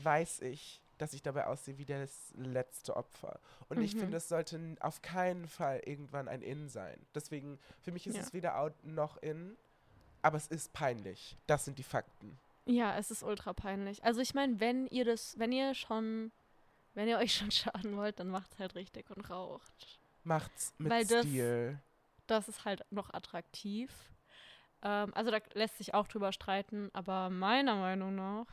[0.03, 3.39] weiß ich, dass ich dabei aussehe wie das letzte Opfer.
[3.69, 3.83] Und mhm.
[3.83, 7.05] ich finde, es sollte auf keinen Fall irgendwann ein In sein.
[7.15, 8.21] Deswegen, für mich ist ja.
[8.21, 9.57] es weder out noch in,
[10.21, 11.37] aber es ist peinlich.
[11.47, 12.37] Das sind die Fakten.
[12.65, 14.03] Ja, es ist ultra peinlich.
[14.03, 16.31] Also ich meine, wenn ihr das, wenn ihr schon,
[16.93, 19.99] wenn ihr euch schon schaden wollt, dann macht's halt richtig und raucht.
[20.23, 21.79] Macht's mit Weil Stil.
[22.27, 23.91] Das, das ist halt noch attraktiv.
[24.83, 28.47] Ähm, also da lässt sich auch drüber streiten, aber meiner Meinung nach.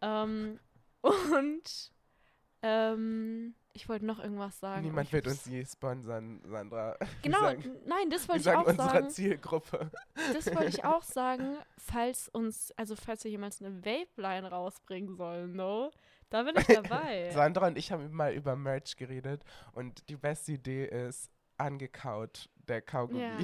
[0.00, 0.58] Ähm,
[1.00, 1.92] und
[2.62, 4.82] ähm, ich wollte noch irgendwas sagen.
[4.82, 6.96] Niemand wird uns je sponsern, Sandra.
[7.22, 8.80] Genau, sagen, nein, das wollte ich auch sagen.
[8.80, 9.90] unserer Zielgruppe.
[10.32, 15.54] Das wollte ich auch sagen, falls uns, also falls wir jemals eine Vape-Line rausbringen sollen,
[15.54, 15.90] no?
[16.30, 17.30] Da bin ich dabei.
[17.30, 22.82] Sandra und ich haben mal über Merch geredet und die beste Idee ist angekaut, der
[22.82, 23.20] Kaugummi.
[23.20, 23.38] Ja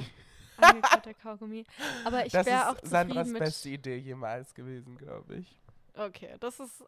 [0.57, 1.65] angekauter Kaugummi.
[2.05, 5.57] Aber ich wäre auch zufrieden Sandras mit beste Idee jemals gewesen, glaube ich.
[5.95, 6.83] Okay, das ist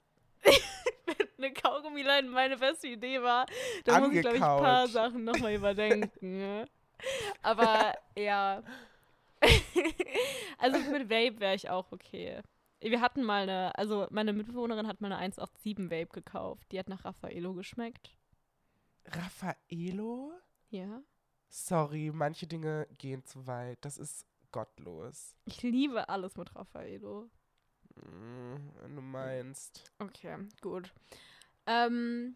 [1.06, 3.46] wenn eine Kaugummilein meine beste Idee war,
[3.84, 6.66] dann muss ich, glaube ich, ein paar Sachen nochmal überdenken.
[7.42, 8.64] Aber ja.
[10.58, 12.42] also mit Vape wäre ich auch okay.
[12.80, 16.72] Wir hatten mal eine, also meine Mitbewohnerin hat mal eine 187 Vape gekauft.
[16.72, 18.12] Die hat nach Raffaello geschmeckt.
[19.06, 20.32] Raffaello?
[20.70, 21.02] Ja.
[21.58, 23.78] Sorry, manche Dinge gehen zu weit.
[23.86, 25.38] Das ist gottlos.
[25.46, 27.30] Ich liebe alles mit Raffaello.
[27.96, 29.90] Mm, wenn du meinst.
[29.98, 30.94] Okay, gut.
[31.66, 32.36] Ähm.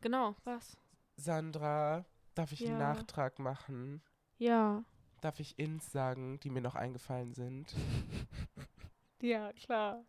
[0.00, 0.76] Genau, was?
[1.14, 2.04] Sandra,
[2.34, 2.70] darf ich ja.
[2.70, 4.02] einen Nachtrag machen?
[4.38, 4.82] Ja.
[5.20, 7.72] Darf ich Ins sagen, die mir noch eingefallen sind?
[9.22, 10.04] ja, klar.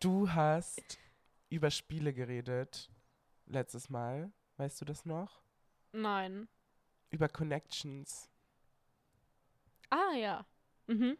[0.00, 0.98] Du hast
[1.48, 2.90] über Spiele geredet
[3.46, 4.32] letztes Mal.
[4.56, 5.45] Weißt du das noch?
[5.96, 6.46] Nein.
[7.10, 8.28] Über Connections.
[9.88, 10.44] Ah, ja.
[10.86, 11.16] Mhm.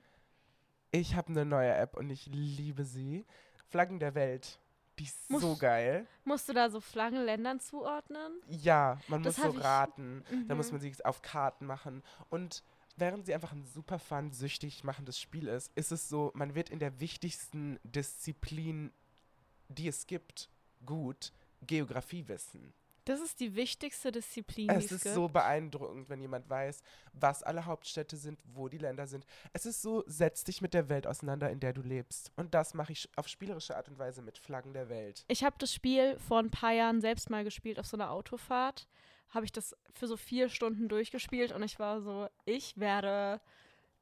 [0.90, 3.24] Ich habe eine neue App und ich liebe sie.
[3.68, 4.60] Flaggen der Welt.
[4.98, 6.06] Die ist Muss, so geil.
[6.24, 8.40] Musst du da so Flaggen Ländern zuordnen?
[8.48, 10.24] Ja, man das muss so raten.
[10.30, 10.48] Mhm.
[10.48, 12.02] Da muss man sie auf Karten machen.
[12.28, 12.62] Und
[12.96, 16.68] während sie einfach ein super fun, süchtig machendes Spiel ist, ist es so, man wird
[16.68, 18.92] in der wichtigsten Disziplin,
[19.68, 20.50] die es gibt,
[20.84, 21.32] gut
[21.62, 22.74] Geografie wissen.
[23.06, 24.68] Das ist die wichtigste Disziplin.
[24.68, 25.14] Es ist gibt.
[25.14, 29.24] so beeindruckend, wenn jemand weiß, was alle Hauptstädte sind, wo die Länder sind.
[29.52, 32.32] Es ist so, setz dich mit der Welt auseinander, in der du lebst.
[32.34, 35.24] Und das mache ich auf spielerische Art und Weise mit Flaggen der Welt.
[35.28, 38.88] Ich habe das Spiel vor ein paar Jahren selbst mal gespielt auf so einer Autofahrt.
[39.30, 43.40] Habe ich das für so vier Stunden durchgespielt und ich war so, ich werde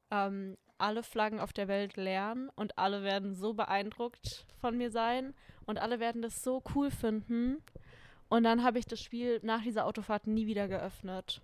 [0.09, 5.35] ähm, alle Flaggen auf der Welt lernen und alle werden so beeindruckt von mir sein
[5.67, 7.61] und alle werden das so cool finden.
[8.29, 11.41] Und dann habe ich das Spiel nach dieser Autofahrt nie wieder geöffnet.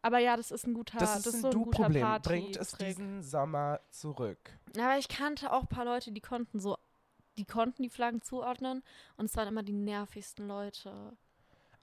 [0.00, 2.02] Aber ja, das ist ein guter Das ist, das ist ein, so ein guter Problem.
[2.02, 4.58] Party Bringt es diesen Sommer zurück.
[4.76, 6.76] Aber ich kannte auch ein paar Leute, die konnten so,
[7.38, 8.82] die konnten die Flaggen zuordnen
[9.16, 11.16] und es waren immer die nervigsten Leute.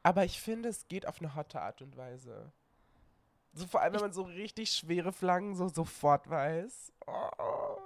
[0.03, 2.51] Aber ich finde, es geht auf eine hotte Art und Weise.
[3.53, 6.91] So vor allem, wenn man so richtig schwere Flaggen so sofort weiß.
[7.07, 7.77] Oh,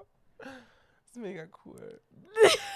[1.05, 2.01] ist mega cool.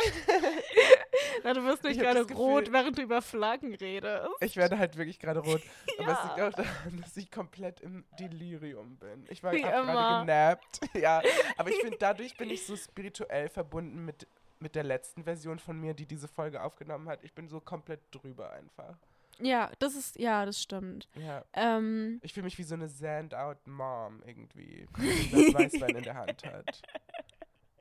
[1.44, 4.28] Na, du wirst nicht gerade rot, während du über Flaggen redest.
[4.40, 5.62] Ich werde halt wirklich gerade rot.
[5.98, 6.06] ja.
[6.06, 9.26] Aber es liegt auch daran, dass ich komplett im Delirium bin.
[9.28, 10.80] Ich war gerade genappt.
[10.94, 11.22] ja,
[11.56, 14.26] aber ich finde, dadurch bin ich so spirituell verbunden mit,
[14.58, 17.22] mit der letzten Version von mir, die diese Folge aufgenommen hat.
[17.22, 18.96] Ich bin so komplett drüber einfach.
[19.38, 21.08] Ja, das ist, ja, das stimmt.
[21.14, 21.44] Ja.
[21.54, 26.44] Ähm, ich fühle mich wie so eine Sand-out-Mom irgendwie, die das Weißwein in der Hand
[26.44, 26.82] hat.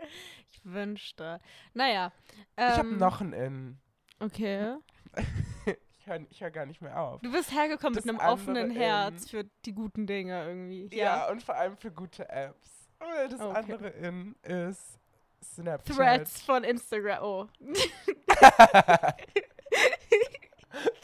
[0.51, 1.39] Ich wünschte.
[1.73, 2.11] Naja.
[2.57, 3.77] Ähm, ich habe noch ein In.
[4.19, 4.75] Okay.
[5.65, 7.21] ich höre hör gar nicht mehr auf.
[7.21, 9.29] Du bist hergekommen das mit einem offenen Herz in.
[9.29, 10.89] für die guten Dinge irgendwie.
[10.91, 11.03] Ja.
[11.05, 12.89] ja, und vor allem für gute Apps.
[12.99, 13.57] Das okay.
[13.57, 14.99] andere In ist
[15.43, 15.95] Snapchat.
[15.95, 17.23] Threads von Instagram.
[17.23, 17.47] Oh.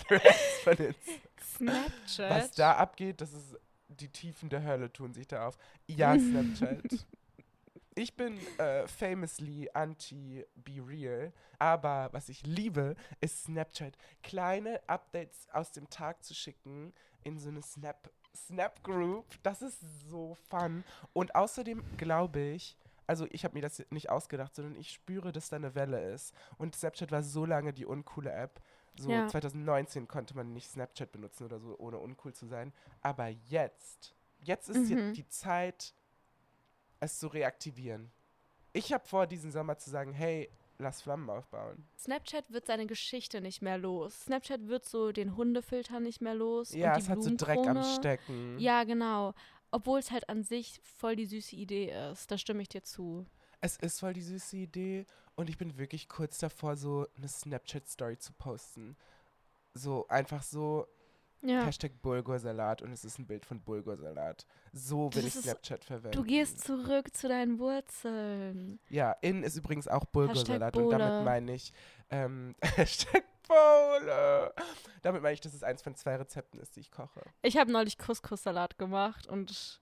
[0.08, 1.22] Threads von Instagram.
[1.40, 2.30] Snapchat.
[2.30, 3.58] Was da abgeht, das ist
[3.88, 5.58] die Tiefen der Hölle tun sich da auf.
[5.88, 7.06] Ja, Snapchat.
[7.98, 13.98] Ich bin äh, famously anti-Be Real, aber was ich liebe, ist Snapchat.
[14.22, 16.94] Kleine Updates aus dem Tag zu schicken
[17.24, 19.26] in so eine Snap, Snap Group.
[19.44, 20.84] Das ist so fun.
[21.14, 22.78] Und außerdem glaube ich,
[23.08, 26.34] also ich habe mir das nicht ausgedacht, sondern ich spüre, dass da eine Welle ist.
[26.58, 28.62] Und Snapchat war so lange die uncoole App.
[28.98, 29.28] So ja.
[29.28, 32.74] 2019 konnte man nicht Snapchat benutzen oder so, ohne uncool zu sein.
[33.00, 35.14] Aber jetzt, jetzt ist mhm.
[35.14, 35.94] die Zeit,
[37.06, 38.12] es zu reaktivieren.
[38.74, 41.88] Ich habe vor, diesen Sommer zu sagen, hey, lass Flammen aufbauen.
[41.98, 44.26] Snapchat wird seine Geschichte nicht mehr los.
[44.26, 46.74] Snapchat wird so den Hundefilter nicht mehr los.
[46.74, 48.60] Ja, es hat so Dreck am Stecken.
[48.60, 49.34] Ja, genau.
[49.72, 52.30] Obwohl es halt an sich voll die süße Idee ist.
[52.30, 53.26] Da stimme ich dir zu.
[53.62, 55.06] Es ist voll die süße Idee
[55.36, 58.96] und ich bin wirklich kurz davor, so eine Snapchat-Story zu posten.
[59.74, 60.88] So einfach so,
[61.42, 61.66] ja.
[61.66, 64.46] Hashtag Bulgursalat und es ist ein Bild von Bulgursalat.
[64.74, 66.16] So will das ich Snapchat verwenden.
[66.16, 68.80] Du gehst zurück zu deinen Wurzeln.
[68.90, 71.74] Ja, in ist übrigens auch Bulgursalat und damit meine ich
[72.10, 74.54] ähm, Hashtag Bowle.
[75.02, 77.22] Damit meine ich, dass es eins von zwei Rezepten ist, die ich koche.
[77.42, 79.80] Ich habe neulich Couscous-Salat gemacht und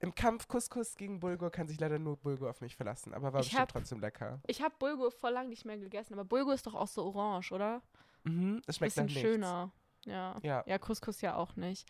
[0.00, 3.40] im Kampf Couscous gegen Bulgur kann sich leider nur Bulgur auf mich verlassen, aber war
[3.40, 4.40] ich bestimmt hab, trotzdem lecker.
[4.46, 7.52] Ich habe Bulgur vor lang nicht mehr gegessen, aber Bulgur ist doch auch so orange,
[7.52, 7.82] oder?
[8.24, 9.72] Mhm, es schmeckt Bisschen nach schöner.
[10.06, 10.36] Ja.
[10.42, 10.64] ja.
[10.66, 11.88] Ja, Couscous ja auch nicht.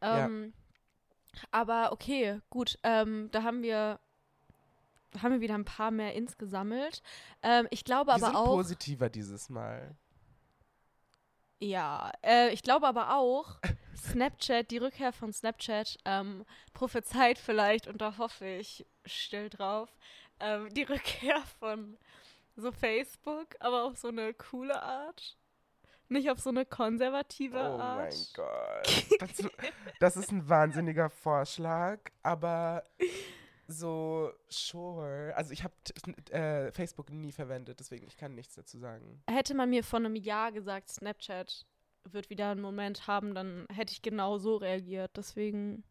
[0.00, 1.40] Ähm, ja.
[1.50, 2.78] Aber okay, gut.
[2.82, 3.98] Ähm, da haben wir
[5.22, 7.02] haben wir wieder ein paar mehr ins gesammelt.
[7.42, 8.46] Ähm, ich glaube wir aber sind auch.
[8.46, 9.96] positiver dieses Mal.
[11.60, 13.58] Ja, äh, ich glaube aber auch,
[13.96, 19.88] Snapchat, die Rückkehr von Snapchat ähm, prophezeit vielleicht, und da hoffe ich still drauf,
[20.40, 21.96] ähm, die Rückkehr von
[22.56, 25.36] so Facebook, aber auf so eine coole Art.
[26.08, 28.14] Nicht auf so eine konservative oh Art.
[28.36, 29.04] Oh mein Gott.
[29.18, 29.50] Das,
[30.00, 32.84] das ist ein wahnsinniger Vorschlag, aber
[33.66, 35.32] so, sure.
[35.36, 35.74] Also ich habe
[36.30, 39.22] äh, Facebook nie verwendet, deswegen ich kann nichts dazu sagen.
[39.28, 41.66] Hätte man mir vor einem Jahr gesagt, Snapchat
[42.10, 45.16] wird wieder einen Moment haben, dann hätte ich genau so reagiert.
[45.16, 45.84] Deswegen.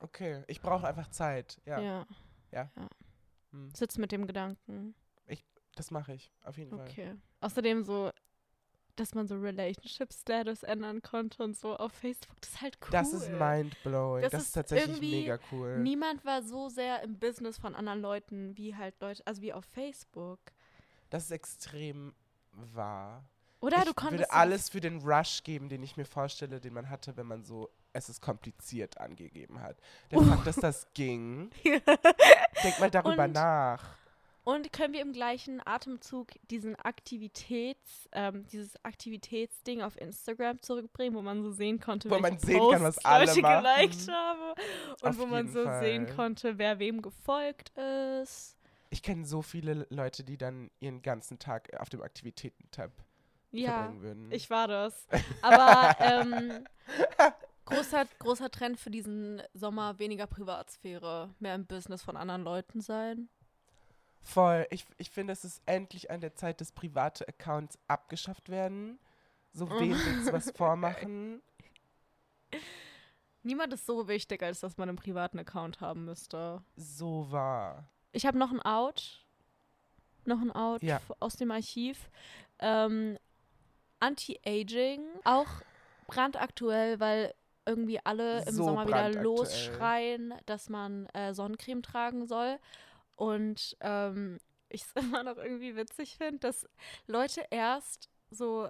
[0.00, 1.60] Okay, ich brauche einfach Zeit.
[1.64, 1.80] Ja.
[1.80, 2.06] Ja.
[2.50, 2.70] ja.
[2.76, 2.88] ja.
[3.52, 3.70] Hm.
[3.74, 4.94] Sitz mit dem Gedanken.
[5.26, 5.44] Ich,
[5.76, 6.82] das mache ich, auf jeden okay.
[6.82, 7.12] Fall.
[7.12, 7.20] Okay.
[7.40, 8.10] Außerdem so,
[8.96, 12.40] dass man so Relationship Status ändern konnte und so auf Facebook.
[12.40, 12.88] Das ist halt cool.
[12.90, 14.22] Das ist mindblowing.
[14.22, 15.78] Das, das ist, tatsächlich mega cool.
[15.78, 19.64] Niemand war so sehr im Business von anderen Leuten wie halt Leute, also wie auf
[19.64, 20.40] Facebook.
[21.10, 22.14] Das ist extrem
[22.52, 23.24] wahr.
[23.60, 24.20] Oder ich du konntest.
[24.20, 27.44] würde alles für den Rush geben, den ich mir vorstelle, den man hatte, wenn man
[27.44, 29.76] so es ist kompliziert angegeben hat.
[30.10, 30.24] Der uh.
[30.24, 31.50] Fakt, dass das ging.
[31.64, 33.96] Denk mal darüber und nach.
[34.44, 41.22] Und können wir im gleichen Atemzug diesen Aktivitäts, ähm, dieses Aktivitätsding auf Instagram zurückbringen, wo
[41.22, 43.64] man so sehen konnte, wo man sehen kann, was alle Leute machen.
[43.64, 44.60] geliked haben
[45.00, 45.80] und auf wo man so Fall.
[45.80, 48.56] sehen konnte, wer wem gefolgt ist.
[48.90, 52.90] Ich kenne so viele Leute, die dann ihren ganzen Tag auf dem Aktivitäten-Tab
[53.52, 54.32] ja, verbringen würden.
[54.32, 55.06] Ich war das.
[55.42, 56.66] Aber ähm,
[57.64, 63.28] großer, großer Trend für diesen Sommer weniger Privatsphäre, mehr im Business von anderen Leuten sein.
[64.22, 64.66] Voll.
[64.70, 68.98] Ich, ich finde, es ist endlich an der Zeit, dass private Accounts abgeschafft werden.
[69.52, 71.42] So wem willst was vormachen?
[73.42, 76.62] Niemand ist so wichtig, als dass man einen privaten Account haben müsste.
[76.76, 77.88] So wahr.
[78.12, 79.24] Ich habe noch ein Out.
[80.24, 81.00] Noch ein Out ja.
[81.18, 82.08] aus dem Archiv.
[82.60, 83.18] Ähm,
[83.98, 85.04] Anti-Aging.
[85.24, 85.48] Auch
[86.06, 87.34] brandaktuell, weil
[87.66, 92.58] irgendwie alle im so Sommer wieder losschreien, dass man äh, Sonnencreme tragen soll.
[93.16, 96.68] Und ähm, ich es immer noch irgendwie witzig finde, dass
[97.06, 98.68] Leute erst so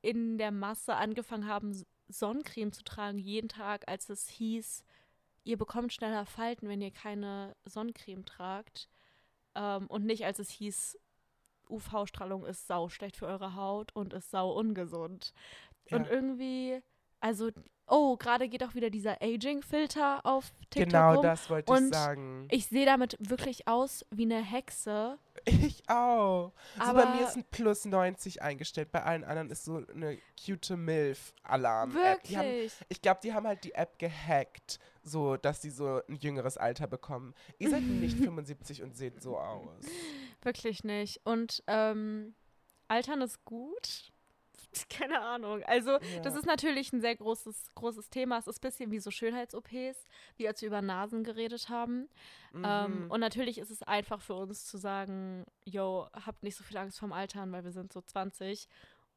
[0.00, 4.84] in der Masse angefangen haben, Sonnencreme zu tragen, jeden Tag, als es hieß,
[5.44, 8.88] ihr bekommt schneller Falten, wenn ihr keine Sonnencreme tragt.
[9.54, 10.98] Ähm, und nicht, als es hieß,
[11.68, 15.32] UV-Strahlung ist sau schlecht für eure Haut und ist sau ungesund.
[15.88, 15.96] Ja.
[15.96, 16.82] Und irgendwie,
[17.22, 17.50] also
[17.86, 21.22] oh, gerade geht auch wieder dieser Aging-Filter auf TikTok Genau, rum.
[21.22, 22.48] das wollte ich sagen.
[22.50, 25.18] Ich sehe damit wirklich aus wie eine Hexe.
[25.44, 26.52] Ich auch.
[26.78, 30.18] Aber so bei mir ist ein Plus 90 eingestellt, bei allen anderen ist so eine
[30.42, 31.94] cute MILF-Alarm.
[31.94, 32.72] Wirklich?
[32.88, 36.86] ich glaube, die haben halt die App gehackt, so dass sie so ein jüngeres Alter
[36.86, 37.34] bekommen.
[37.58, 39.84] Ihr seid nicht 75 und seht so aus.
[40.42, 41.20] Wirklich nicht.
[41.24, 42.34] Und ähm,
[42.88, 44.11] Altern ist gut.
[44.88, 45.62] Keine Ahnung.
[45.64, 46.20] Also, ja.
[46.22, 48.38] das ist natürlich ein sehr großes, großes Thema.
[48.38, 52.08] Es ist ein bisschen wie so Schönheits-OPs, wie als wir über Nasen geredet haben.
[52.54, 52.64] Ähm, mhm.
[52.64, 56.76] Ähm, und natürlich ist es einfach für uns zu sagen, yo, habt nicht so viel
[56.76, 58.68] Angst vorm Altern, weil wir sind so 20.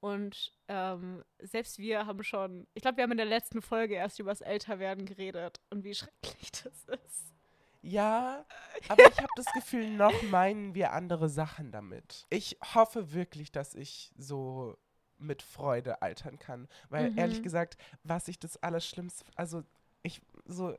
[0.02, 4.20] Und ähm, selbst wir haben schon, ich glaube, wir haben in der letzten Folge erst
[4.20, 7.34] über das Älterwerden geredet und wie schrecklich das ist.
[7.82, 8.46] Ja,
[8.90, 12.26] aber ich habe das Gefühl, noch meinen wir andere Sachen damit.
[12.30, 14.78] Ich hoffe wirklich, dass ich so
[15.26, 16.68] mit Freude altern kann.
[16.90, 17.18] Weil mhm.
[17.18, 19.64] ehrlich gesagt, was ich das Allerschlimmste, also
[20.04, 20.76] ich so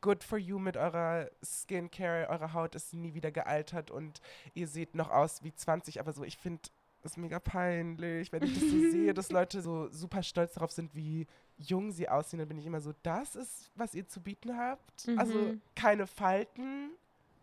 [0.00, 4.20] good for you mit eurer Skincare, eure Haut ist nie wieder gealtert und
[4.54, 6.62] ihr seht noch aus wie 20, aber so, ich finde
[7.02, 10.94] es mega peinlich, wenn ich das so sehe, dass Leute so super stolz darauf sind,
[10.94, 11.26] wie
[11.56, 15.08] jung sie aussehen, dann bin ich immer so, das ist, was ihr zu bieten habt.
[15.08, 15.18] Also mhm.
[15.18, 16.90] Also keine Falten.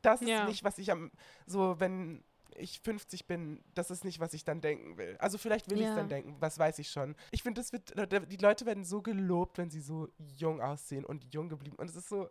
[0.01, 0.43] Das ja.
[0.43, 1.11] ist nicht, was ich am,
[1.45, 2.23] so, wenn
[2.57, 5.15] ich 50 bin, das ist nicht, was ich dann denken will.
[5.19, 5.83] Also vielleicht will ja.
[5.83, 7.15] ich es dann denken, was weiß ich schon.
[7.31, 7.93] Ich finde, das wird,
[8.31, 11.77] die Leute werden so gelobt, wenn sie so jung aussehen und jung geblieben.
[11.77, 12.29] Und es ist so,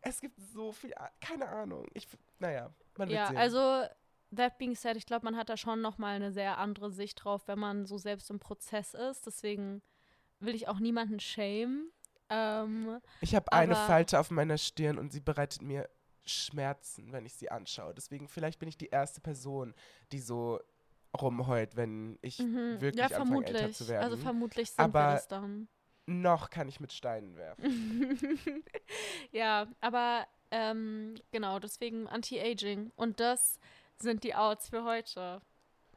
[0.00, 1.86] es gibt so viel, keine Ahnung.
[1.94, 2.06] Ich,
[2.38, 3.36] naja, man wird ja, sehen.
[3.36, 3.88] Ja, also
[4.34, 7.48] that being said, ich glaube, man hat da schon nochmal eine sehr andere Sicht drauf,
[7.48, 9.26] wenn man so selbst im Prozess ist.
[9.26, 9.82] Deswegen
[10.40, 11.90] will ich auch niemanden shame.
[12.30, 15.88] Ähm, ich habe eine Falte auf meiner Stirn und sie bereitet mir
[16.28, 17.94] Schmerzen, wenn ich sie anschaue.
[17.94, 19.74] Deswegen vielleicht bin ich die erste Person,
[20.12, 20.60] die so
[21.20, 22.80] rumheult, wenn ich mhm.
[22.80, 24.04] wirklich ja, anfange älter zu werden.
[24.04, 25.68] Also vermutlich sind aber wir das dann.
[26.06, 28.64] Noch kann ich mit Steinen werfen.
[29.32, 32.92] ja, aber ähm, genau, deswegen Anti-Aging.
[32.96, 33.58] Und das
[33.98, 35.42] sind die Outs für heute.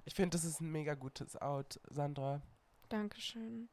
[0.03, 2.41] Ich finde, das ist ein mega gutes Out, Sandra.
[2.89, 3.69] Dankeschön.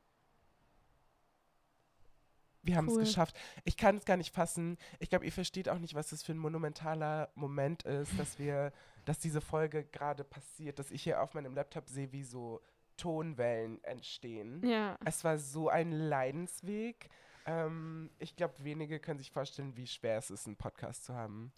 [2.69, 3.36] Wir haben es geschafft.
[3.65, 4.77] Ich kann es gar nicht fassen.
[4.99, 8.73] Ich glaube, ihr versteht auch nicht, was das für ein monumentaler Moment ist, dass wir,
[9.05, 12.61] dass diese Folge gerade passiert, dass ich hier auf meinem Laptop sehe, wie so
[12.99, 14.62] Tonwellen entstehen.
[14.66, 14.99] Ja.
[15.05, 17.09] Es war so ein Leidensweg.
[17.47, 21.53] Ähm, ich glaube, wenige können sich vorstellen, wie schwer es ist, einen Podcast zu haben.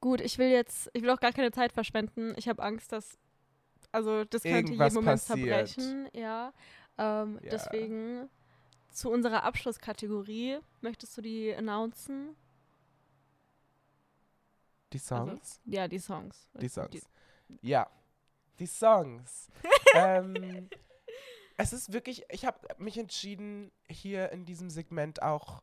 [0.00, 2.32] Gut, ich will jetzt, ich will auch gar keine Zeit verschwenden.
[2.36, 3.18] Ich habe Angst, dass,
[3.92, 5.68] also das könnte Irgendwas jeden Moment passiert.
[5.68, 6.08] zerbrechen.
[6.14, 6.52] Ja.
[6.96, 7.50] Ähm, ja.
[7.50, 8.30] Deswegen
[8.90, 10.58] zu unserer Abschlusskategorie.
[10.80, 12.36] Möchtest du die announcen?
[14.92, 15.60] Die also, Songs?
[15.64, 16.48] Also, ja, die Songs.
[16.54, 16.90] Die Songs.
[16.90, 17.02] Die
[17.62, 17.90] ja,
[18.58, 19.48] die Songs.
[19.94, 20.68] ähm,
[21.56, 25.62] es ist wirklich, ich habe mich entschieden, hier in diesem Segment auch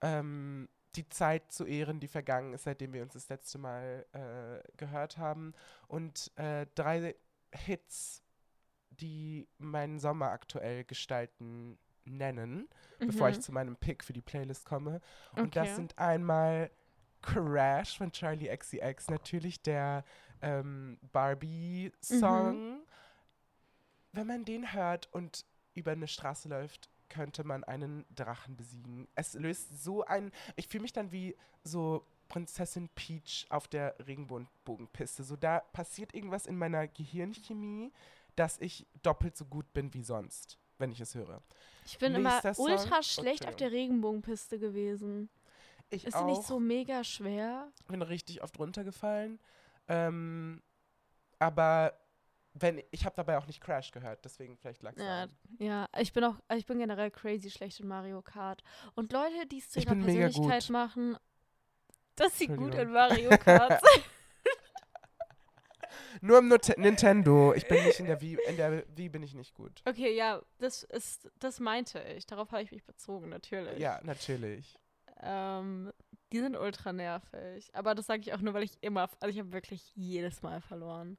[0.00, 4.66] ähm, die Zeit zu ehren, die vergangen ist, seitdem wir uns das letzte Mal äh,
[4.76, 5.52] gehört haben.
[5.88, 7.14] Und äh, drei
[7.52, 8.22] Hits,
[8.90, 12.68] die meinen Sommer aktuell gestalten, nennen,
[12.98, 13.06] mhm.
[13.06, 15.00] bevor ich zu meinem Pick für die Playlist komme.
[15.32, 15.66] Und okay.
[15.66, 16.70] das sind einmal
[17.22, 20.04] Crash von Charlie XCX, natürlich der
[20.42, 22.74] ähm, Barbie-Song.
[22.74, 22.78] Mhm.
[24.12, 29.08] Wenn man den hört und über eine Straße läuft, könnte man einen Drachen besiegen.
[29.14, 30.32] Es löst so ein.
[30.56, 35.22] Ich fühle mich dann wie so Prinzessin Peach auf der Regenbogenpiste.
[35.22, 37.92] So, da passiert irgendwas in meiner Gehirnchemie,
[38.34, 41.42] dass ich doppelt so gut bin wie sonst, wenn ich es höre.
[41.84, 43.24] Ich bin Nächster immer ultra Song.
[43.24, 43.48] schlecht okay.
[43.48, 45.30] auf der Regenbogenpiste gewesen.
[45.90, 46.20] Ich ist auch.
[46.20, 47.70] sie nicht so mega schwer?
[47.80, 49.38] Ich bin richtig oft runtergefallen.
[49.88, 50.62] Ähm,
[51.38, 51.92] aber
[52.54, 55.26] wenn ich habe dabei auch nicht Crash gehört, deswegen vielleicht lag es ja,
[55.58, 58.62] ja, ich bin auch, ich bin generell crazy schlecht in Mario Kart.
[58.94, 61.16] Und Leute, die es zu ihrer Persönlichkeit machen,
[62.16, 64.04] dass sie gut in Mario Kart sind.
[66.20, 67.54] Nur im Not Nintendo.
[67.54, 69.82] Ich bin nicht in der Wii, in der Wii bin ich nicht gut.
[69.84, 72.26] Okay, ja, das ist, das meinte ich.
[72.26, 73.78] Darauf habe ich mich bezogen, natürlich.
[73.78, 74.78] Ja, natürlich.
[75.22, 75.92] Ähm,
[76.32, 77.70] die sind ultra nervig.
[77.74, 80.60] Aber das sage ich auch nur, weil ich immer, also ich habe wirklich jedes Mal
[80.60, 81.16] verloren.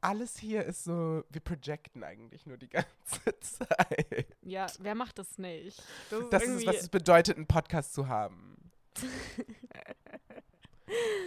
[0.00, 4.26] Alles hier ist so, wir projecten eigentlich nur die ganze Zeit.
[4.42, 5.82] Ja, wer macht das nicht?
[6.10, 8.70] Das, ist, das ist was es bedeutet, einen Podcast zu haben.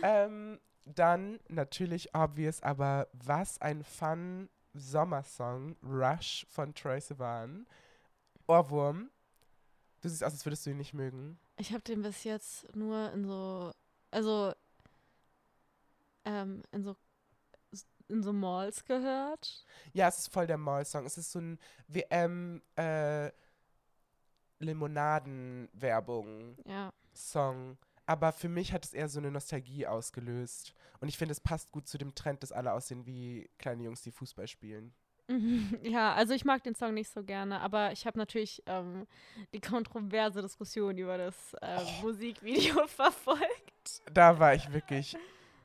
[0.03, 0.59] ähm,
[0.95, 7.65] dann natürlich obvious, aber was ein fun Sommersong, Rush von Troy Sivan.
[8.47, 9.09] Ohrwurm.
[10.01, 11.39] Du siehst aus, als würdest du ihn nicht mögen.
[11.57, 13.71] Ich habe den bis jetzt nur in so,
[14.11, 14.53] also
[16.25, 16.95] ähm, in so
[18.09, 19.65] in so Malls gehört.
[19.93, 21.05] Ja, es ist voll der Mall-Song.
[21.05, 23.31] Es ist so ein WM äh,
[24.59, 26.57] Limonaden-Werbung-Song.
[26.65, 26.91] Ja.
[28.07, 30.73] Aber für mich hat es eher so eine Nostalgie ausgelöst.
[30.99, 34.01] Und ich finde, es passt gut zu dem Trend, dass alle aussehen wie kleine Jungs,
[34.01, 34.93] die Fußball spielen.
[35.83, 39.05] Ja, also ich mag den Song nicht so gerne, aber ich habe natürlich ähm,
[39.53, 42.05] die kontroverse Diskussion über das äh, oh.
[42.07, 44.01] Musikvideo verfolgt.
[44.13, 45.17] Da war ich wirklich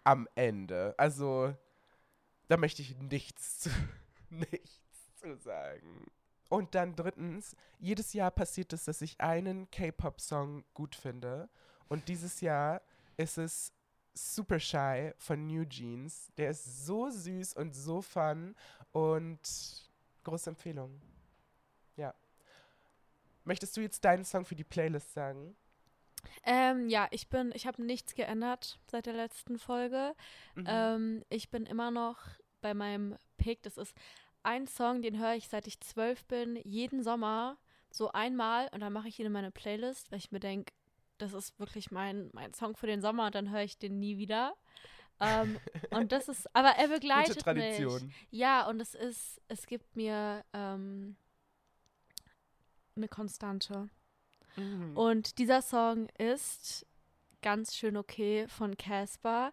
[0.03, 0.97] am Ende.
[0.99, 1.55] Also,
[2.49, 3.71] da möchte ich nichts zu,
[4.31, 4.81] nichts
[5.21, 6.07] zu sagen.
[6.49, 11.49] Und dann drittens, jedes Jahr passiert es, dass ich einen K-Pop-Song gut finde.
[11.93, 12.81] Und dieses Jahr
[13.19, 13.71] ist es
[14.15, 16.33] Super Shy von New Jeans.
[16.39, 18.57] Der ist so süß und so fun
[18.93, 19.39] und
[20.25, 21.03] große Empfehlung.
[21.99, 22.15] Ja.
[23.45, 25.55] Möchtest du jetzt deinen Song für die Playlist sagen?
[26.45, 30.15] Ähm, ja, ich bin, ich habe nichts geändert seit der letzten Folge.
[30.55, 30.65] Mhm.
[30.67, 32.21] Ähm, ich bin immer noch
[32.63, 33.63] bei meinem Pick.
[33.65, 33.95] Das ist
[34.43, 37.59] ein Song, den höre ich seit ich zwölf bin, jeden Sommer
[37.91, 40.73] so einmal und dann mache ich ihn in meine Playlist, weil ich mir denke,
[41.23, 44.19] das ist wirklich mein, mein Song für den Sommer und dann höre ich den nie
[44.19, 44.55] wieder.
[45.21, 45.59] ähm,
[45.91, 48.07] und das ist, aber er begleitet Gute Tradition.
[48.07, 48.15] mich.
[48.31, 51.17] Ja, und es ist, es gibt mir ähm,
[52.97, 53.89] eine Konstante.
[54.57, 54.97] Mhm.
[54.97, 56.87] Und dieser Song ist
[57.41, 59.53] ganz schön okay von Casper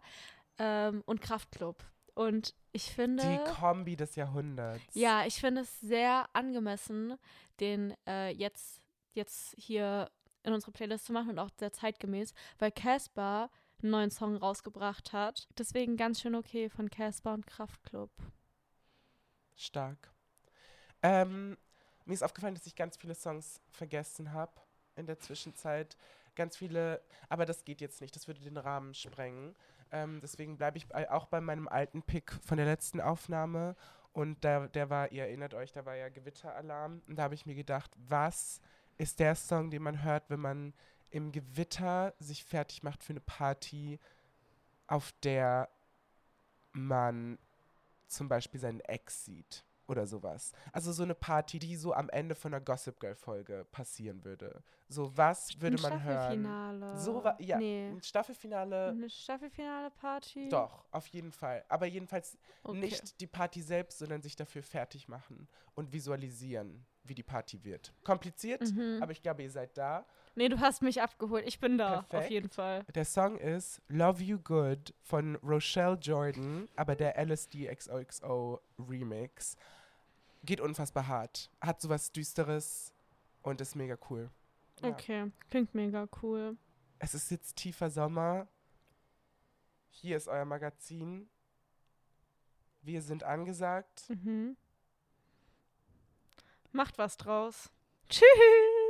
[0.58, 1.86] ähm, und Kraftklub.
[2.16, 3.24] Und ich finde.
[3.24, 4.84] Die Kombi des Jahrhunderts.
[4.94, 7.16] Ja, ich finde es sehr angemessen,
[7.60, 8.82] den äh, jetzt,
[9.14, 10.10] jetzt hier
[10.50, 13.50] in unsere Playlist zu machen und auch sehr zeitgemäß, weil Casper
[13.82, 15.48] einen neuen Song rausgebracht hat.
[15.58, 18.12] Deswegen ganz schön okay von Casper und Kraftklub.
[19.56, 20.12] Stark.
[21.02, 21.58] Ähm,
[22.06, 24.54] mir ist aufgefallen, dass ich ganz viele Songs vergessen habe
[24.96, 25.98] in der Zwischenzeit.
[26.36, 29.56] Ganz viele, aber das geht jetzt nicht, das würde den Rahmen sprengen.
[29.92, 33.76] Ähm, deswegen bleibe ich auch bei meinem alten Pick von der letzten Aufnahme.
[34.12, 37.02] Und da, der war, ihr erinnert euch, da war ja Gewitteralarm.
[37.08, 38.62] Und da habe ich mir gedacht, was
[39.00, 40.74] ist der Song, den man hört, wenn man
[41.10, 44.00] im Gewitter sich fertig macht für eine Party,
[44.86, 45.70] auf der
[46.74, 47.40] man
[48.08, 50.52] zum Beispiel seinen Ex sieht oder sowas.
[50.72, 54.62] Also so eine Party, die so am Ende von einer Gossip Girl Folge passieren würde.
[54.88, 56.98] So was würde man hören?
[56.98, 57.90] So ja, nee.
[57.90, 58.90] ein Staffelfinale.
[58.90, 60.50] Eine Staffelfinale Party?
[60.50, 61.64] Doch, auf jeden Fall.
[61.70, 62.80] Aber jedenfalls okay.
[62.80, 67.94] nicht die Party selbst, sondern sich dafür fertig machen und visualisieren, wie die Party wird.
[68.04, 69.00] Kompliziert, mhm.
[69.02, 70.06] aber ich glaube, ihr seid da.
[70.36, 71.46] Nee, du hast mich abgeholt.
[71.46, 72.14] Ich bin da, Perfekt.
[72.14, 72.86] auf jeden Fall.
[72.96, 79.58] Der Song ist Love You Good von Rochelle Jordan, aber der LSD XOXO Remix
[80.44, 81.50] geht unfassbar hart.
[81.60, 82.94] Hat sowas Düsteres
[83.42, 84.30] und ist mega cool.
[84.82, 84.90] Ja.
[84.90, 86.58] Okay, klingt mega cool.
[87.00, 88.48] Es ist jetzt tiefer Sommer.
[89.90, 91.30] Hier ist euer Magazin.
[92.82, 94.10] Wir sind angesagt.
[94.10, 94.56] Mhm.
[96.72, 97.70] Macht was draus.
[98.10, 98.26] Tschüss.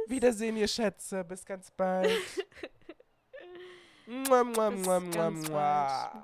[0.07, 1.23] Wiedersehen, ihr Schätze.
[1.23, 2.10] Bis ganz bald.
[4.06, 6.23] mua, mua, Bis mua, ganz bald.